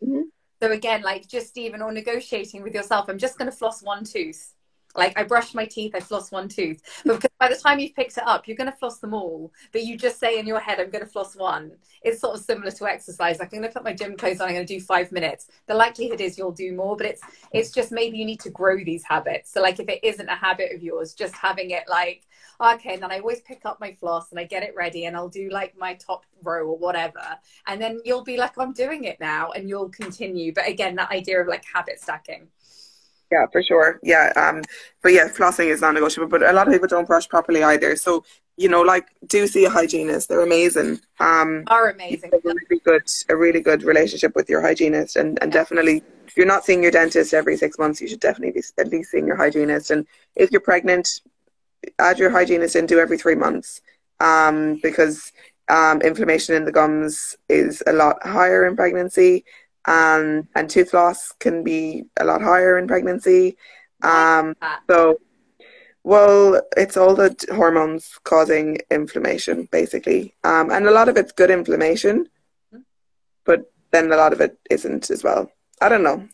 mm-hmm. 0.04 0.24
so 0.62 0.72
again 0.72 1.02
like 1.04 1.28
just 1.28 1.58
even 1.58 1.82
or 1.82 1.92
negotiating 1.92 2.64
with 2.64 2.74
yourself 2.74 3.08
i'm 3.08 3.18
just 3.18 3.38
going 3.38 3.50
to 3.50 3.56
floss 3.56 3.82
one 3.82 4.04
tooth 4.04 4.54
like 4.96 5.18
I 5.18 5.24
brush 5.24 5.54
my 5.54 5.66
teeth, 5.66 5.94
I 5.96 6.00
floss 6.00 6.32
one 6.32 6.48
tooth. 6.48 6.82
But 7.06 7.16
because 7.16 7.32
by 7.40 7.50
the 7.50 7.56
time 7.56 7.80
you've 7.80 7.96
picked 7.96 8.18
it 8.18 8.28
up, 8.28 8.48
you're 8.48 8.58
going 8.58 8.72
to 8.72 8.78
floss 8.78 9.00
them 9.00 9.14
all. 9.14 9.52
But 9.72 9.84
you 9.84 9.98
just 9.98 10.20
say 10.20 10.40
in 10.40 10.48
your 10.48 10.60
head, 10.60 10.80
I'm 10.80 10.90
going 10.90 11.04
to 11.04 11.10
floss 11.10 11.36
one. 11.36 11.72
It's 12.02 12.22
sort 12.22 12.36
of 12.36 12.44
similar 12.44 12.72
to 12.72 12.86
exercise. 12.86 13.40
Like 13.40 13.54
I'm 13.54 13.60
going 13.60 13.70
to 13.70 13.74
put 13.74 13.84
my 13.84 13.94
gym 13.94 14.18
clothes 14.18 14.42
on, 14.42 14.50
I'm 14.50 14.56
going 14.56 14.66
to 14.66 14.74
do 14.74 14.82
five 14.82 15.12
minutes. 15.12 15.48
The 15.68 15.74
likelihood 15.74 16.22
is 16.22 16.38
you'll 16.38 16.52
do 16.52 16.74
more, 16.74 16.96
but 16.96 17.06
it's 17.06 17.22
it's 17.52 17.72
just 17.72 17.92
maybe 17.92 18.18
you 18.18 18.26
need 18.26 18.40
to 18.42 18.50
grow 18.50 18.84
these 18.84 19.04
habits. 19.04 19.52
So 19.52 19.62
like 19.62 19.80
if 19.80 19.90
it 19.90 20.04
isn't 20.04 20.30
a 20.30 20.36
habit 20.36 20.74
of 20.74 20.84
yours, 20.84 21.14
just 21.14 21.36
having 21.36 21.72
it 21.72 21.84
like 21.88 22.28
okay, 22.62 22.94
and 22.94 23.04
then 23.04 23.12
I 23.12 23.20
always 23.20 23.42
pick 23.42 23.66
up 23.66 23.80
my 23.80 23.94
floss 23.94 24.32
and 24.32 24.40
I 24.40 24.44
get 24.44 24.64
it 24.64 24.76
ready 24.76 25.06
and 25.06 25.16
I'll 25.16 25.30
do 25.30 25.50
like 25.50 25.78
my 25.78 25.96
top 25.96 26.26
row 26.44 26.68
or 26.68 26.78
whatever. 26.78 27.24
And 27.68 27.82
then 27.82 28.00
you'll 28.06 28.24
be 28.24 28.38
like, 28.38 28.58
I'm 28.58 28.74
doing 28.74 29.06
it 29.06 29.20
now 29.20 29.52
and 29.52 29.68
you'll 29.68 29.90
continue. 29.90 30.54
But 30.54 30.68
again, 30.68 30.96
that 30.96 31.12
idea 31.12 31.42
of 31.42 31.48
like 31.48 31.66
habit 31.66 32.00
stacking. 32.00 32.48
Yeah, 33.32 33.46
for 33.52 33.64
sure. 33.64 34.00
Yeah. 34.04 34.34
Um, 34.36 34.62
but 35.02 35.14
yeah, 35.14 35.30
flossing 35.30 35.68
is 35.68 35.82
non 35.82 35.94
negotiable. 35.94 36.28
But 36.28 36.44
a 36.44 36.52
lot 36.52 36.68
of 36.68 36.74
people 36.74 36.88
don't 36.88 37.08
brush 37.08 37.30
properly 37.30 37.64
either. 37.64 37.96
So, 37.96 38.26
you 38.58 38.68
know, 38.68 38.82
like 38.82 39.08
do 39.28 39.48
see 39.48 39.64
a 39.64 39.70
hygienist. 39.70 40.28
They're 40.28 40.42
amazing. 40.42 41.00
Um 41.20 41.64
are 41.68 41.90
amazing. 41.90 42.32
a 42.34 42.40
really 42.44 42.82
good 42.84 43.04
a 43.30 43.36
really 43.36 43.62
good 43.62 43.84
relationship 43.84 44.36
with 44.36 44.50
your 44.50 44.62
hygienist 44.62 45.16
and, 45.16 45.40
and 45.42 45.52
yeah. 45.52 45.60
definitely 45.60 46.04
if 46.28 46.38
you're 46.38 46.46
not 46.46 46.66
seeing 46.66 46.82
your 46.82 46.92
dentist 46.92 47.34
every 47.34 47.58
six 47.58 47.78
months, 47.78 48.00
you 48.02 48.08
should 48.08 48.20
definitely 48.20 48.62
be 48.62 48.64
at 48.78 48.88
least 48.88 49.12
seeing 49.12 49.28
your 49.28 49.36
hygienist. 49.36 49.92
And 49.92 50.06
if 50.36 50.50
you're 50.52 50.62
pregnant, 50.62 51.22
add 52.00 52.20
your 52.20 52.30
hygienist 52.30 52.76
in 52.76 52.86
do 52.86 53.00
every 53.00 53.18
three 53.18 53.36
months. 53.36 53.82
Um, 54.22 54.80
because 54.82 55.34
um, 55.68 56.02
inflammation 56.02 56.56
in 56.56 56.64
the 56.64 56.72
gums 56.72 57.36
is 57.50 57.84
a 57.88 57.92
lot 57.92 58.26
higher 58.26 58.66
in 58.66 58.76
pregnancy 58.76 59.44
um, 59.86 60.48
and 60.56 60.70
tooth 60.70 60.94
loss 60.94 61.32
can 61.34 61.64
be 61.64 62.04
a 62.20 62.26
lot 62.26 62.42
higher 62.42 62.78
in 62.78 62.88
pregnancy. 62.88 63.58
Um, 64.04 64.56
so, 64.90 65.20
well, 66.04 66.62
it's 66.78 66.98
all 66.98 67.16
the 67.16 67.36
hormones 67.54 68.18
causing 68.24 68.80
inflammation, 68.90 69.68
basically, 69.72 70.36
um, 70.44 70.72
and 70.72 70.88
a 70.88 70.92
lot 70.92 71.10
of 71.10 71.18
it's 71.18 71.32
good 71.32 71.52
inflammation, 71.52 72.28
mm-hmm. 72.74 72.82
but 73.46 73.72
then 73.92 74.12
a 74.12 74.18
lot 74.18 74.34
of 74.34 74.42
it 74.42 74.58
isn't 74.70 75.10
as 75.12 75.24
well. 75.24 75.52
I 75.82 75.90
don't 75.90 76.04
know. 76.04 76.28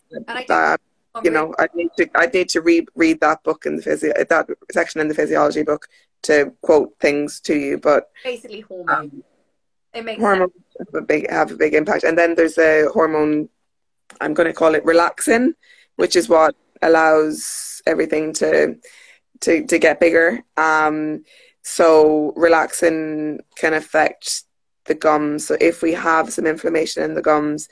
Uh, 0.48 0.76
you 1.22 1.30
know, 1.30 1.54
I 1.58 1.68
need 1.74 1.90
to 1.96 2.08
I 2.14 2.26
need 2.26 2.48
to 2.50 2.60
read 2.60 2.88
read 2.94 3.20
that 3.20 3.42
book 3.42 3.66
in 3.66 3.76
the 3.76 3.82
physio 3.82 4.12
that 4.28 4.46
section 4.70 5.00
in 5.00 5.08
the 5.08 5.14
physiology 5.14 5.62
book 5.62 5.88
to 6.22 6.52
quote 6.62 6.94
things 7.00 7.40
to 7.40 7.56
you, 7.56 7.78
but 7.78 8.10
basically 8.22 8.60
hormone. 8.60 8.98
Um, 8.98 9.24
it 9.94 10.04
makes 10.04 10.20
hormones 10.20 10.52
have 10.78 10.94
a 10.94 11.02
big 11.02 11.30
have 11.30 11.50
a 11.50 11.56
big 11.56 11.74
impact. 11.74 12.04
And 12.04 12.16
then 12.16 12.34
there's 12.34 12.58
a 12.58 12.86
hormone 12.92 13.48
I'm 14.20 14.34
going 14.34 14.46
to 14.46 14.52
call 14.52 14.74
it 14.74 14.84
relaxin, 14.84 15.52
which 15.96 16.16
is 16.16 16.28
what 16.28 16.54
allows 16.82 17.82
everything 17.86 18.32
to 18.34 18.76
to 19.40 19.66
to 19.66 19.78
get 19.78 20.00
bigger. 20.00 20.40
Um, 20.56 21.24
so 21.62 22.32
relaxin 22.36 23.38
can 23.56 23.74
affect 23.74 24.44
the 24.86 24.94
gums. 24.94 25.46
So 25.46 25.56
if 25.60 25.82
we 25.82 25.92
have 25.92 26.32
some 26.32 26.46
inflammation 26.46 27.02
in 27.02 27.14
the 27.14 27.22
gums, 27.22 27.68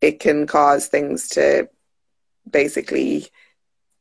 it 0.00 0.20
can 0.20 0.46
cause 0.46 0.86
things 0.86 1.28
to 1.30 1.68
basically 2.50 3.28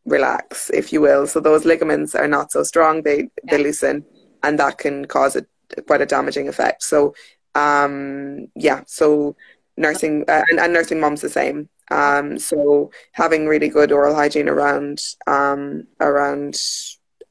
relax, 0.06 0.70
if 0.72 0.91
you 0.91 1.02
will. 1.02 1.28
So 1.28 1.39
those 1.39 1.65
ligaments 1.65 2.15
are 2.15 2.28
not 2.28 2.52
so 2.52 2.63
strong; 2.63 3.04
they 3.04 3.17
yeah. 3.20 3.52
they 3.52 3.63
loosen, 3.63 4.06
and 4.43 4.58
that 4.60 4.78
can 4.78 5.06
cause 5.06 5.36
a 5.36 5.46
quite 5.86 6.02
a 6.02 6.06
damaging 6.06 6.48
effect. 6.48 6.84
So 6.84 7.13
um, 7.58 8.48
yeah, 8.56 8.82
so 8.86 9.36
nursing 9.78 10.26
uh, 10.28 10.43
and, 10.50 10.60
and, 10.60 10.74
nursing 10.74 11.00
moms 11.00 11.22
the 11.22 11.30
same. 11.30 11.70
Um, 11.89 12.38
so 12.38 12.91
having 13.13 13.48
really 13.48 13.70
good 13.70 13.91
oral 13.91 14.13
hygiene 14.13 14.48
around 14.48 15.02
um, 15.26 15.88
around 16.00 16.56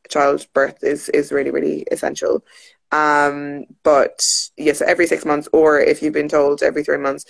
childbirth 0.09 0.83
is 0.83 1.09
is 1.11 1.31
really 1.31 1.51
really 1.51 1.87
essential. 1.93 2.45
Um, 2.91 3.67
but 3.85 4.27
yes, 4.57 4.81
every 4.81 5.07
six 5.07 5.25
months, 5.25 5.49
or 5.53 5.79
if 5.81 6.03
you've 6.03 6.13
been 6.13 6.29
told 6.29 6.63
every 6.63 6.83
three 6.83 6.99
months, 6.99 7.25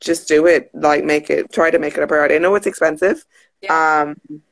just 0.00 0.28
do 0.28 0.46
it. 0.46 0.70
Like 0.72 1.04
make 1.04 1.28
it, 1.28 1.52
try 1.52 1.70
to 1.70 1.78
make 1.78 1.96
it 1.96 2.02
a 2.02 2.06
priority. 2.06 2.36
I 2.36 2.38
know 2.38 2.54
it's 2.54 2.66
expensive, 2.66 3.22
yeah. 3.60 4.06
um, 4.06 4.42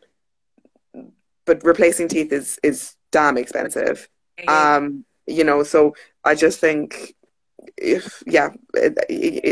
but 1.46 1.64
replacing 1.64 2.08
teeth 2.08 2.32
is 2.32 2.58
is 2.62 2.96
damn 3.12 3.38
expensive. 3.38 4.08
Um, 4.46 5.06
you 5.26 5.44
know, 5.44 5.62
so 5.62 5.94
I 6.22 6.34
just 6.34 6.60
think 6.60 7.14
if 7.76 8.22
yeah, 8.26 8.50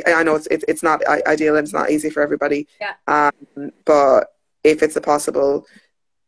I 0.06 0.22
know 0.22 0.36
it's 0.36 0.46
it, 0.48 0.64
it's 0.68 0.82
not 0.82 1.06
ideal 1.06 1.56
and 1.56 1.64
it's 1.64 1.72
not 1.72 1.90
easy 1.90 2.10
for 2.10 2.22
everybody. 2.22 2.66
Yeah. 2.80 2.94
Um, 3.06 3.72
but 3.84 4.28
if 4.62 4.82
it's 4.82 4.96
a 4.96 5.00
possible, 5.00 5.66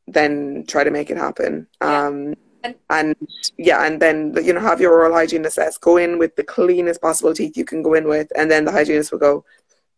then 0.06 0.64
try 0.68 0.84
to 0.84 0.90
make 0.90 1.10
it 1.10 1.16
happen. 1.16 1.66
Yeah. 1.82 2.06
Um, 2.06 2.34
and, 2.62 2.74
and 2.90 3.16
yeah, 3.58 3.84
and 3.86 4.00
then 4.00 4.34
you 4.42 4.52
know 4.52 4.60
have 4.60 4.80
your 4.80 4.92
oral 4.92 5.12
hygiene 5.12 5.44
assessed. 5.44 5.80
Go 5.80 5.96
in 5.96 6.18
with 6.18 6.36
the 6.36 6.44
cleanest 6.44 7.00
possible 7.00 7.34
teeth 7.34 7.56
you 7.56 7.64
can 7.64 7.82
go 7.82 7.94
in 7.94 8.08
with, 8.08 8.28
and 8.36 8.50
then 8.50 8.64
the 8.64 8.72
hygienist 8.72 9.12
will 9.12 9.18
go. 9.18 9.44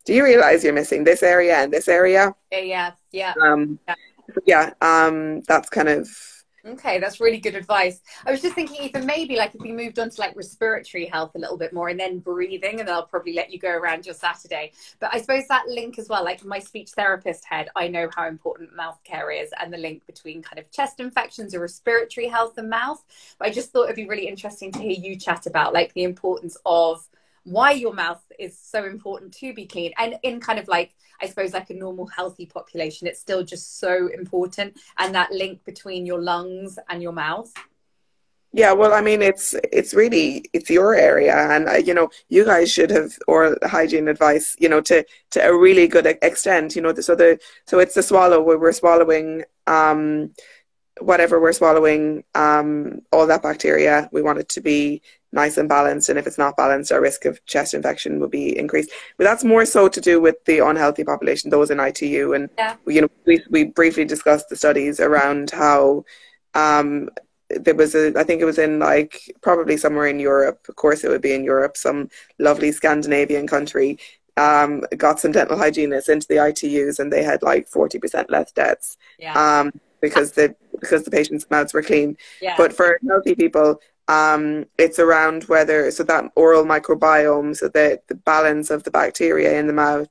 Do 0.04 0.14
you 0.14 0.24
realize 0.24 0.64
you're 0.64 0.72
missing 0.72 1.04
this 1.04 1.22
area 1.22 1.56
and 1.56 1.72
this 1.72 1.88
area? 1.88 2.34
Yeah, 2.50 2.58
yeah, 2.60 2.92
yeah. 3.12 3.34
Um, 3.42 3.78
yeah. 3.86 3.94
yeah 4.46 4.72
um, 4.80 5.42
that's 5.42 5.68
kind 5.68 5.88
of 5.88 6.08
Okay, 6.66 6.98
that's 6.98 7.20
really 7.20 7.38
good 7.38 7.54
advice. 7.54 8.00
I 8.26 8.32
was 8.32 8.42
just 8.42 8.56
thinking, 8.56 8.82
even 8.82 9.06
maybe 9.06 9.36
like 9.36 9.54
if 9.54 9.60
we 9.60 9.70
moved 9.70 9.98
on 9.98 10.10
to 10.10 10.20
like 10.20 10.36
respiratory 10.36 11.06
health 11.06 11.32
a 11.36 11.38
little 11.38 11.56
bit 11.56 11.72
more 11.72 11.88
and 11.88 11.98
then 11.98 12.18
breathing, 12.18 12.80
and 12.80 12.88
then 12.88 12.94
I'll 12.94 13.06
probably 13.06 13.32
let 13.32 13.52
you 13.52 13.60
go 13.60 13.70
around 13.70 14.06
your 14.06 14.14
Saturday. 14.14 14.72
But 14.98 15.14
I 15.14 15.20
suppose 15.20 15.46
that 15.48 15.68
link 15.68 15.98
as 15.98 16.08
well, 16.08 16.24
like 16.24 16.44
my 16.44 16.58
speech 16.58 16.90
therapist 16.90 17.44
head, 17.44 17.68
I 17.76 17.86
know 17.86 18.10
how 18.14 18.26
important 18.26 18.74
mouth 18.74 18.98
care 19.04 19.30
is 19.30 19.50
and 19.60 19.72
the 19.72 19.78
link 19.78 20.04
between 20.06 20.42
kind 20.42 20.58
of 20.58 20.70
chest 20.72 20.98
infections 20.98 21.54
or 21.54 21.60
respiratory 21.60 22.26
health 22.26 22.58
and 22.58 22.68
mouth. 22.68 23.04
But 23.38 23.48
I 23.48 23.50
just 23.52 23.70
thought 23.70 23.84
it'd 23.84 23.96
be 23.96 24.08
really 24.08 24.26
interesting 24.26 24.72
to 24.72 24.80
hear 24.80 24.90
you 24.98 25.16
chat 25.16 25.46
about 25.46 25.72
like 25.72 25.94
the 25.94 26.02
importance 26.02 26.56
of 26.66 27.06
why 27.50 27.72
your 27.72 27.92
mouth 27.92 28.22
is 28.38 28.58
so 28.58 28.84
important 28.84 29.32
to 29.34 29.52
be 29.54 29.66
clean. 29.66 29.92
And 29.98 30.16
in 30.22 30.40
kind 30.40 30.58
of 30.58 30.68
like 30.68 30.94
i 31.20 31.26
suppose 31.26 31.52
like 31.52 31.68
a 31.70 31.74
normal 31.74 32.06
healthy 32.06 32.46
population 32.46 33.08
it's 33.08 33.20
still 33.20 33.42
just 33.42 33.78
so 33.78 34.08
important. 34.08 34.78
And 34.98 35.14
that 35.14 35.32
link 35.32 35.64
between 35.64 36.06
your 36.06 36.20
lungs 36.20 36.78
and 36.88 37.02
your 37.02 37.12
mouth. 37.12 37.52
Yeah 38.52 38.72
well 38.72 38.94
i 38.94 39.00
mean 39.00 39.20
it's 39.22 39.54
it's 39.72 39.94
really 39.94 40.44
it's 40.52 40.70
your 40.70 40.94
area. 40.94 41.36
And 41.36 41.68
uh, 41.68 41.74
you 41.74 41.94
know 41.94 42.10
you 42.28 42.44
guys 42.44 42.70
should 42.72 42.90
have 42.90 43.10
oral 43.26 43.56
hygiene 43.62 44.08
advice 44.08 44.56
you 44.58 44.68
know 44.68 44.80
to 44.82 45.04
to 45.30 45.40
a 45.40 45.56
really 45.56 45.88
good 45.88 46.06
extent 46.06 46.76
you 46.76 46.82
know 46.82 46.94
so 46.94 47.14
the 47.14 47.38
so 47.66 47.78
it's 47.78 47.94
the 47.94 48.02
swallow 48.02 48.40
where 48.40 48.58
we're 48.58 48.72
swallowing 48.72 49.44
um 49.66 50.32
whatever 51.00 51.40
we're 51.40 51.52
swallowing, 51.52 52.24
um, 52.34 53.00
all 53.12 53.26
that 53.26 53.42
bacteria, 53.42 54.08
we 54.12 54.22
want 54.22 54.38
it 54.38 54.48
to 54.50 54.60
be 54.60 55.02
nice 55.32 55.56
and 55.58 55.68
balanced. 55.68 56.08
And 56.08 56.18
if 56.18 56.26
it's 56.26 56.38
not 56.38 56.56
balanced, 56.56 56.90
our 56.92 57.00
risk 57.00 57.24
of 57.24 57.44
chest 57.46 57.74
infection 57.74 58.18
will 58.20 58.28
be 58.28 58.56
increased. 58.58 58.90
But 59.16 59.24
that's 59.24 59.44
more 59.44 59.64
so 59.66 59.88
to 59.88 60.00
do 60.00 60.20
with 60.20 60.42
the 60.46 60.60
unhealthy 60.60 61.04
population, 61.04 61.50
those 61.50 61.70
in 61.70 61.80
ITU. 61.80 62.32
And 62.32 62.48
Yeah. 62.58 62.76
you 62.86 63.02
know, 63.02 63.08
we 63.26 63.42
we 63.50 63.64
briefly 63.64 64.04
discussed 64.04 64.48
the 64.48 64.56
studies 64.56 65.00
around 65.00 65.50
how 65.50 66.04
um, 66.54 67.10
there 67.50 67.74
was 67.74 67.94
a, 67.94 68.12
I 68.18 68.24
think 68.24 68.40
it 68.40 68.44
was 68.44 68.58
in 68.58 68.78
like 68.78 69.20
probably 69.42 69.76
somewhere 69.76 70.06
in 70.06 70.18
Europe. 70.20 70.60
Of 70.68 70.76
course, 70.76 71.04
it 71.04 71.08
would 71.08 71.22
be 71.22 71.32
in 71.34 71.44
Europe, 71.44 71.76
some 71.76 72.08
lovely 72.38 72.72
Scandinavian 72.72 73.46
country. 73.46 73.98
Um, 74.36 74.84
got 74.96 75.18
some 75.18 75.32
dental 75.32 75.58
hygienists 75.58 76.08
into 76.08 76.28
the 76.28 76.36
ITUs, 76.36 77.00
and 77.00 77.12
they 77.12 77.24
had 77.24 77.42
like 77.42 77.66
forty 77.68 77.98
percent 77.98 78.30
less 78.30 78.52
deaths 78.52 78.96
Yeah. 79.18 79.34
um, 79.60 79.72
because 80.00 80.32
the 80.32 80.54
because 80.80 81.02
the 81.04 81.10
patients' 81.10 81.46
mouths 81.50 81.74
were 81.74 81.82
clean. 81.82 82.16
yeah. 82.40 82.54
But 82.56 82.72
for 82.72 82.98
healthy 83.08 83.34
people, 83.34 83.80
um, 84.08 84.64
it's 84.78 84.98
around 84.98 85.44
whether 85.44 85.90
so 85.90 86.02
that 86.04 86.24
oral 86.34 86.64
microbiome, 86.64 87.56
so 87.56 87.68
the 87.68 88.00
the 88.08 88.14
balance 88.14 88.70
of 88.70 88.82
the 88.84 88.90
bacteria 88.90 89.58
in 89.58 89.66
the 89.66 89.72
mouth, 89.72 90.08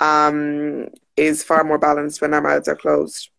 um, 0.00 0.88
is 1.16 1.42
far 1.42 1.62
more 1.62 1.78
balanced 1.78 2.20
when 2.20 2.34
our 2.34 2.40
mouths 2.40 2.68
are 2.68 2.76
closed, 2.76 3.30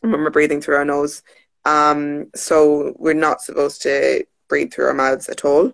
when 0.00 0.12
we're 0.12 0.30
breathing 0.30 0.60
through 0.60 0.76
our 0.76 0.84
nose. 0.84 1.22
Um, 1.64 2.30
so 2.34 2.94
we're 2.96 3.14
not 3.14 3.42
supposed 3.42 3.82
to 3.82 4.24
breathe 4.48 4.72
through 4.72 4.86
our 4.86 4.94
mouths 4.94 5.28
at 5.28 5.44
all. 5.44 5.72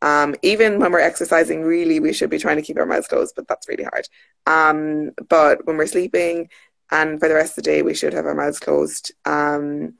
Um, 0.00 0.34
even 0.42 0.78
when 0.78 0.92
we're 0.92 1.00
exercising, 1.00 1.62
really, 1.62 2.00
we 2.00 2.12
should 2.12 2.30
be 2.30 2.38
trying 2.38 2.56
to 2.56 2.62
keep 2.62 2.78
our 2.78 2.86
mouths 2.86 3.08
closed, 3.08 3.34
but 3.36 3.48
that's 3.48 3.68
really 3.68 3.84
hard. 3.84 4.08
Um, 4.46 5.12
but 5.28 5.66
when 5.66 5.76
we're 5.76 5.86
sleeping 5.86 6.48
and 6.90 7.18
for 7.20 7.28
the 7.28 7.34
rest 7.34 7.52
of 7.52 7.64
the 7.64 7.70
day, 7.70 7.82
we 7.82 7.94
should 7.94 8.12
have 8.12 8.26
our 8.26 8.34
mouths 8.34 8.60
closed 8.60 9.12
um, 9.24 9.94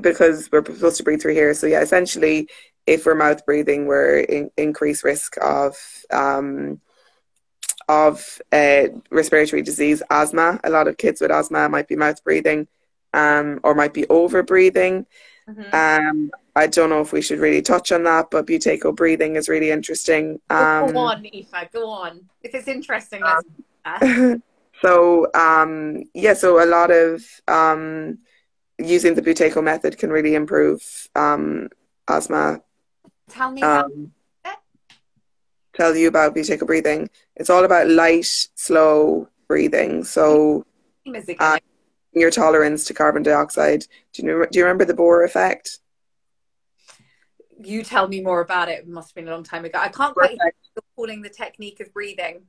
because 0.00 0.48
we're 0.50 0.64
supposed 0.64 0.96
to 0.98 1.02
breathe 1.02 1.22
through 1.22 1.34
here. 1.34 1.54
So, 1.54 1.66
yeah, 1.66 1.80
essentially, 1.80 2.48
if 2.86 3.06
we're 3.06 3.14
mouth 3.14 3.44
breathing, 3.44 3.86
we're 3.86 4.20
in 4.20 4.50
increased 4.56 5.04
risk 5.04 5.36
of 5.42 5.76
um, 6.10 6.80
of 7.88 8.40
uh, 8.52 8.88
respiratory 9.10 9.62
disease, 9.62 10.02
asthma. 10.10 10.60
A 10.64 10.70
lot 10.70 10.88
of 10.88 10.96
kids 10.96 11.20
with 11.20 11.30
asthma 11.30 11.68
might 11.68 11.88
be 11.88 11.96
mouth 11.96 12.22
breathing 12.22 12.68
um, 13.14 13.60
or 13.62 13.74
might 13.74 13.94
be 13.94 14.06
over 14.08 14.42
breathing. 14.42 15.06
Mhm. 15.48 15.72
Um, 15.72 16.30
I 16.54 16.66
don't 16.66 16.90
know 16.90 17.00
if 17.00 17.12
we 17.12 17.22
should 17.22 17.38
really 17.38 17.62
touch 17.62 17.92
on 17.92 18.02
that, 18.04 18.30
but 18.30 18.46
buteyko 18.46 18.94
breathing 18.94 19.36
is 19.36 19.48
really 19.48 19.70
interesting. 19.70 20.40
Um, 20.50 20.92
go 20.92 20.98
on, 20.98 21.24
Aoife, 21.24 21.72
go 21.72 21.88
on. 21.88 22.28
If 22.42 22.54
it's 22.54 22.68
interesting, 22.68 23.22
let's 23.22 24.42
so 24.82 25.26
um, 25.34 26.02
yeah, 26.14 26.34
so 26.34 26.62
a 26.62 26.66
lot 26.66 26.90
of 26.90 27.22
um, 27.46 28.18
using 28.78 29.14
the 29.14 29.22
Buteyko 29.22 29.62
method 29.62 29.98
can 29.98 30.10
really 30.10 30.34
improve 30.34 31.08
um, 31.14 31.68
asthma. 32.08 32.60
Tell 33.28 33.50
me 33.50 33.62
about 33.62 33.86
Um, 33.86 34.12
tell 35.74 35.96
you 35.96 36.08
about 36.08 36.34
Buteyko 36.34 36.66
breathing. 36.66 37.10
It's 37.36 37.50
all 37.50 37.64
about 37.64 37.88
light, 37.88 38.48
slow 38.54 39.28
breathing. 39.46 40.04
So 40.04 40.64
music. 41.04 41.36
uh, 41.40 41.58
your 42.12 42.30
tolerance 42.30 42.84
to 42.86 42.94
carbon 42.94 43.22
dioxide. 43.22 43.84
Do 44.12 44.22
you 44.22 44.28
know, 44.28 44.46
do 44.50 44.58
you 44.58 44.64
remember 44.64 44.84
the 44.84 44.94
Bohr 44.94 45.24
effect? 45.24 45.78
you 47.60 47.82
tell 47.82 48.08
me 48.08 48.20
more 48.20 48.40
about 48.40 48.68
it. 48.68 48.80
It 48.80 48.88
must 48.88 49.10
have 49.10 49.14
been 49.16 49.28
a 49.28 49.34
long 49.34 49.44
time 49.44 49.64
ago. 49.64 49.78
I 49.78 49.88
can't 49.88 50.14
quite 50.14 50.30
hear 50.30 50.52
calling 50.96 51.22
the 51.22 51.28
technique 51.28 51.80
of 51.80 51.92
breathing. 51.92 52.42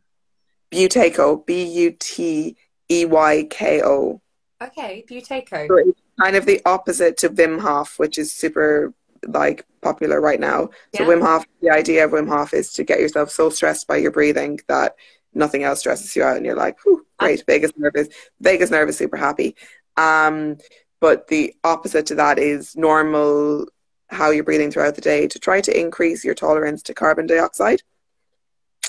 Buteyko, 0.71 1.45
B 1.45 1.63
U 1.63 1.95
T 1.99 2.55
E 2.89 3.05
Y 3.05 3.47
K 3.49 3.82
O. 3.84 4.21
Okay. 4.61 5.05
So 5.07 5.15
it's 5.17 6.01
kind 6.22 6.36
of 6.36 6.45
the 6.45 6.61
opposite 6.65 7.17
to 7.17 7.30
Wim 7.30 7.59
Hof, 7.59 7.97
which 7.97 8.17
is 8.17 8.32
super 8.32 8.93
like 9.28 9.65
popular 9.82 10.22
right 10.22 10.39
now. 10.39 10.70
So 10.95 11.05
Wim 11.05 11.22
Hof, 11.22 11.45
the 11.61 11.70
idea 11.70 12.05
of 12.05 12.11
Wim 12.11 12.28
Hof 12.28 12.53
is 12.53 12.74
to 12.74 12.84
get 12.84 12.99
yourself 12.99 13.30
so 13.30 13.49
stressed 13.49 13.88
by 13.88 13.97
your 13.97 14.11
breathing 14.11 14.59
that 14.67 14.95
nothing 15.34 15.63
else 15.63 15.80
stresses 15.80 16.15
you 16.15 16.24
out, 16.24 16.38
and 16.38 16.45
you're 16.45 16.55
like, 16.55 16.78
great, 17.17 17.43
vagus 17.45 17.72
nerve 17.78 17.95
is 17.95 18.09
vagus 18.39 18.72
nerve 18.72 18.89
is 18.89 18.97
super 18.97 19.17
happy. 19.17 19.55
Um, 19.97 20.57
but 20.99 21.28
the 21.28 21.53
opposite 21.63 22.05
to 22.07 22.15
that 22.15 22.39
is 22.39 22.76
normal 22.76 23.67
how 24.07 24.32
you're 24.32 24.43
breathing 24.43 24.72
throughout 24.72 24.95
the 24.95 25.01
day 25.01 25.28
to 25.28 25.39
try 25.39 25.61
to 25.61 25.80
increase 25.80 26.26
your 26.26 26.34
tolerance 26.34 26.82
to 26.84 26.93
carbon 26.93 27.28
dioxide. 27.28 27.82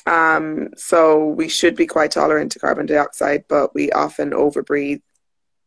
Um, 0.06 0.70
so 0.76 1.26
we 1.26 1.48
should 1.48 1.76
be 1.76 1.86
quite 1.86 2.10
tolerant 2.10 2.52
to 2.52 2.58
carbon 2.58 2.86
dioxide, 2.86 3.44
but 3.48 3.74
we 3.74 3.92
often 3.92 4.30
overbreathe. 4.30 5.02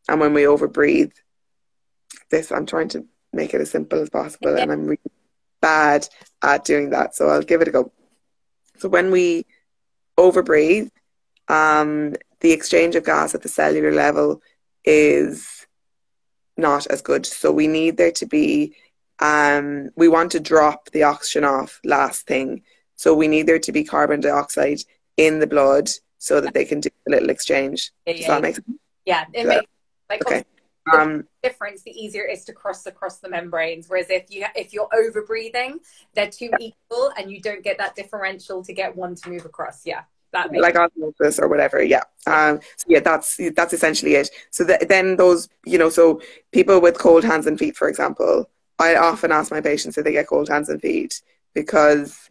And 0.09 0.19
when 0.19 0.33
we 0.33 0.43
overbreathe, 0.43 1.13
this 2.29 2.51
I'm 2.51 2.65
trying 2.65 2.89
to 2.89 3.05
make 3.31 3.53
it 3.53 3.61
as 3.61 3.71
simple 3.71 3.99
as 3.99 4.09
possible, 4.09 4.57
and 4.57 4.71
I'm 4.71 4.85
really 4.85 4.99
bad 5.61 6.07
at 6.43 6.65
doing 6.65 6.89
that. 6.91 7.15
So 7.15 7.29
I'll 7.29 7.41
give 7.41 7.61
it 7.61 7.67
a 7.67 7.71
go. 7.71 7.91
So 8.77 8.89
when 8.89 9.11
we 9.11 9.45
overbreathe, 10.17 10.89
um, 11.47 12.15
the 12.41 12.51
exchange 12.51 12.95
of 12.95 13.05
gas 13.05 13.33
at 13.33 13.41
the 13.41 13.49
cellular 13.49 13.91
level 13.91 14.41
is 14.83 15.65
not 16.57 16.85
as 16.87 17.01
good. 17.01 17.25
So 17.25 17.51
we 17.51 17.67
need 17.67 17.97
there 17.97 18.11
to 18.11 18.25
be, 18.25 18.75
um, 19.19 19.89
we 19.95 20.07
want 20.07 20.31
to 20.33 20.39
drop 20.39 20.89
the 20.91 21.03
oxygen 21.03 21.43
off 21.45 21.79
last 21.83 22.27
thing. 22.27 22.63
So 22.95 23.15
we 23.15 23.27
need 23.27 23.47
there 23.47 23.59
to 23.59 23.71
be 23.71 23.83
carbon 23.83 24.19
dioxide 24.21 24.79
in 25.17 25.39
the 25.39 25.47
blood 25.47 25.89
so 26.17 26.39
that 26.41 26.53
they 26.53 26.65
can 26.65 26.79
do 26.79 26.89
a 27.07 27.11
little 27.11 27.29
exchange. 27.29 27.91
Yeah, 28.05 28.13
Does 28.13 28.21
yeah, 28.21 28.27
that 28.27 28.41
make 28.41 28.55
sense? 28.55 28.67
yeah. 29.05 29.25
It 29.33 29.45
Yeah. 29.45 29.45
makes 29.45 29.67
like 30.09 30.21
Okay. 30.25 30.43
Um, 30.91 31.25
the 31.41 31.49
difference. 31.49 31.83
The 31.83 31.91
easier 31.91 32.25
it 32.25 32.37
is 32.37 32.45
to 32.45 32.53
cross 32.53 32.85
across 32.85 33.19
the 33.19 33.29
membranes. 33.29 33.87
Whereas 33.87 34.09
if 34.09 34.29
you 34.29 34.45
if 34.55 34.73
you're 34.73 34.89
over 34.93 35.23
breathing, 35.23 35.79
they're 36.13 36.29
too 36.29 36.51
equal, 36.59 37.11
and 37.17 37.31
you 37.31 37.39
don't 37.41 37.63
get 37.63 37.77
that 37.77 37.95
differential 37.95 38.63
to 38.63 38.73
get 38.73 38.95
one 38.95 39.15
to 39.15 39.29
move 39.29 39.45
across. 39.45 39.85
Yeah, 39.85 40.03
that 40.33 40.51
makes 40.51 40.61
like 40.61 40.75
osmosis 40.75 41.39
or 41.39 41.47
whatever. 41.47 41.81
Yeah. 41.81 42.03
Um, 42.27 42.59
so 42.75 42.85
yeah, 42.87 42.99
that's 42.99 43.39
that's 43.55 43.73
essentially 43.73 44.15
it. 44.15 44.29
So 44.51 44.65
th- 44.65 44.81
then 44.89 45.15
those, 45.15 45.47
you 45.65 45.77
know, 45.77 45.89
so 45.89 46.21
people 46.51 46.81
with 46.81 46.97
cold 46.97 47.23
hands 47.23 47.47
and 47.47 47.57
feet, 47.57 47.77
for 47.77 47.87
example, 47.87 48.49
I 48.79 48.95
often 48.95 49.31
ask 49.31 49.51
my 49.51 49.61
patients 49.61 49.97
if 49.97 50.03
they 50.03 50.11
get 50.11 50.27
cold 50.27 50.49
hands 50.49 50.69
and 50.69 50.81
feet 50.81 51.21
because 51.53 52.29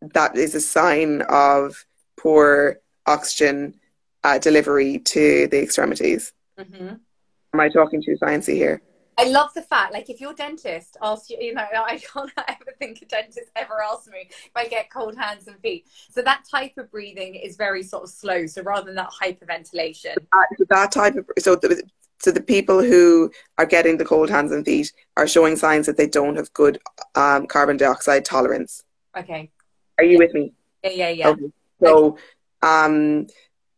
that 0.00 0.36
is 0.36 0.54
a 0.54 0.60
sign 0.60 1.22
of 1.22 1.86
poor 2.18 2.80
oxygen 3.06 3.74
uh, 4.24 4.38
delivery 4.38 4.98
to 4.98 5.46
the 5.48 5.62
extremities. 5.62 6.32
hmm 6.58 6.94
Am 7.54 7.60
I 7.60 7.68
talking 7.68 8.02
too 8.02 8.16
sciencey 8.20 8.54
here? 8.54 8.82
I 9.16 9.28
love 9.28 9.54
the 9.54 9.62
fact, 9.62 9.92
like, 9.92 10.10
if 10.10 10.20
your 10.20 10.34
dentist 10.34 10.96
asks 11.00 11.30
you, 11.30 11.38
you 11.40 11.54
know, 11.54 11.64
I 11.72 11.98
can't 11.98 12.32
ever 12.48 12.72
think 12.80 13.00
a 13.00 13.04
dentist 13.06 13.48
ever 13.54 13.80
asked 13.80 14.08
me 14.08 14.26
if 14.28 14.50
I 14.56 14.66
get 14.66 14.90
cold 14.90 15.16
hands 15.16 15.46
and 15.46 15.56
feet. 15.60 15.86
So 16.10 16.20
that 16.22 16.42
type 16.50 16.72
of 16.78 16.90
breathing 16.90 17.36
is 17.36 17.56
very 17.56 17.84
sort 17.84 18.02
of 18.02 18.10
slow. 18.10 18.46
So 18.46 18.62
rather 18.62 18.86
than 18.86 18.96
that 18.96 19.12
hyperventilation, 19.22 20.16
so 20.58 20.64
that 20.68 20.90
type 20.90 21.14
of 21.14 21.26
so 21.38 21.54
the, 21.54 21.80
so 22.18 22.32
the 22.32 22.42
people 22.42 22.82
who 22.82 23.30
are 23.56 23.66
getting 23.66 23.98
the 23.98 24.04
cold 24.04 24.30
hands 24.30 24.50
and 24.50 24.64
feet 24.64 24.92
are 25.16 25.28
showing 25.28 25.54
signs 25.54 25.86
that 25.86 25.96
they 25.96 26.08
don't 26.08 26.34
have 26.34 26.52
good 26.54 26.80
um, 27.14 27.46
carbon 27.46 27.76
dioxide 27.76 28.24
tolerance. 28.24 28.82
okay, 29.16 29.52
Are 29.98 30.04
you 30.04 30.18
with 30.18 30.34
me? 30.34 30.52
yeah, 30.82 30.90
yeah, 30.90 31.08
yeah, 31.10 31.28
Okay. 31.28 31.52
So, 31.84 32.18
um, 32.62 33.28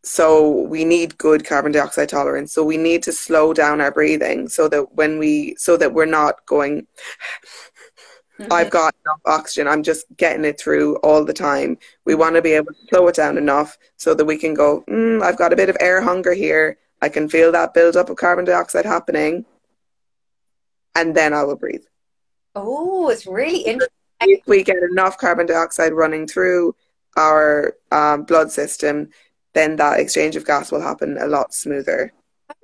so 0.06 0.60
we 0.62 0.84
need 0.84 1.18
good 1.18 1.44
carbon 1.44 1.72
dioxide 1.72 2.08
tolerance. 2.08 2.52
So 2.52 2.62
we 2.62 2.76
need 2.76 3.02
to 3.02 3.12
slow 3.12 3.52
down 3.52 3.80
our 3.80 3.90
breathing 3.90 4.48
so 4.48 4.68
that 4.68 4.94
when 4.94 5.18
we, 5.18 5.56
so 5.58 5.76
that 5.76 5.92
we're 5.92 6.06
not 6.06 6.46
going, 6.46 6.86
Mhm. 8.38 8.52
I've 8.52 8.70
got 8.70 8.94
enough 9.04 9.20
oxygen. 9.24 9.66
I'm 9.66 9.82
just 9.82 10.04
getting 10.16 10.44
it 10.44 10.60
through 10.60 10.96
all 10.96 11.24
the 11.24 11.32
time. 11.32 11.78
We 12.04 12.14
want 12.14 12.36
to 12.36 12.42
be 12.42 12.52
able 12.52 12.72
to 12.72 12.86
slow 12.88 13.08
it 13.08 13.14
down 13.16 13.38
enough 13.38 13.78
so 13.96 14.12
that 14.14 14.24
we 14.26 14.36
can 14.36 14.52
go, 14.54 14.84
mm, 14.88 15.22
I've 15.22 15.38
got 15.38 15.52
a 15.52 15.56
bit 15.56 15.70
of 15.70 15.76
air 15.80 16.02
hunger 16.02 16.34
here. 16.34 16.76
I 17.00 17.08
can 17.08 17.28
feel 17.28 17.50
that 17.52 17.72
buildup 17.74 18.10
of 18.10 18.16
carbon 18.16 18.44
dioxide 18.44 18.84
happening. 18.84 19.46
And 20.94 21.14
then 21.14 21.32
I 21.32 21.44
will 21.44 21.56
breathe. 21.56 21.84
Oh, 22.54 23.08
it's 23.08 23.26
really 23.26 23.60
interesting. 23.60 23.92
if 24.20 24.40
we 24.46 24.62
get 24.62 24.82
enough 24.90 25.18
carbon 25.18 25.46
dioxide 25.46 25.92
running 25.92 26.26
through 26.26 26.74
our 27.16 27.74
um, 27.90 28.24
blood 28.24 28.50
system, 28.50 29.10
then 29.56 29.76
that 29.76 29.98
exchange 29.98 30.36
of 30.36 30.44
gas 30.44 30.70
will 30.70 30.80
happen 30.80 31.16
a 31.18 31.26
lot 31.26 31.54
smoother. 31.54 32.12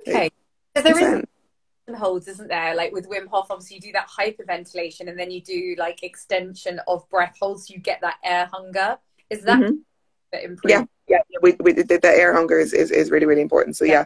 Okay, 0.07 0.29
because 0.73 0.83
there 0.83 0.97
is 0.97 1.09
Sense? 1.09 1.99
holds, 1.99 2.27
isn't 2.27 2.47
there? 2.47 2.75
Like 2.75 2.93
with 2.93 3.09
Wim 3.09 3.27
Hof, 3.27 3.47
obviously 3.49 3.75
you 3.75 3.81
do 3.81 3.91
that 3.93 4.07
hyperventilation, 4.09 5.09
and 5.09 5.19
then 5.19 5.31
you 5.31 5.41
do 5.41 5.75
like 5.77 6.03
extension 6.03 6.79
of 6.87 7.07
breath 7.09 7.35
holds. 7.41 7.69
You 7.69 7.79
get 7.79 7.99
that 8.01 8.17
air 8.23 8.47
hunger. 8.53 8.97
Is 9.29 9.41
that 9.43 9.59
Mhm. 9.59 9.79
that? 10.31 10.43
Yeah, 10.65 10.85
yeah, 11.07 11.17
yeah. 11.29 11.39
We, 11.41 11.55
we, 11.59 11.73
the, 11.73 11.83
the 11.83 12.07
air 12.07 12.33
hunger 12.33 12.59
is, 12.59 12.73
is, 12.73 12.91
is 12.91 13.11
really, 13.11 13.25
really 13.25 13.41
important. 13.41 13.75
So, 13.75 13.85
yeah. 13.85 14.05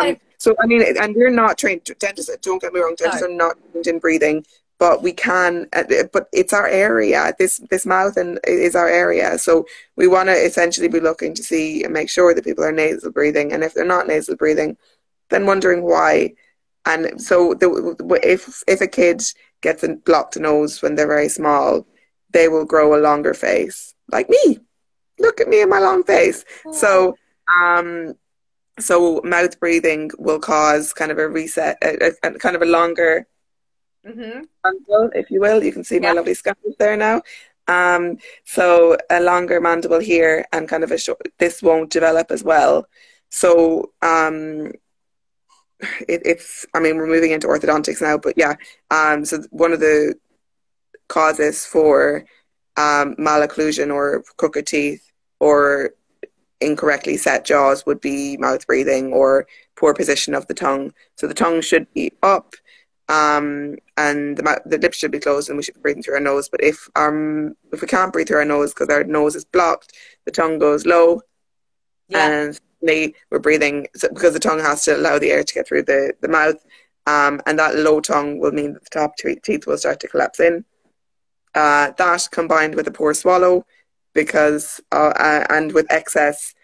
Yeah. 0.00 0.08
Um, 0.08 0.16
so, 0.38 0.54
I 0.60 0.66
mean, 0.66 0.82
and 1.00 1.14
we're 1.16 1.30
not 1.30 1.56
trained, 1.56 1.84
dentists, 1.98 2.34
don't 2.42 2.60
get 2.60 2.72
me 2.74 2.80
wrong, 2.80 2.94
dentists 2.98 3.22
are 3.22 3.28
not 3.30 3.56
trained 3.72 3.86
in 3.86 3.98
breathing, 3.98 4.44
but 4.78 5.02
we 5.02 5.12
can, 5.12 5.68
uh, 5.72 5.84
but 6.12 6.28
it's 6.32 6.52
our 6.52 6.66
area. 6.66 7.32
This, 7.38 7.58
this 7.70 7.86
mouth 7.86 8.16
and 8.16 8.38
is 8.46 8.76
our 8.76 8.88
area. 8.88 9.38
So 9.38 9.66
we 9.96 10.06
want 10.06 10.28
to 10.28 10.34
essentially 10.34 10.88
be 10.88 11.00
looking 11.00 11.34
to 11.34 11.42
see 11.42 11.82
and 11.82 11.92
make 11.92 12.10
sure 12.10 12.34
that 12.34 12.44
people 12.44 12.64
are 12.64 12.72
nasal 12.72 13.10
breathing. 13.10 13.52
And 13.52 13.64
if 13.64 13.74
they're 13.74 13.84
not 13.84 14.06
nasal 14.06 14.36
breathing, 14.36 14.76
then 15.30 15.46
wondering 15.46 15.82
why. 15.82 16.34
And 16.84 17.20
so 17.20 17.54
the, 17.54 17.96
if 18.22 18.62
if 18.68 18.80
a 18.80 18.86
kid 18.86 19.22
gets 19.60 19.82
a 19.82 19.96
blocked 19.96 20.38
nose 20.38 20.82
when 20.82 20.94
they're 20.94 21.06
very 21.06 21.28
small, 21.28 21.86
they 22.30 22.48
will 22.48 22.64
grow 22.64 22.94
a 22.94 23.00
longer 23.02 23.34
face, 23.34 23.94
like 24.12 24.28
me. 24.28 24.60
Look 25.18 25.40
at 25.40 25.48
me 25.48 25.62
and 25.62 25.70
my 25.70 25.80
long 25.80 26.04
face. 26.04 26.44
Oh. 26.66 26.72
So, 26.72 27.16
um, 27.60 28.14
so 28.78 29.20
mouth 29.24 29.58
breathing 29.58 30.10
will 30.18 30.38
cause 30.38 30.92
kind 30.92 31.10
of 31.10 31.18
a 31.18 31.28
reset, 31.28 31.78
a, 31.82 32.12
a, 32.22 32.30
a 32.30 32.38
kind 32.38 32.54
of 32.54 32.62
a 32.62 32.66
longer 32.66 33.26
mm-hmm. 34.06 34.42
mandible, 34.64 35.10
if 35.14 35.30
you 35.30 35.40
will. 35.40 35.62
You 35.62 35.72
can 35.72 35.84
see 35.84 35.98
my 35.98 36.12
lovely 36.12 36.34
scalp 36.34 36.58
there 36.78 36.96
now. 36.96 37.22
Um, 37.68 38.18
so 38.44 38.96
a 39.10 39.20
longer 39.20 39.60
mandible 39.60 39.98
here, 39.98 40.44
and 40.52 40.68
kind 40.68 40.84
of 40.84 40.92
a 40.92 40.98
short. 40.98 41.20
This 41.38 41.62
won't 41.62 41.90
develop 41.90 42.30
as 42.30 42.44
well. 42.44 42.86
So 43.30 43.92
um, 44.02 44.72
it, 46.08 46.22
it's. 46.24 46.66
I 46.74 46.80
mean, 46.80 46.96
we're 46.96 47.06
moving 47.06 47.32
into 47.32 47.48
orthodontics 47.48 48.00
now, 48.00 48.18
but 48.18 48.34
yeah. 48.36 48.54
Um, 48.90 49.24
so 49.24 49.42
one 49.50 49.72
of 49.72 49.80
the 49.80 50.14
causes 51.08 51.64
for 51.64 52.24
um, 52.76 53.14
malocclusion 53.16 53.92
or 53.92 54.22
crooked 54.36 54.66
teeth 54.66 55.12
or 55.40 55.90
incorrectly 56.60 57.16
set 57.16 57.44
jaws 57.44 57.84
would 57.86 58.00
be 58.00 58.36
mouth 58.38 58.66
breathing 58.66 59.12
or 59.12 59.46
poor 59.76 59.92
position 59.92 60.34
of 60.34 60.46
the 60.46 60.54
tongue. 60.54 60.92
So 61.16 61.26
the 61.26 61.34
tongue 61.34 61.60
should 61.60 61.92
be 61.92 62.12
up 62.22 62.54
um, 63.08 63.76
and 63.96 64.36
the, 64.36 64.60
the 64.66 64.78
lips 64.78 64.96
should 64.96 65.12
be 65.12 65.20
closed 65.20 65.48
and 65.48 65.56
we 65.56 65.62
should 65.62 65.74
be 65.74 65.80
breathing 65.80 66.02
through 66.02 66.14
our 66.14 66.20
nose. 66.20 66.48
But 66.48 66.62
if 66.62 66.88
um, 66.96 67.56
if 67.72 67.80
we 67.80 67.88
can't 67.88 68.12
breathe 68.12 68.28
through 68.28 68.38
our 68.38 68.44
nose 68.44 68.72
because 68.74 68.88
our 68.88 69.04
nose 69.04 69.36
is 69.36 69.44
blocked, 69.44 69.92
the 70.24 70.32
tongue 70.32 70.58
goes 70.58 70.86
low 70.86 71.22
yeah. 72.08 72.28
and 72.28 72.60
we're 73.30 73.38
breathing 73.38 73.86
because 73.92 74.32
the 74.32 74.38
tongue 74.40 74.60
has 74.60 74.84
to 74.84 74.96
allow 74.96 75.18
the 75.18 75.30
air 75.30 75.42
to 75.42 75.54
get 75.54 75.66
through 75.66 75.82
the, 75.82 76.12
the 76.20 76.28
mouth. 76.28 76.64
Um, 77.06 77.40
and 77.46 77.58
that 77.58 77.76
low 77.76 78.00
tongue 78.00 78.38
will 78.38 78.52
mean 78.52 78.74
that 78.74 78.84
the 78.84 78.90
top 78.90 79.16
teeth 79.16 79.66
will 79.66 79.78
start 79.78 80.00
to 80.00 80.08
collapse 80.08 80.40
in. 80.40 80.64
Uh, 81.54 81.92
that 81.96 82.28
combined 82.32 82.74
with 82.74 82.86
a 82.86 82.90
poor 82.90 83.14
swallow, 83.14 83.64
because 84.12 84.80
uh, 84.92 85.12
uh, 85.16 85.46
and 85.50 85.72
with 85.72 85.86
excess 85.90 86.54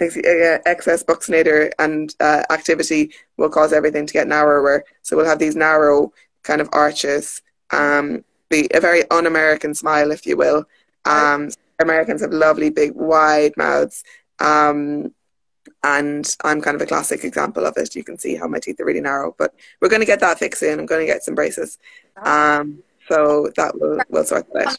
excess 0.00 1.02
buccinator 1.04 1.70
and 1.78 2.14
uh, 2.20 2.42
activity 2.50 3.12
will 3.36 3.50
cause 3.50 3.72
everything 3.72 4.06
to 4.06 4.12
get 4.12 4.28
narrower. 4.28 4.84
So 5.02 5.16
we'll 5.16 5.26
have 5.26 5.38
these 5.38 5.56
narrow 5.56 6.12
kind 6.42 6.60
of 6.60 6.68
arches, 6.72 7.42
um, 7.70 8.24
be 8.48 8.68
a 8.74 8.80
very 8.80 9.08
un-American 9.10 9.74
smile, 9.74 10.10
if 10.10 10.26
you 10.26 10.36
will. 10.36 10.64
Um, 11.04 11.50
Americans 11.80 12.20
have 12.22 12.32
lovely, 12.32 12.70
big, 12.70 12.92
wide 12.94 13.52
mouths. 13.56 14.02
Um, 14.38 15.14
and 15.82 16.36
I'm 16.44 16.60
kind 16.60 16.74
of 16.74 16.82
a 16.82 16.86
classic 16.86 17.24
example 17.24 17.64
of 17.64 17.74
it. 17.76 17.94
You 17.94 18.04
can 18.04 18.18
see 18.18 18.36
how 18.36 18.46
my 18.46 18.58
teeth 18.58 18.80
are 18.80 18.84
really 18.84 19.00
narrow, 19.00 19.34
but 19.38 19.54
we're 19.80 19.88
going 19.88 20.00
to 20.00 20.06
get 20.06 20.20
that 20.20 20.38
fixed 20.38 20.62
in. 20.62 20.78
I'm 20.78 20.86
going 20.86 21.06
to 21.06 21.12
get 21.12 21.22
some 21.22 21.34
braces. 21.34 21.78
Um, 22.22 22.82
so 23.08 23.50
that 23.56 23.78
will 23.78 24.00
will 24.08 24.24
sort 24.24 24.46
that 24.52 24.66
out. 24.66 24.78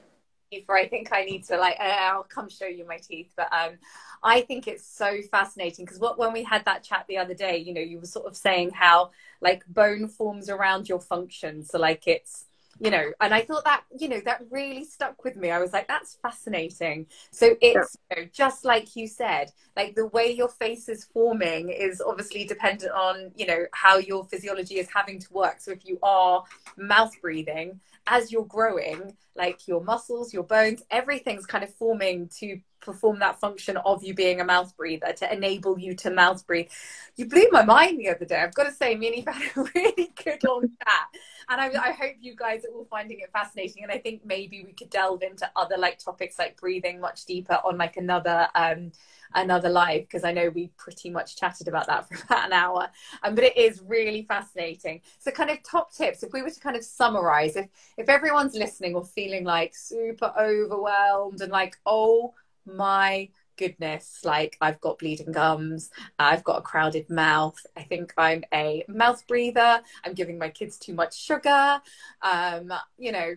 I 0.70 0.88
think 0.88 1.10
I 1.12 1.24
need 1.24 1.46
to 1.46 1.58
like 1.58 1.80
I'll 1.80 2.24
come 2.24 2.50
show 2.50 2.66
you 2.66 2.86
my 2.86 2.98
teeth, 2.98 3.32
but 3.38 3.48
um, 3.54 3.78
I 4.24 4.42
think 4.42 4.68
it's 4.68 4.86
so 4.86 5.22
fascinating 5.32 5.86
because 5.86 6.00
what 6.00 6.18
when 6.18 6.34
we 6.34 6.44
had 6.44 6.66
that 6.66 6.84
chat 6.84 7.06
the 7.08 7.18
other 7.18 7.34
day, 7.34 7.58
you 7.58 7.74
know, 7.74 7.82
you 7.82 8.00
were 8.00 8.06
sort 8.06 8.26
of 8.26 8.36
saying 8.36 8.72
how 8.72 9.12
like 9.40 9.66
bone 9.68 10.08
forms 10.08 10.50
around 10.50 10.90
your 10.90 11.00
function, 11.00 11.64
so 11.64 11.80
like 11.80 12.08
it's 12.08 12.46
you 12.84 12.92
know 12.92 13.12
and 13.22 13.34
i 13.34 13.42
thought 13.42 13.64
that 13.64 13.84
you 13.98 14.10
know 14.10 14.20
that 14.26 14.42
really 14.50 14.84
stuck 14.84 15.24
with 15.24 15.36
me. 15.36 15.52
I 15.52 15.60
was 15.60 15.74
like 15.74 15.88
that's 15.88 16.18
fascinating. 16.22 17.08
So 17.32 17.56
it's 17.62 17.98
yeah. 18.10 18.18
you 18.18 18.24
know, 18.24 18.30
just 18.34 18.66
like 18.66 18.96
you 18.96 19.08
said 19.08 19.52
like 19.76 19.96
the 19.96 20.08
way 20.08 20.32
your 20.32 20.50
face 20.50 20.90
is 20.90 21.06
forming 21.06 21.70
is 21.70 22.02
obviously 22.02 22.46
dependent 22.46 22.92
on 22.92 23.32
you 23.36 23.46
know 23.46 23.66
how 23.74 23.98
your 23.98 24.26
physiology 24.26 24.80
is 24.80 24.88
having 24.94 25.20
to 25.20 25.34
work. 25.34 25.60
So 25.60 25.72
if 25.72 25.86
you 25.86 26.00
are 26.04 26.44
mouth 26.78 27.14
breathing 27.22 27.80
as 28.08 28.32
you're 28.32 28.46
growing 28.46 29.16
like 29.36 29.68
your 29.68 29.84
muscles 29.84 30.34
your 30.34 30.44
bones 30.44 30.82
everything's 30.90 31.46
kind 31.46 31.64
of 31.64 31.72
forming 31.76 32.28
to 32.28 32.60
perform 32.82 33.20
that 33.20 33.40
function 33.40 33.78
of 33.78 34.04
you 34.04 34.14
being 34.14 34.42
a 34.42 34.46
mouth 34.46 34.76
breather 34.76 35.14
to 35.14 35.34
enable 35.34 35.80
you 35.80 35.96
to 35.96 36.10
mouth 36.10 36.46
breathe. 36.46 36.70
You 37.16 37.28
blew 37.28 37.48
my 37.52 37.64
mind 37.64 38.00
the 38.00 38.10
other 38.10 38.26
day. 38.26 38.42
I've 38.42 38.54
got 38.54 38.64
to 38.64 38.74
say, 38.74 38.96
me 38.96 39.08
and 39.08 39.28
Aoife 39.28 39.36
had 39.36 39.58
a 39.58 39.70
really 39.76 40.12
good 40.24 40.44
long 40.44 40.70
chat. 40.84 41.08
And 41.50 41.60
I, 41.60 41.90
I, 41.90 41.92
hope 41.92 42.16
you 42.22 42.36
guys 42.36 42.64
are 42.64 42.74
all 42.74 42.86
finding 42.86 43.20
it 43.20 43.30
fascinating. 43.34 43.84
And 43.84 43.92
I 43.92 43.98
think 43.98 44.26
maybe 44.26 44.64
we 44.66 44.72
could 44.72 44.90
delve 44.90 45.22
into 45.22 45.50
other 45.56 45.78
like 45.78 46.00
topics 46.00 46.40
like 46.40 46.56
breathing 46.56 47.02
much 47.02 47.26
deeper 47.26 47.60
on 47.66 47.78
like 47.78 47.98
another 47.98 48.48
um 48.56 48.92
another 49.34 49.70
live 49.70 50.02
because 50.02 50.24
I 50.24 50.32
know 50.32 50.50
we 50.50 50.72
pretty 50.78 51.10
much 51.10 51.38
chatted 51.38 51.68
about 51.68 51.88
that 51.88 52.08
for 52.10 52.16
about 52.24 52.46
an 52.46 52.54
hour. 52.54 52.90
Um, 53.24 53.36
but 53.36 53.44
it 53.44 53.58
is 53.58 53.82
really 53.86 54.24
fascinating. 54.24 55.02
So 55.20 55.32
kind 55.32 55.50
of 55.50 55.62
top 55.64 55.94
tips, 55.94 56.24
if 56.24 56.32
we 56.34 56.42
were 56.42 56.50
to 56.50 56.60
kind 56.60 56.76
of 56.76 56.84
summarize, 56.84 57.56
if 57.56 57.68
if 57.98 58.10
everyone's 58.10 58.56
listening 58.56 58.96
or 58.96 59.04
feeling 59.04 59.44
like 59.44 59.76
super 59.76 60.34
overwhelmed 60.38 61.42
and 61.42 61.52
like, 61.52 61.78
oh 61.86 62.34
my 62.66 63.30
goodness, 63.58 64.22
like 64.24 64.58
I've 64.60 64.82
got 64.82 65.00
bleeding 65.00 65.32
gums, 65.32 65.92
I've 66.18 66.44
got 66.44 66.60
a 66.60 66.62
crowded 66.62 67.10
mouth, 67.10 67.58
I 67.78 67.84
think 67.84 68.14
I'm 68.18 68.44
a 68.54 68.84
mouth 68.88 69.26
breather, 69.28 69.82
I'm 70.04 70.14
giving 70.14 70.40
my 70.40 70.50
kids 70.50 70.78
too 70.78 70.94
much 70.94 71.20
sugar, 71.20 71.82
um, 72.22 72.74
you 72.98 73.12
know, 73.12 73.36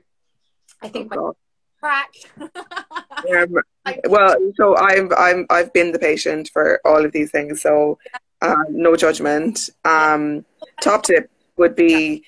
I 0.83 0.89
think 0.89 1.12
oh, 1.14 1.27
my 1.27 1.33
crack. 1.81 2.14
well, 4.09 4.37
so 4.57 4.77
I'm 4.77 5.11
I'm 5.16 5.47
I've 5.51 5.72
been 5.72 5.93
the 5.93 5.99
patient 5.99 6.51
for 6.53 6.81
all 6.85 7.05
of 7.05 7.12
these 7.12 7.31
things, 7.31 7.61
so 7.61 7.99
uh, 8.41 8.64
no 8.70 8.97
judgment. 8.97 9.70
Um, 9.85 10.45
top 10.81 11.05
tip 11.05 11.31
would 11.57 11.77
be 11.77 12.25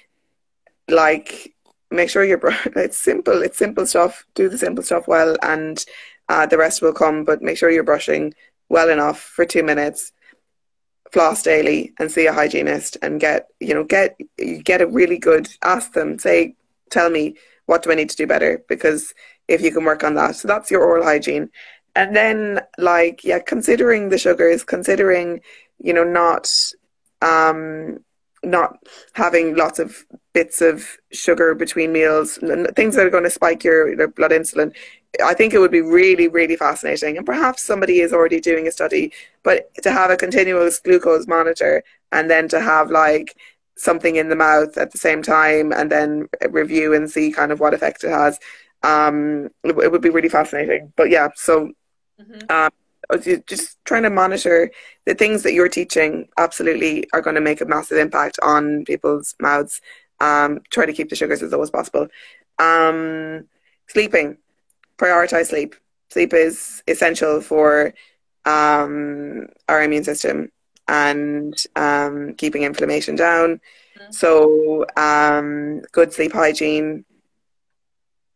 like 0.89 1.55
make 1.91 2.11
sure 2.11 2.25
you're 2.25 2.41
it's 2.77 2.99
simple 2.99 3.43
it's 3.43 3.59
simple 3.59 3.87
stuff 3.87 4.25
do 4.35 4.49
the 4.49 4.59
simple 4.59 4.85
stuff 4.85 5.09
well 5.09 5.37
and 5.43 5.85
uh, 6.29 6.47
the 6.47 6.59
rest 6.59 6.83
will 6.83 6.93
come, 6.93 7.25
but 7.25 7.43
make 7.43 7.57
sure 7.57 7.71
you're 7.71 7.83
brushing 7.83 8.35
well 8.69 8.89
enough 8.89 9.21
for 9.21 9.45
two 9.45 9.63
minutes. 9.63 10.13
Floss 11.13 11.43
daily 11.43 11.93
and 12.01 12.11
see 12.11 12.27
a 12.27 12.33
hygienist 12.33 12.97
and 13.01 13.21
get 13.21 13.47
you 13.61 13.73
know 13.73 13.85
get 13.85 14.19
you 14.39 14.63
get 14.63 14.81
a 14.81 14.87
really 14.87 15.19
good. 15.19 15.49
Ask 15.63 15.93
them, 15.93 16.19
say, 16.19 16.57
tell 16.91 17.11
me 17.11 17.37
what 17.67 17.83
do 17.83 17.93
I 17.93 17.95
need 17.95 18.11
to 18.11 18.17
do 18.17 18.27
better 18.27 18.65
because 18.69 19.15
if 19.49 19.61
you 19.61 19.71
can 19.71 19.85
work 19.85 20.03
on 20.03 20.15
that, 20.15 20.37
so 20.37 20.49
that's 20.49 20.71
your 20.71 20.85
oral 20.85 21.05
hygiene. 21.05 21.51
And 21.95 22.15
then 22.15 22.61
like 22.77 23.23
yeah, 23.23 23.39
considering 23.39 24.09
the 24.09 24.19
sugars, 24.19 24.65
considering 24.65 25.41
you 25.79 25.93
know 25.93 26.05
not 26.05 26.53
um 27.23 27.99
not 28.43 28.79
having 29.13 29.57
lots 29.57 29.79
of 29.79 30.05
bits 30.37 30.61
of 30.61 30.99
sugar 31.13 31.55
between 31.55 31.95
meals, 31.99 32.39
things 32.79 32.95
that 32.95 33.07
are 33.07 33.15
going 33.17 33.25
to 33.25 33.39
spike 33.41 33.65
your, 33.65 33.81
your 33.99 34.09
blood 34.09 34.33
insulin. 34.33 34.71
I 35.25 35.33
think 35.33 35.55
it 35.55 35.61
would 35.61 35.71
be 35.71 35.81
really, 35.81 36.29
really 36.29 36.57
fascinating. 36.57 37.17
And 37.17 37.25
perhaps 37.25 37.63
somebody 37.63 38.01
is 38.01 38.13
already 38.13 38.39
doing 38.39 38.69
a 38.69 38.71
study, 38.79 39.05
but 39.43 39.59
to 39.83 39.91
have 39.91 40.11
a 40.11 40.23
continuous 40.27 40.79
glucose 40.79 41.27
monitor 41.27 41.83
and 42.13 42.29
then 42.29 42.49
to 42.49 42.61
have 42.61 42.91
like 42.91 43.35
something 43.79 44.17
in 44.17 44.29
the 44.29 44.37
mouth 44.37 44.77
at 44.77 44.93
the 44.93 44.99
same 44.99 45.23
time 45.23 45.73
and 45.73 45.91
then 45.91 46.29
review 46.51 46.93
and 46.93 47.11
see 47.11 47.33
kind 47.33 47.51
of 47.51 47.59
what 47.59 47.73
effect 47.73 48.05
it 48.05 48.11
has, 48.11 48.39
um, 48.83 49.47
it, 49.65 49.75
it 49.85 49.91
would 49.91 50.03
be 50.03 50.11
really 50.11 50.29
fascinating. 50.29 50.93
But 50.97 51.09
yeah, 51.09 51.29
so 51.35 51.73
mm-hmm. 52.21 52.41
um, 52.51 52.73
just 53.47 53.83
trying 53.85 54.03
to 54.03 54.11
monitor 54.11 54.71
the 55.07 55.15
things 55.15 55.43
that 55.45 55.55
you're 55.55 55.77
teaching 55.81 56.29
absolutely 56.37 57.09
are 57.15 57.23
going 57.23 57.37
to 57.37 57.49
make 57.49 57.63
a 57.63 57.65
massive 57.65 57.97
impact 57.97 58.39
on 58.43 58.85
people's 58.85 59.35
mouths. 59.41 59.81
Um, 60.21 60.61
try 60.71 60.87
to 60.87 60.93
keep 60.93 61.11
the 61.11 61.17
sugars 61.17 61.43
as 61.43 61.53
low 61.53 61.63
as 61.63 61.71
possible. 61.71 62.09
Um, 62.59 63.47
sleeping 63.89 64.39
prioritize 64.99 65.47
sleep. 65.47 65.75
Sleep 66.11 66.33
is 66.33 66.83
essential 66.87 67.41
for 67.41 67.93
um, 68.45 69.49
our 69.69 69.83
immune 69.83 70.05
system 70.05 70.51
and 70.89 71.55
um, 71.75 72.35
keeping 72.35 72.63
inflammation 72.63 73.17
down. 73.17 73.61
Mm-hmm. 73.99 74.13
So, 74.13 74.87
um, 74.97 75.81
good 75.93 76.13
sleep 76.13 76.33
hygiene. 76.33 77.05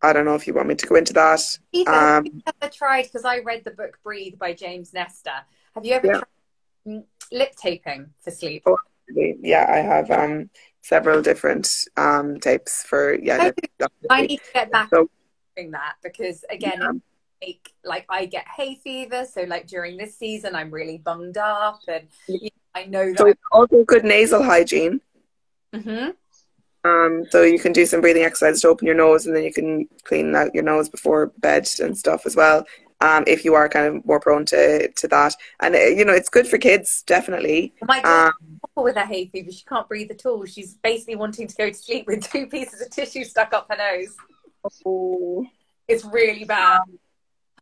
I 0.03 0.13
don't 0.13 0.25
know 0.25 0.35
if 0.35 0.47
you 0.47 0.55
want 0.55 0.69
me 0.69 0.75
to 0.75 0.87
go 0.87 0.97
into 0.97 1.13
that. 1.13 1.41
Have 1.41 1.59
you 1.73 1.85
um, 1.87 2.43
ever 2.47 2.73
tried? 2.73 3.03
Because 3.03 3.25
I 3.25 3.41
read 3.41 3.65
the 3.65 3.71
book 3.71 3.99
Breathe 4.03 4.39
by 4.39 4.55
James 4.55 4.95
Nestor. 4.95 5.31
Have 5.75 5.85
you 5.85 5.93
ever 5.93 6.07
yeah. 6.07 6.21
tried 6.87 7.05
lip 7.31 7.55
taping 7.57 8.11
for 8.21 8.31
sleep? 8.31 8.63
Oh, 8.67 8.79
yeah, 9.15 9.67
I 9.69 9.79
have 9.79 10.11
um, 10.11 10.49
several 10.83 11.23
different 11.23 11.69
um, 11.97 12.39
tapes 12.41 12.83
for 12.83 13.15
yeah. 13.15 13.51
I 14.09 14.23
need 14.23 14.39
to 14.39 14.53
get 14.53 14.73
back 14.73 14.91
so, 14.93 15.09
that 15.57 15.97
because 16.03 16.43
again 16.49 16.79
yeah. 16.81 17.47
like, 17.47 17.73
like 17.85 18.07
I 18.09 18.25
get 18.25 18.47
hay 18.57 18.77
fever 18.77 19.27
so 19.31 19.43
like 19.43 19.67
during 19.67 19.99
this 19.99 20.17
season 20.17 20.55
I'm 20.55 20.71
really 20.71 20.97
bunged 20.97 21.37
up 21.37 21.81
and 21.87 22.09
you 22.27 22.45
know, 22.45 22.49
I 22.75 22.87
know 22.87 23.11
that 23.11 23.19
so 23.19 23.35
also 23.53 23.85
good 23.85 24.05
nasal 24.05 24.43
hygiene 24.43 25.03
mm-hmm. 25.75 26.11
um 26.89 27.27
so 27.29 27.43
you 27.43 27.59
can 27.59 27.73
do 27.73 27.85
some 27.85 28.01
breathing 28.01 28.23
exercises 28.23 28.63
to 28.63 28.69
open 28.69 28.87
your 28.87 28.97
nose 28.97 29.27
and 29.27 29.37
then 29.37 29.45
you 29.45 29.53
can 29.53 29.87
clean 30.05 30.35
out 30.35 30.55
your 30.55 30.65
nose 30.65 30.89
before 30.89 31.33
bed 31.39 31.69
and 31.79 31.99
stuff 31.99 32.25
as 32.25 32.35
well 32.35 32.65
um, 33.01 33.25
if 33.27 33.45
you 33.45 33.55
are 33.55 33.69
kind 33.69 33.87
of 33.87 34.05
more 34.07 34.21
prone 34.21 34.45
to, 34.47 34.89
to 34.89 35.09
that. 35.09 35.35
And, 35.61 35.75
uh, 35.75 35.79
you 35.79 36.05
know, 36.05 36.13
it's 36.13 36.29
good 36.29 36.47
for 36.47 36.59
kids, 36.59 37.03
definitely. 37.07 37.75
Oh 37.83 37.87
my 37.87 38.03
God, 38.03 38.29
um, 38.29 38.61
with 38.77 38.97
her 38.97 39.07
hay 39.07 39.27
fever, 39.27 39.51
she 39.51 39.65
can't 39.65 39.89
breathe 39.89 40.11
at 40.11 40.27
all. 40.27 40.45
She's 40.45 40.75
basically 40.75 41.17
wanting 41.17 41.49
to 41.49 41.57
go 41.57 41.69
to 41.69 41.75
sleep 41.75 42.07
with 42.07 42.29
two 42.31 42.47
pieces 42.51 42.81
of 42.81 42.91
tissue 42.91 43.25
stuck 43.25 43.53
up 43.55 43.69
her 43.71 43.77
nose. 43.77 44.17
Oh. 44.85 45.47
It's 45.89 46.05
really 46.05 46.45
bad. 46.45 46.83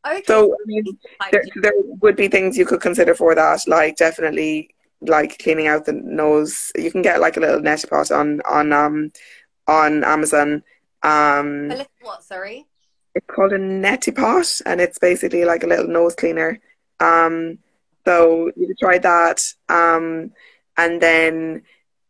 Okay. 0.06 0.22
So, 0.26 0.52
I 0.52 0.56
mean, 0.66 0.84
there, 1.30 1.44
there 1.56 1.72
would 1.76 2.16
be 2.16 2.28
things 2.28 2.56
you 2.56 2.66
could 2.66 2.80
consider 2.80 3.14
for 3.14 3.34
that, 3.34 3.66
like 3.66 3.96
definitely 3.96 4.74
like 5.00 5.38
cleaning 5.38 5.66
out 5.66 5.86
the 5.86 5.92
nose. 5.92 6.72
You 6.76 6.90
can 6.90 7.02
get 7.02 7.20
like 7.20 7.36
a 7.36 7.40
little 7.40 7.60
neti 7.60 7.88
pot 7.88 8.10
on 8.10 8.40
on 8.42 8.72
um 8.72 9.12
on 9.66 10.04
Amazon. 10.04 10.62
Um, 11.02 11.70
a 11.70 11.76
little 11.76 11.86
what? 12.02 12.22
Sorry. 12.22 12.66
It's 13.14 13.26
called 13.26 13.52
a 13.52 13.58
neti 13.58 14.14
pot, 14.14 14.60
and 14.66 14.80
it's 14.80 14.98
basically 14.98 15.44
like 15.44 15.64
a 15.64 15.66
little 15.66 15.88
nose 15.88 16.14
cleaner. 16.14 16.60
Um, 17.00 17.58
so 18.04 18.50
you 18.56 18.74
try 18.80 18.98
that, 18.98 19.42
um, 19.68 20.32
and 20.76 21.00
then 21.00 21.62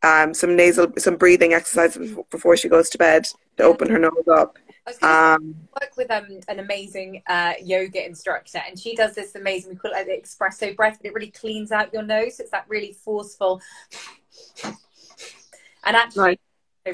um, 0.03 0.34
some 0.34 0.57
nasal, 0.57 0.92
some 0.99 1.16
breathing 1.16 1.55
exercises 1.55 2.16
before 2.30 2.57
she 2.57 2.68
goes 2.68 2.90
to 2.90 2.99
bed 2.99 3.28
to 3.57 3.64
open 3.64 3.90
her 3.90 3.99
nose 3.99 4.28
up. 4.30 4.59
I 5.03 5.34
um, 5.34 5.55
work 5.80 5.96
with 5.96 6.11
um, 6.11 6.40
an 6.49 6.61
amazing 6.61 7.22
uh, 7.26 7.55
yoga 7.62 8.05
instructor, 8.05 8.61
and 8.66 8.78
she 8.78 8.94
does 8.94 9.14
this 9.14 9.34
amazing. 9.34 9.70
We 9.70 9.76
call 9.76 9.90
it 9.90 9.94
like 9.94 10.07
the 10.07 10.22
espresso 10.22 10.74
breath, 10.74 10.99
but 11.03 11.09
it 11.11 11.14
really 11.14 11.30
cleans 11.30 11.72
out 11.72 11.92
your 11.92 12.03
nose. 12.03 12.40
It's 12.40 12.51
that 12.51 12.64
really 12.68 12.92
forceful. 12.92 13.61
And 15.84 15.96
actually, 15.96 16.22
right. 16.22 16.40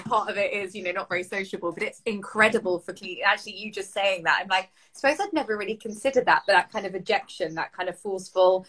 Part 0.00 0.28
of 0.28 0.36
it 0.36 0.52
is 0.52 0.74
you 0.74 0.82
know 0.82 0.92
not 0.92 1.08
very 1.08 1.22
sociable, 1.22 1.72
but 1.72 1.82
it's 1.82 2.02
incredible 2.06 2.78
for. 2.78 2.94
Actually, 3.24 3.56
you 3.56 3.72
just 3.72 3.92
saying 3.92 4.24
that, 4.24 4.40
I'm 4.40 4.48
like, 4.48 4.64
I 4.64 4.68
suppose 4.92 5.20
I'd 5.20 5.32
never 5.32 5.56
really 5.56 5.76
considered 5.76 6.26
that, 6.26 6.42
but 6.46 6.54
that 6.54 6.72
kind 6.72 6.86
of 6.86 6.94
ejection, 6.94 7.54
that 7.54 7.72
kind 7.72 7.88
of 7.88 7.98
forceful 7.98 8.66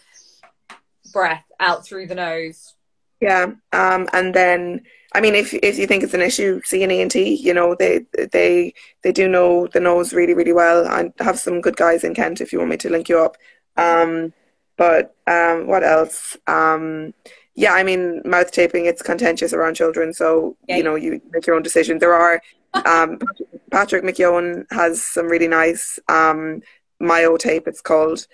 breath 1.12 1.44
out 1.60 1.84
through 1.84 2.06
the 2.06 2.14
nose. 2.14 2.74
Yeah, 3.20 3.52
um, 3.72 4.08
and 4.12 4.34
then 4.34 4.82
I 5.14 5.20
mean, 5.20 5.34
if 5.34 5.54
if 5.54 5.78
you 5.78 5.86
think 5.86 6.02
it's 6.02 6.14
an 6.14 6.20
issue, 6.20 6.60
see 6.64 6.82
an 6.82 6.90
ENT. 6.90 7.14
You 7.14 7.54
know, 7.54 7.74
they 7.74 8.04
they 8.12 8.74
they 9.02 9.12
do 9.12 9.28
know 9.28 9.66
the 9.68 9.80
nose 9.80 10.12
really 10.12 10.34
really 10.34 10.52
well. 10.52 10.86
I 10.86 11.10
have 11.20 11.38
some 11.38 11.60
good 11.60 11.76
guys 11.76 12.04
in 12.04 12.14
Kent 12.14 12.40
if 12.40 12.52
you 12.52 12.58
want 12.58 12.70
me 12.70 12.76
to 12.78 12.90
link 12.90 13.08
you 13.08 13.20
up. 13.20 13.36
Um, 13.76 14.34
but 14.76 15.14
um, 15.26 15.66
what 15.66 15.82
else? 15.82 16.36
Um, 16.46 17.14
yeah, 17.56 17.72
I 17.72 17.82
mean, 17.82 18.20
mouth 18.24 18.52
taping. 18.52 18.84
It's 18.84 19.02
contentious 19.02 19.52
around 19.52 19.74
children, 19.74 20.12
so 20.12 20.56
yeah. 20.68 20.76
you 20.76 20.82
know 20.82 20.94
you 20.94 21.20
make 21.32 21.46
your 21.46 21.56
own 21.56 21.62
decision. 21.62 21.98
There 21.98 22.14
are 22.14 22.42
um, 22.74 23.18
Patrick 23.70 24.04
McKeown 24.04 24.66
has 24.70 25.02
some 25.02 25.26
really 25.26 25.48
nice 25.48 25.98
um, 26.08 26.60
myo 27.00 27.36
tape. 27.36 27.66
It's 27.66 27.80
called. 27.80 28.26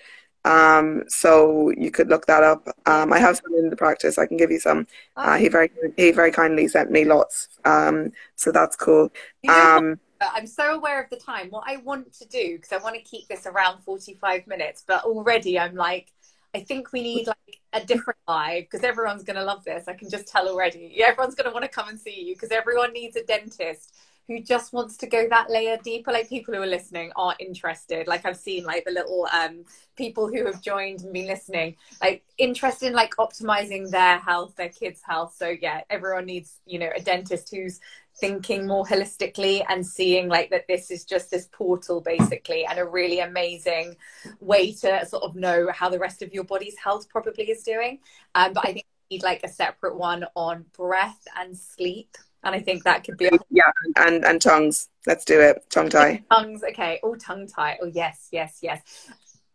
Um, 0.45 1.03
so 1.07 1.71
you 1.77 1.89
could 1.89 2.09
look 2.09 2.25
that 2.25 2.43
up. 2.43 2.67
Um, 2.85 3.13
I 3.13 3.19
have 3.19 3.37
some 3.37 3.53
in 3.57 3.69
the 3.69 3.77
practice. 3.77 4.17
I 4.17 4.25
can 4.25 4.35
give 4.35 4.51
you 4.51 4.59
some. 4.59 4.87
Uh, 5.15 5.37
he 5.37 5.47
very 5.47 5.71
he 5.95 6.11
very 6.11 6.31
kindly 6.31 6.67
sent 6.67 6.91
me 6.91 7.05
lots. 7.05 7.47
Um, 7.63 8.11
so 8.35 8.51
that's 8.51 8.75
cool. 8.75 9.09
Um, 9.47 9.99
I'm 10.19 10.47
so 10.47 10.75
aware 10.75 11.01
of 11.01 11.09
the 11.09 11.17
time. 11.17 11.49
What 11.49 11.63
I 11.65 11.77
want 11.77 12.13
to 12.13 12.27
do 12.27 12.57
because 12.57 12.73
I 12.73 12.77
want 12.77 12.95
to 12.95 13.01
keep 13.01 13.27
this 13.27 13.45
around 13.45 13.83
45 13.83 14.47
minutes, 14.47 14.83
but 14.85 15.03
already 15.03 15.57
I'm 15.57 15.75
like, 15.75 16.11
I 16.55 16.59
think 16.59 16.91
we 16.93 17.01
need 17.01 17.27
like 17.27 17.61
a 17.73 17.83
different 17.83 18.19
live 18.27 18.63
because 18.63 18.83
everyone's 18.83 19.23
going 19.23 19.37
to 19.37 19.43
love 19.43 19.63
this. 19.63 19.87
I 19.87 19.93
can 19.93 20.09
just 20.09 20.27
tell 20.27 20.47
already. 20.47 20.91
Yeah, 20.95 21.07
everyone's 21.07 21.35
going 21.35 21.49
to 21.49 21.53
want 21.53 21.63
to 21.63 21.69
come 21.69 21.89
and 21.89 21.99
see 21.99 22.21
you 22.21 22.35
because 22.35 22.51
everyone 22.51 22.93
needs 22.93 23.15
a 23.15 23.23
dentist 23.23 23.95
who 24.27 24.41
just 24.41 24.73
wants 24.73 24.97
to 24.97 25.07
go 25.07 25.27
that 25.29 25.49
layer 25.49 25.77
deeper. 25.83 26.11
Like 26.11 26.29
people 26.29 26.53
who 26.53 26.61
are 26.61 26.67
listening 26.67 27.11
are 27.15 27.35
interested. 27.39 28.07
Like 28.07 28.25
i've 28.25 28.37
seen 28.37 28.63
like 28.63 28.85
the 28.85 28.91
little 28.91 29.27
um 29.33 29.65
people 29.95 30.27
who 30.27 30.45
have 30.45 30.61
joined 30.61 31.01
and 31.01 31.13
been 31.13 31.27
listening 31.27 31.75
like 32.01 32.23
interested 32.37 32.87
in 32.87 32.93
like 32.93 33.15
optimizing 33.17 33.89
their 33.89 34.17
health 34.19 34.55
their 34.55 34.69
kids 34.69 35.01
health. 35.05 35.35
So 35.37 35.55
yeah 35.61 35.81
everyone 35.89 36.25
needs 36.25 36.59
you 36.65 36.79
know 36.79 36.89
a 36.95 37.01
dentist 37.01 37.49
who's 37.53 37.79
thinking 38.19 38.67
more 38.67 38.85
holistically 38.85 39.65
and 39.69 39.85
seeing 39.85 40.29
like 40.29 40.49
that 40.51 40.67
this 40.67 40.91
is 40.91 41.03
just 41.03 41.31
this 41.31 41.49
portal 41.51 41.99
basically 41.99 42.65
and 42.65 42.79
a 42.79 42.85
really 42.85 43.19
amazing 43.19 43.95
way 44.39 44.71
to 44.71 45.05
sort 45.05 45.23
of 45.23 45.35
know 45.35 45.67
how 45.73 45.89
the 45.89 45.99
rest 45.99 46.21
of 46.21 46.33
your 46.33 46.43
body's 46.43 46.77
health 46.77 47.09
probably 47.09 47.45
is 47.45 47.63
doing. 47.63 47.99
Um, 48.35 48.53
but 48.53 48.65
i 48.65 48.73
think 48.73 48.85
you 49.09 49.17
need 49.17 49.23
like 49.23 49.43
a 49.43 49.49
separate 49.49 49.97
one 49.97 50.25
on 50.35 50.65
breath 50.75 51.27
and 51.37 51.57
sleep 51.57 52.15
and 52.43 52.55
I 52.55 52.59
think 52.59 52.83
that 52.83 53.03
could 53.03 53.17
be 53.17 53.27
a- 53.27 53.31
yeah, 53.49 53.71
and 53.95 54.23
and 54.25 54.41
tongues. 54.41 54.89
Let's 55.05 55.25
do 55.25 55.39
it. 55.39 55.65
Tongue 55.69 55.89
tie. 55.89 56.23
tongues. 56.31 56.63
Okay. 56.63 56.99
Oh, 57.03 57.15
tongue 57.15 57.47
tie. 57.47 57.77
Oh, 57.81 57.87
yes, 57.87 58.29
yes, 58.31 58.59
yes. 58.61 58.81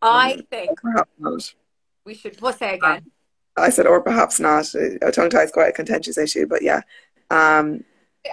I 0.02 0.34
mm, 0.34 0.48
think 0.48 0.78
we 2.04 2.14
should. 2.14 2.40
What 2.40 2.58
say 2.58 2.74
again? 2.74 3.04
Uh, 3.56 3.60
I 3.62 3.70
said, 3.70 3.86
or 3.86 4.00
perhaps 4.00 4.38
not. 4.40 4.74
A 4.74 5.10
tongue 5.12 5.30
tie 5.30 5.42
is 5.42 5.50
quite 5.50 5.68
a 5.68 5.72
contentious 5.72 6.16
issue, 6.16 6.46
but 6.46 6.62
yeah. 6.62 6.82
Um, 7.30 7.84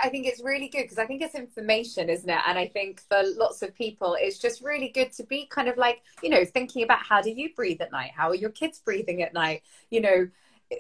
I 0.04 0.10
think 0.10 0.26
it's 0.26 0.42
really 0.42 0.68
good 0.68 0.84
because 0.84 0.98
I 0.98 1.06
think 1.06 1.22
it's 1.22 1.36
information, 1.36 2.10
isn't 2.10 2.30
it? 2.30 2.40
And 2.48 2.58
I 2.58 2.68
think 2.68 3.02
for 3.02 3.22
lots 3.38 3.62
of 3.62 3.74
people, 3.76 4.16
it's 4.20 4.40
just 4.40 4.62
really 4.62 4.90
good 4.90 5.12
to 5.14 5.24
be 5.24 5.48
kind 5.48 5.68
of 5.68 5.78
like, 5.78 6.02
you 6.24 6.30
know, 6.30 6.44
thinking 6.44 6.84
about 6.84 7.00
how 7.00 7.22
do 7.22 7.32
you 7.32 7.54
breathe 7.56 7.82
at 7.82 7.92
night? 7.92 8.12
How 8.16 8.30
are 8.30 8.36
your 8.36 8.50
kids 8.50 8.80
breathing 8.80 9.22
at 9.22 9.34
night? 9.34 9.64
You 9.90 10.02
know, 10.02 10.28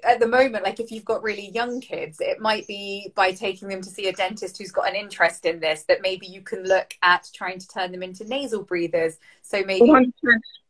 at 0.04 0.20
the 0.20 0.28
moment, 0.28 0.64
like 0.64 0.80
if 0.80 0.92
you've 0.92 1.06
got 1.06 1.24
really 1.24 1.50
young 1.52 1.80
kids, 1.82 2.18
it 2.20 2.40
might 2.40 2.68
be 2.68 3.12
by 3.16 3.32
taking 3.32 3.68
them 3.68 3.82
to 3.82 3.90
see 3.90 4.08
a 4.08 4.14
dentist 4.14 4.58
who's 4.58 4.72
got 4.72 4.90
an 4.90 4.96
interest 4.96 5.46
in 5.46 5.60
this 5.60 5.84
that 5.84 6.02
maybe 6.02 6.28
you 6.28 6.42
can 6.42 6.64
look 6.64 6.94
at 7.02 7.30
trying 7.34 7.60
to 7.60 7.68
turn 7.68 7.92
them 7.92 8.04
into 8.04 8.28
nasal 8.28 8.64
breathers. 8.64 9.18
So 9.42 9.64
maybe, 9.64 9.88
100%. 9.88 10.12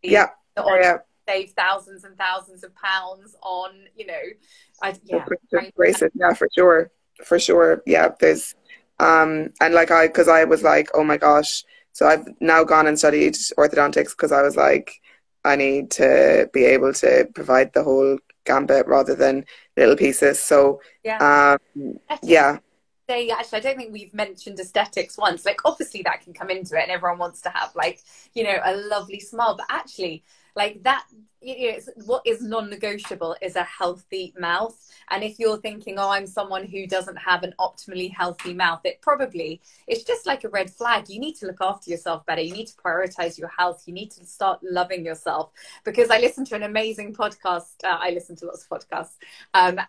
yeah, 0.04 0.28
on, 0.58 0.82
yeah. 0.82 0.98
save 1.28 1.52
thousands 1.52 2.04
and 2.04 2.18
thousands 2.18 2.64
of 2.64 2.74
pounds 2.76 3.36
on, 3.42 3.72
you 3.96 4.08
know, 4.08 4.14
I, 4.82 4.96
yeah, 5.04 5.26
braces. 5.76 6.10
Yeah, 6.14 6.34
for 6.34 6.50
sure, 6.56 6.92
for 7.24 7.40
sure. 7.40 7.82
Yeah, 7.86 8.10
there's, 8.20 8.56
um, 9.00 9.52
and 9.62 9.74
like 9.74 9.92
I, 9.92 10.08
because 10.08 10.28
I 10.28 10.44
was 10.44 10.64
like, 10.64 10.90
oh 10.94 11.04
my 11.04 11.18
gosh. 11.18 11.64
So 11.94 12.08
I've 12.08 12.28
now 12.42 12.64
gone 12.64 12.88
and 12.88 13.00
studied 13.00 13.36
orthodontics 13.58 14.10
because 14.10 14.32
I 14.32 14.42
was 14.42 14.58
like, 14.58 14.92
I 15.46 15.56
need 15.56 15.92
to 15.92 16.50
be 16.52 16.66
able 16.66 16.92
to 16.94 17.30
provide 17.34 17.72
the 17.74 17.84
whole 17.84 18.18
gambit 18.46 18.88
rather 18.88 19.16
than 19.16 19.46
little 19.76 19.96
pieces. 19.96 20.40
So 20.42 20.82
yeah, 21.04 21.58
um, 21.76 22.00
yeah. 22.24 22.60
Say 23.08 23.30
actually, 23.30 23.60
I 23.60 23.62
don't 23.62 23.78
think 23.78 23.94
we've 23.94 24.14
mentioned 24.14 24.60
aesthetics 24.60 25.18
once. 25.18 25.46
Like 25.46 25.60
obviously 25.66 26.02
that 26.04 26.22
can 26.22 26.34
come 26.34 26.50
into 26.50 26.78
it, 26.78 26.84
and 26.84 26.92
everyone 26.92 27.20
wants 27.20 27.42
to 27.42 27.50
have 27.50 27.76
like 27.76 28.00
you 28.34 28.44
know 28.44 28.58
a 28.64 28.76
lovely 28.76 29.20
smile, 29.20 29.56
but 29.56 29.68
actually 29.70 30.24
like 30.56 30.84
that 30.84 31.06
what 32.06 32.22
is 32.26 32.42
non-negotiable 32.42 33.36
is 33.42 33.56
a 33.56 33.64
healthy 33.64 34.34
mouth. 34.40 34.76
And 35.10 35.24
if 35.24 35.38
you're 35.38 35.58
thinking 35.58 36.00
oh 36.00 36.10
i'm 36.10 36.26
someone 36.26 36.66
who 36.66 36.88
doesn't 36.88 37.18
have 37.18 37.44
an 37.44 37.54
optimally 37.60 38.12
healthy 38.12 38.54
mouth 38.54 38.82
it 38.84 39.02
probably 39.02 39.62
it's 39.88 40.04
just 40.04 40.26
like 40.26 40.44
a 40.44 40.50
red 40.50 40.70
flag. 40.70 41.10
You 41.10 41.20
need 41.20 41.36
to 41.36 41.46
look 41.46 41.62
after 41.62 41.92
yourself 41.92 42.26
better. 42.26 42.42
You 42.42 42.54
need 42.54 42.68
to 42.68 42.76
prioritize 42.76 43.38
your 43.38 43.50
health. 43.50 43.84
You 43.86 43.94
need 43.94 44.12
to 44.12 44.26
start 44.26 44.60
loving 44.64 45.06
yourself. 45.06 45.52
Because 45.84 46.10
i 46.10 46.20
listened 46.20 46.48
to 46.48 46.56
an 46.56 46.64
amazing 46.64 47.14
podcast 47.14 47.74
uh, 47.84 47.98
i 48.00 48.10
listen 48.10 48.36
to 48.36 48.46
lots 48.46 48.66
of 48.66 48.70
podcasts 48.70 49.16
um, 49.54 49.80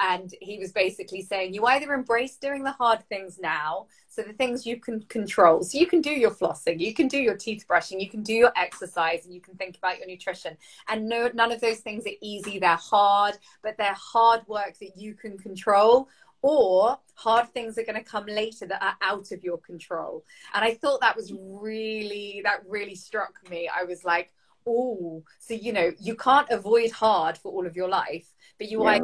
and 0.00 0.34
he 0.40 0.58
was 0.58 0.72
basically 0.72 1.22
saying 1.22 1.54
you 1.54 1.64
either 1.66 1.92
embrace 1.92 2.36
doing 2.36 2.62
the 2.64 2.72
hard 2.72 3.06
things 3.08 3.38
now 3.40 3.86
so 4.08 4.22
the 4.22 4.32
things 4.32 4.66
you 4.66 4.76
can 4.76 5.00
control 5.02 5.62
so 5.62 5.78
you 5.78 5.86
can 5.86 6.00
do 6.00 6.10
your 6.10 6.30
flossing 6.30 6.80
you 6.80 6.94
can 6.94 7.08
do 7.08 7.18
your 7.18 7.36
teeth 7.36 7.64
brushing 7.66 8.00
you 8.00 8.08
can 8.08 8.22
do 8.22 8.32
your 8.32 8.52
exercise 8.56 9.24
and 9.24 9.34
you 9.34 9.40
can 9.40 9.54
think 9.56 9.76
about 9.76 9.98
your 9.98 10.06
nutrition 10.06 10.56
and 10.88 11.03
no, 11.08 11.30
none 11.34 11.52
of 11.52 11.60
those 11.60 11.78
things 11.78 12.06
are 12.06 12.18
easy. 12.20 12.58
They're 12.58 12.76
hard, 12.76 13.38
but 13.62 13.76
they're 13.76 13.94
hard 13.94 14.46
work 14.46 14.78
that 14.80 14.96
you 14.96 15.14
can 15.14 15.38
control 15.38 16.08
or 16.44 16.98
hard 17.14 17.48
things 17.48 17.78
are 17.78 17.84
going 17.84 17.94
to 17.94 18.04
come 18.04 18.26
later 18.26 18.66
that 18.66 18.82
are 18.82 18.96
out 19.00 19.32
of 19.32 19.42
your 19.42 19.56
control. 19.56 20.24
And 20.52 20.62
I 20.62 20.74
thought 20.74 21.00
that 21.00 21.16
was 21.16 21.32
really, 21.34 22.42
that 22.44 22.60
really 22.68 22.94
struck 22.94 23.32
me. 23.48 23.66
I 23.74 23.84
was 23.84 24.04
like, 24.04 24.30
oh, 24.66 25.22
so, 25.38 25.54
you 25.54 25.72
know, 25.72 25.92
you 25.98 26.14
can't 26.14 26.48
avoid 26.50 26.90
hard 26.90 27.38
for 27.38 27.50
all 27.50 27.66
of 27.66 27.76
your 27.76 27.88
life, 27.88 28.26
but 28.58 28.70
you 28.70 28.84
yeah. 28.84 28.98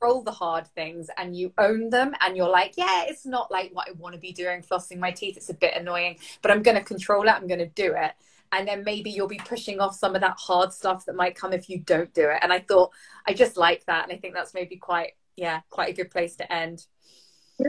control 0.00 0.22
the 0.22 0.32
hard 0.32 0.66
things 0.68 1.10
and 1.18 1.36
you 1.36 1.52
own 1.58 1.90
them 1.90 2.14
and 2.22 2.38
you're 2.38 2.48
like, 2.48 2.72
yeah, 2.78 3.04
it's 3.06 3.26
not 3.26 3.50
like 3.50 3.70
what 3.74 3.88
I 3.88 3.92
want 3.92 4.14
to 4.14 4.20
be 4.20 4.32
doing, 4.32 4.62
flossing 4.62 4.98
my 4.98 5.10
teeth. 5.10 5.36
It's 5.36 5.50
a 5.50 5.54
bit 5.54 5.74
annoying, 5.76 6.18
but 6.40 6.50
I'm 6.50 6.62
going 6.62 6.78
to 6.78 6.82
control 6.82 7.28
it. 7.28 7.32
I'm 7.32 7.48
going 7.48 7.58
to 7.58 7.66
do 7.66 7.94
it 7.94 8.12
and 8.52 8.66
then 8.66 8.84
maybe 8.84 9.10
you'll 9.10 9.28
be 9.28 9.40
pushing 9.44 9.80
off 9.80 9.94
some 9.94 10.14
of 10.14 10.20
that 10.20 10.36
hard 10.38 10.72
stuff 10.72 11.04
that 11.06 11.14
might 11.14 11.34
come 11.34 11.52
if 11.52 11.68
you 11.68 11.78
don't 11.80 12.12
do 12.14 12.28
it. 12.28 12.38
And 12.42 12.52
i 12.52 12.60
thought 12.60 12.90
i 13.26 13.32
just 13.32 13.56
like 13.56 13.84
that 13.86 14.04
and 14.04 14.12
i 14.12 14.16
think 14.16 14.34
that's 14.34 14.54
maybe 14.54 14.76
quite 14.76 15.12
yeah 15.36 15.60
quite 15.70 15.90
a 15.90 15.96
good 15.96 16.10
place 16.10 16.36
to 16.36 16.52
end. 16.52 16.86
Yeah, 17.58 17.68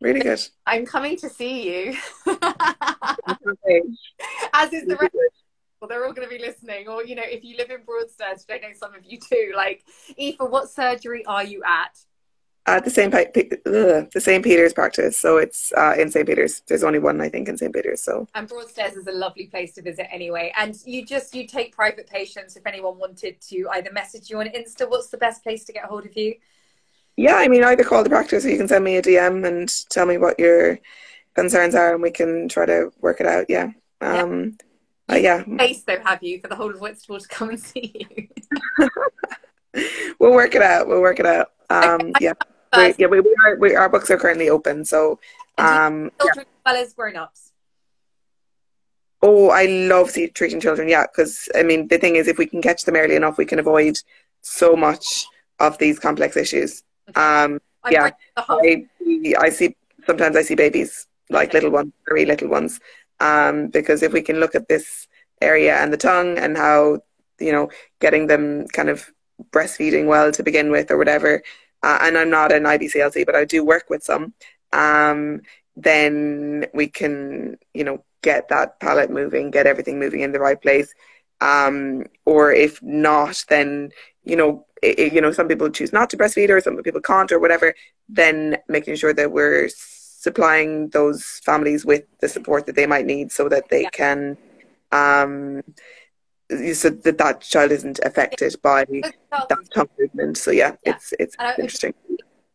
really 0.00 0.20
good. 0.20 0.40
I'm 0.66 0.86
coming 0.86 1.16
to 1.18 1.28
see 1.28 1.68
you. 1.68 1.96
As 4.52 4.72
is 4.72 4.86
the 4.86 4.96
rest 5.00 5.14
well, 5.80 5.88
they're 5.90 6.06
all 6.06 6.14
going 6.14 6.26
to 6.26 6.34
be 6.34 6.42
listening. 6.42 6.88
Or 6.88 7.04
you 7.04 7.14
know 7.14 7.22
if 7.24 7.44
you 7.44 7.56
live 7.56 7.70
in 7.70 7.84
broadstairs 7.84 8.44
which 8.48 8.58
i 8.62 8.66
know 8.66 8.72
some 8.74 8.94
of 8.94 9.04
you 9.04 9.18
too. 9.18 9.52
Like 9.54 9.84
Aoife 10.18 10.50
what 10.50 10.70
surgery 10.70 11.24
are 11.26 11.44
you 11.44 11.62
at 11.64 11.98
At 12.66 12.82
the 12.84 12.90
same 12.90 13.12
ugh, 13.12 14.10
the 14.10 14.20
St. 14.20 14.42
Peter's 14.42 14.72
practice. 14.72 15.18
So 15.18 15.36
it's 15.36 15.70
uh, 15.76 15.94
in 15.98 16.10
St. 16.10 16.26
Peter's. 16.26 16.62
There's 16.66 16.82
only 16.82 16.98
one, 16.98 17.20
I 17.20 17.28
think, 17.28 17.48
in 17.48 17.58
St. 17.58 17.74
Peter's. 17.74 18.00
So 18.00 18.26
And 18.34 18.48
Broadstairs 18.48 18.94
is 18.94 19.06
a 19.06 19.12
lovely 19.12 19.46
place 19.48 19.74
to 19.74 19.82
visit 19.82 20.06
anyway. 20.10 20.50
And 20.56 20.74
you 20.86 21.04
just 21.04 21.34
you 21.34 21.46
take 21.46 21.76
private 21.76 22.08
patients 22.08 22.56
if 22.56 22.66
anyone 22.66 22.98
wanted 22.98 23.38
to 23.50 23.68
either 23.74 23.92
message 23.92 24.30
you 24.30 24.40
on 24.40 24.46
Insta. 24.46 24.88
What's 24.88 25.08
the 25.08 25.18
best 25.18 25.42
place 25.42 25.64
to 25.64 25.72
get 25.74 25.84
hold 25.84 26.06
of 26.06 26.16
you? 26.16 26.36
yeah, 27.16 27.36
I 27.36 27.48
mean, 27.48 27.62
either 27.64 27.84
call 27.84 28.02
the 28.02 28.10
practice 28.10 28.44
or 28.44 28.50
you 28.50 28.56
can 28.56 28.68
send 28.68 28.82
me 28.84 28.96
a 28.96 29.02
DM 29.02 29.46
and 29.46 29.70
tell 29.90 30.06
me 30.06 30.16
what 30.18 30.38
your 30.38 30.78
concerns 31.34 31.74
are, 31.74 31.92
and 31.92 32.02
we 32.02 32.10
can 32.10 32.48
try 32.48 32.66
to 32.66 32.92
work 33.00 33.20
it 33.20 33.26
out. 33.26 33.46
Yeah. 33.48 33.72
Um, 34.00 34.56
uh, 35.10 35.16
yeah, 35.16 35.44
though, 35.46 36.00
have 36.04 36.22
you 36.22 36.40
for 36.40 36.48
the 36.48 36.56
whole 36.56 36.70
of 36.70 36.80
Whitstable 36.80 37.20
to 37.20 37.28
come 37.28 37.50
and 37.50 37.60
see 37.60 38.08
you? 38.10 38.88
we'll 40.18 40.32
work 40.32 40.54
it 40.54 40.62
out. 40.62 40.88
We'll 40.88 41.00
work 41.02 41.20
it 41.20 41.26
out. 41.26 41.50
Um, 41.70 42.00
Okay. 42.02 42.12
yeah, 42.20 42.32
we, 42.76 42.94
yeah, 42.98 43.06
we, 43.06 43.20
we 43.20 43.34
are, 43.44 43.56
we, 43.56 43.74
our 43.74 43.88
books 43.88 44.10
are 44.10 44.16
currently 44.18 44.48
open. 44.48 44.84
So, 44.84 45.18
um, 45.58 46.10
yeah. 46.22 46.30
As 46.36 46.46
well 46.64 46.76
as 46.76 46.92
grown-ups. 46.94 47.52
Oh, 49.22 49.48
I 49.50 49.64
love 49.66 50.10
see, 50.10 50.28
treating 50.28 50.60
children. 50.60 50.88
Yeah, 50.88 51.06
because 51.06 51.48
I 51.54 51.62
mean, 51.62 51.88
the 51.88 51.98
thing 51.98 52.16
is, 52.16 52.28
if 52.28 52.36
we 52.36 52.46
can 52.46 52.60
catch 52.60 52.84
them 52.84 52.96
early 52.96 53.16
enough, 53.16 53.38
we 53.38 53.46
can 53.46 53.58
avoid 53.58 53.98
so 54.42 54.76
much 54.76 55.26
of 55.60 55.78
these 55.78 55.98
complex 55.98 56.36
issues. 56.36 56.82
Um, 57.16 57.60
I 57.82 57.90
Yeah. 57.90 58.00
bring 58.02 58.12
the 58.36 58.42
whole 58.42 58.60
I, 58.62 59.46
I 59.46 59.50
see 59.50 59.76
sometimes 60.06 60.36
I 60.36 60.42
see 60.42 60.54
babies 60.54 61.06
like 61.30 61.48
Okay. 61.48 61.58
little 61.58 61.70
ones, 61.70 61.92
very 62.06 62.26
little 62.26 62.48
ones, 62.48 62.80
um, 63.20 63.68
because 63.68 64.02
if 64.02 64.12
we 64.12 64.20
can 64.20 64.40
look 64.40 64.54
at 64.54 64.68
this 64.68 65.08
area 65.40 65.76
and 65.78 65.90
the 65.92 65.96
tongue 65.96 66.36
and 66.38 66.56
how 66.56 67.00
you 67.40 67.52
know 67.52 67.70
getting 68.00 68.26
them 68.26 68.66
kind 68.68 68.90
of 68.90 69.10
breastfeeding 69.50 70.06
well 70.06 70.30
to 70.32 70.42
begin 70.42 70.70
with 70.70 70.90
or 70.90 70.98
whatever, 70.98 71.42
uh, 71.84 71.98
and 72.02 72.16
I'm 72.18 72.30
not 72.30 72.52
an 72.52 72.66
IBCLC, 72.66 73.24
but 73.26 73.36
I 73.36 73.44
do 73.44 73.64
work 73.64 73.86
with 73.90 74.02
some. 74.10 74.24
Um, 74.72 75.42
then 75.76 76.66
we 76.74 76.86
can 76.88 77.56
you 77.74 77.84
know 77.84 78.04
get 78.22 78.48
that 78.48 78.80
palate 78.80 79.10
moving, 79.10 79.50
get 79.50 79.66
everything 79.66 79.98
moving 79.98 80.20
in 80.22 80.32
the 80.32 80.40
right 80.40 80.60
place. 80.60 80.90
Um, 81.40 82.04
or 82.24 82.52
if 82.52 82.82
not, 82.82 83.44
then 83.48 83.90
you 84.24 84.36
know 84.36 84.66
i 84.84 84.94
i- 85.02 85.10
you 85.14 85.20
know 85.22 85.32
some 85.32 85.48
people 85.48 85.68
choose 85.70 85.92
not 85.92 86.08
to 86.10 86.16
breastfeed 86.16 86.50
or 86.50 86.60
some 86.60 86.76
people 86.82 87.00
can't 87.00 87.32
or 87.32 87.38
whatever 87.38 87.74
then 88.08 88.56
making 88.68 88.96
sure 88.96 89.12
that 89.14 89.30
we're 89.32 89.68
supplying 90.26 90.88
those 90.90 91.40
families 91.44 91.84
with 91.84 92.04
the 92.20 92.28
support 92.28 92.66
that 92.66 92.76
they 92.76 92.86
might 92.86 93.06
need 93.06 93.30
so 93.32 93.48
that 93.48 93.64
they 93.70 93.82
Yeah. 93.82 93.90
can 94.00 94.36
um 94.92 95.62
so 96.74 96.90
that 96.90 97.18
that 97.18 97.40
child 97.40 97.72
isn't 97.72 98.00
affected 98.04 98.54
by 98.62 98.84
that 98.84 99.58
tongue 99.74 99.88
movement. 99.98 100.36
So 100.36 100.50
yeah, 100.50 100.76
Yeah. 100.84 100.94
it's 100.94 101.12
it's 101.18 101.36
And 101.38 101.58
interesting. 101.58 101.94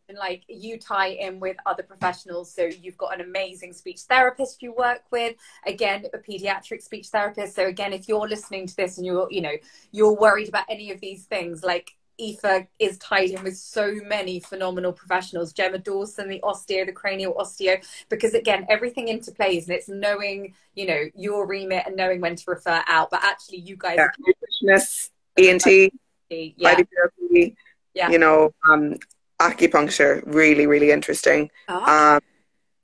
and 0.08 0.18
like 0.18 0.42
you 0.48 0.76
tie 0.78 1.08
in 1.08 1.38
with 1.38 1.56
other 1.66 1.84
professionals 1.84 2.52
so 2.52 2.64
you've 2.64 2.96
got 2.98 3.14
an 3.14 3.20
amazing 3.20 3.72
speech 3.72 4.00
therapist 4.08 4.60
you 4.60 4.72
work 4.72 5.02
with 5.12 5.36
again 5.66 6.04
a 6.14 6.18
pediatric 6.18 6.82
speech 6.82 7.08
therapist. 7.08 7.54
So 7.54 7.66
again 7.66 7.92
if 7.92 8.08
you're 8.08 8.28
listening 8.28 8.66
to 8.66 8.76
this 8.76 8.96
and 8.96 9.06
you're 9.06 9.28
you 9.30 9.40
know 9.40 9.56
you're 9.92 10.16
worried 10.16 10.48
about 10.48 10.64
any 10.68 10.90
of 10.90 11.00
these 11.00 11.24
things 11.26 11.62
like 11.62 11.92
Aoife 12.20 12.66
is 12.78 12.98
tied 12.98 13.30
in 13.30 13.42
with 13.42 13.56
so 13.56 13.94
many 14.04 14.40
phenomenal 14.40 14.92
professionals 14.92 15.52
Gemma 15.52 15.78
Dawson 15.78 16.28
the 16.28 16.40
osteo 16.40 16.86
the 16.86 16.92
cranial 16.92 17.34
osteo 17.34 17.84
because 18.08 18.34
again 18.34 18.66
everything 18.68 19.06
interplays 19.06 19.64
and 19.64 19.70
it's 19.70 19.88
knowing 19.88 20.54
you 20.74 20.86
know 20.86 21.04
your 21.14 21.46
remit 21.46 21.84
and 21.86 21.96
knowing 21.96 22.20
when 22.20 22.36
to 22.36 22.44
refer 22.46 22.82
out 22.86 23.10
but 23.10 23.22
actually 23.22 23.58
you 23.58 23.76
guys 23.76 23.96
yeah. 23.98 24.08
nutritionists 24.20 25.10
ENT 25.38 25.92
yeah. 26.30 26.74
IBTherapy 26.74 27.54
Yeah. 27.94 28.10
you 28.10 28.18
know 28.18 28.52
um 28.68 28.96
acupuncture 29.40 30.22
really 30.26 30.66
really 30.66 30.90
interesting. 30.90 31.50
Ah, 31.68 32.14
um 32.16 32.20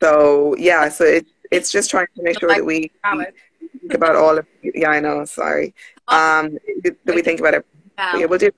so 0.02 0.56
yeah 0.56 0.88
so 0.88 1.04
it, 1.04 1.26
it's 1.50 1.70
just 1.70 1.90
trying 1.90 2.06
to 2.16 2.22
make 2.22 2.38
sure 2.40 2.48
that 2.48 2.64
we 2.64 2.90
think 3.80 3.94
about 3.94 4.16
all 4.16 4.38
of 4.38 4.46
yeah 4.62 4.90
i 4.90 5.00
know 5.00 5.24
sorry. 5.24 5.74
Um 6.08 6.58
that 6.82 7.14
we 7.14 7.22
think 7.22 7.40
about 7.40 7.54
it. 7.54 7.66
Yeah 7.98 8.26
we'll 8.26 8.38
do 8.38 8.50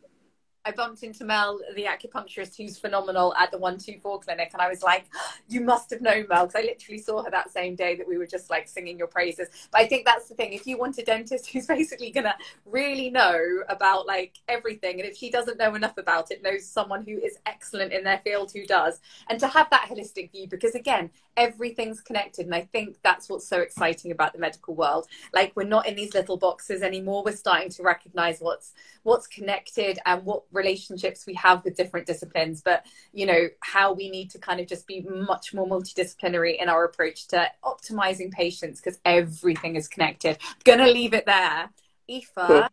I 0.64 0.72
bumped 0.72 1.02
into 1.02 1.24
Mel, 1.24 1.60
the 1.74 1.84
acupuncturist, 1.84 2.56
who's 2.56 2.78
phenomenal 2.78 3.34
at 3.34 3.50
the 3.50 3.58
124 3.58 4.20
clinic. 4.20 4.50
And 4.52 4.60
I 4.60 4.68
was 4.68 4.82
like, 4.82 5.06
you 5.48 5.60
must 5.60 5.90
have 5.90 6.00
known 6.00 6.26
Mel, 6.28 6.46
because 6.46 6.62
I 6.62 6.66
literally 6.66 7.00
saw 7.00 7.22
her 7.22 7.30
that 7.30 7.50
same 7.50 7.74
day 7.74 7.96
that 7.96 8.06
we 8.06 8.18
were 8.18 8.26
just 8.26 8.50
like 8.50 8.68
singing 8.68 8.98
your 8.98 9.06
praises. 9.06 9.48
But 9.70 9.80
I 9.80 9.86
think 9.86 10.04
that's 10.04 10.28
the 10.28 10.34
thing. 10.34 10.52
If 10.52 10.66
you 10.66 10.76
want 10.76 10.98
a 10.98 11.04
dentist 11.04 11.50
who's 11.50 11.66
basically 11.78 12.10
going 12.10 12.24
to 12.24 12.34
really 12.66 13.10
know 13.10 13.62
about 13.68 14.06
like 14.06 14.34
everything, 14.48 15.00
and 15.00 15.08
if 15.08 15.16
she 15.16 15.30
doesn't 15.30 15.58
know 15.58 15.74
enough 15.74 15.96
about 15.96 16.30
it, 16.30 16.42
knows 16.42 16.66
someone 16.66 17.04
who 17.04 17.18
is 17.18 17.38
excellent 17.46 17.92
in 17.92 18.04
their 18.04 18.18
field 18.18 18.52
who 18.52 18.66
does, 18.66 19.00
and 19.28 19.40
to 19.40 19.48
have 19.48 19.70
that 19.70 19.88
holistic 19.88 20.32
view, 20.32 20.48
because 20.48 20.74
again, 20.74 21.10
everything's 21.38 22.00
connected. 22.00 22.44
And 22.44 22.54
I 22.54 22.62
think 22.72 22.96
that's 23.02 23.28
what's 23.28 23.48
so 23.48 23.60
exciting 23.60 24.10
about 24.10 24.32
the 24.32 24.38
medical 24.38 24.74
world. 24.74 25.06
Like, 25.32 25.52
we're 25.54 25.62
not 25.62 25.86
in 25.86 25.94
these 25.94 26.12
little 26.12 26.36
boxes 26.36 26.82
anymore. 26.82 27.22
We're 27.24 27.36
starting 27.36 27.70
to 27.70 27.82
recognize 27.82 28.40
what's 28.40 28.74
what's 29.04 29.26
connected 29.26 29.98
and 30.04 30.24
what 30.24 30.42
relationships 30.52 31.26
we 31.26 31.34
have 31.34 31.62
with 31.64 31.76
different 31.76 32.06
disciplines 32.06 32.62
but 32.62 32.84
you 33.12 33.26
know 33.26 33.48
how 33.60 33.92
we 33.92 34.10
need 34.10 34.30
to 34.30 34.38
kind 34.38 34.60
of 34.60 34.66
just 34.66 34.86
be 34.86 35.00
much 35.02 35.52
more 35.52 35.66
multidisciplinary 35.66 36.60
in 36.60 36.68
our 36.68 36.84
approach 36.84 37.26
to 37.28 37.46
optimizing 37.64 38.30
patients 38.30 38.80
because 38.80 38.98
everything 39.04 39.76
is 39.76 39.88
connected 39.88 40.38
gonna 40.64 40.86
leave 40.86 41.14
it 41.14 41.26
there 41.26 41.70
Aoife. 42.10 42.68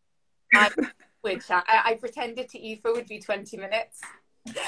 I, 0.53 0.69
would. 1.23 1.43
I, 1.49 1.63
I 1.84 1.93
pretended 1.95 2.49
to 2.49 2.65
Aoife 2.65 2.84
would 2.86 3.07
be 3.07 3.19
20 3.19 3.57
minutes 3.57 4.01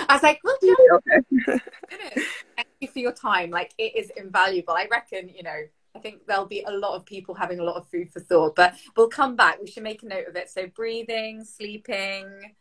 I 0.10 0.14
was 0.14 0.24
like, 0.24 0.40
well, 0.44 0.58
okay 0.64 1.22
minutes. 1.32 2.32
Thank 2.56 2.68
you 2.80 2.88
for 2.88 3.00
your 3.00 3.12
time. 3.12 3.52
Like 3.52 3.74
it 3.78 3.96
is 3.96 4.12
invaluable. 4.16 4.74
I 4.74 4.88
reckon, 4.90 5.30
you 5.30 5.44
know, 5.44 5.58
I 5.96 6.00
think 6.00 6.26
there'll 6.28 6.46
be 6.46 6.64
a 6.64 6.72
lot 6.72 6.96
of 6.96 7.06
people 7.06 7.36
having 7.36 7.60
a 7.60 7.64
lot 7.64 7.76
of 7.76 7.88
food 7.88 8.12
for 8.12 8.20
thought, 8.20 8.56
but 8.56 8.76
we'll 8.96 9.10
come 9.10 9.36
back. 9.36 9.60
We 9.60 9.68
should 9.68 9.84
make 9.84 10.04
a 10.04 10.08
note 10.08 10.28
of 10.28 10.36
it. 10.36 10.50
So 10.50 10.68
breathing, 10.68 11.44
sleeping. 11.44 12.56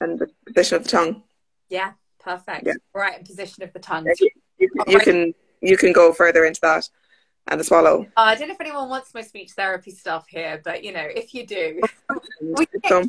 And 0.00 0.18
the 0.18 0.28
position 0.46 0.76
of 0.76 0.84
the 0.84 0.88
tongue 0.90 1.22
Yeah, 1.68 1.92
perfect. 2.18 2.66
Yeah. 2.66 2.74
Right, 2.94 3.16
and 3.18 3.26
position 3.26 3.62
of 3.62 3.72
the 3.72 3.78
tongue. 3.78 4.06
Yeah, 4.06 4.12
you, 4.20 4.30
you, 4.58 4.68
you 4.88 5.00
can 5.00 5.34
you 5.60 5.76
can 5.76 5.92
go 5.92 6.12
further 6.12 6.44
into 6.44 6.60
that 6.62 6.88
and 7.48 7.60
the 7.60 7.64
swallow 7.64 8.06
Uh, 8.16 8.20
I 8.20 8.34
don't 8.34 8.48
know 8.48 8.54
if 8.54 8.60
anyone 8.60 8.88
wants 8.88 9.14
my 9.14 9.22
speech 9.22 9.52
therapy 9.52 9.90
stuff 9.90 10.26
here, 10.28 10.60
but 10.64 10.84
you 10.84 10.92
know, 10.92 11.06
if 11.06 11.34
you 11.34 11.46
do, 11.46 11.80
so 12.88 13.04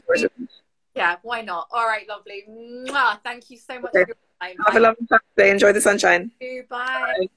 yeah, 0.95 1.15
why 1.21 1.41
not? 1.41 1.67
All 1.71 1.85
right, 1.87 2.07
lovely. 2.07 2.43
Mwah. 2.49 3.19
Thank 3.23 3.49
you 3.49 3.57
so 3.57 3.79
much 3.79 3.95
Okay. 3.95 4.03
for 4.03 4.17
your 4.49 4.55
time. 4.55 4.65
have 4.65 4.75
a 4.75 4.79
lovely 4.79 5.07
Saturday 5.07 5.51
enjoy 5.51 5.71
the 5.71 5.81
sunshine 5.81 6.31
Bye. 6.39 6.63
Bye. 6.69 7.13
Bye. 7.19 7.27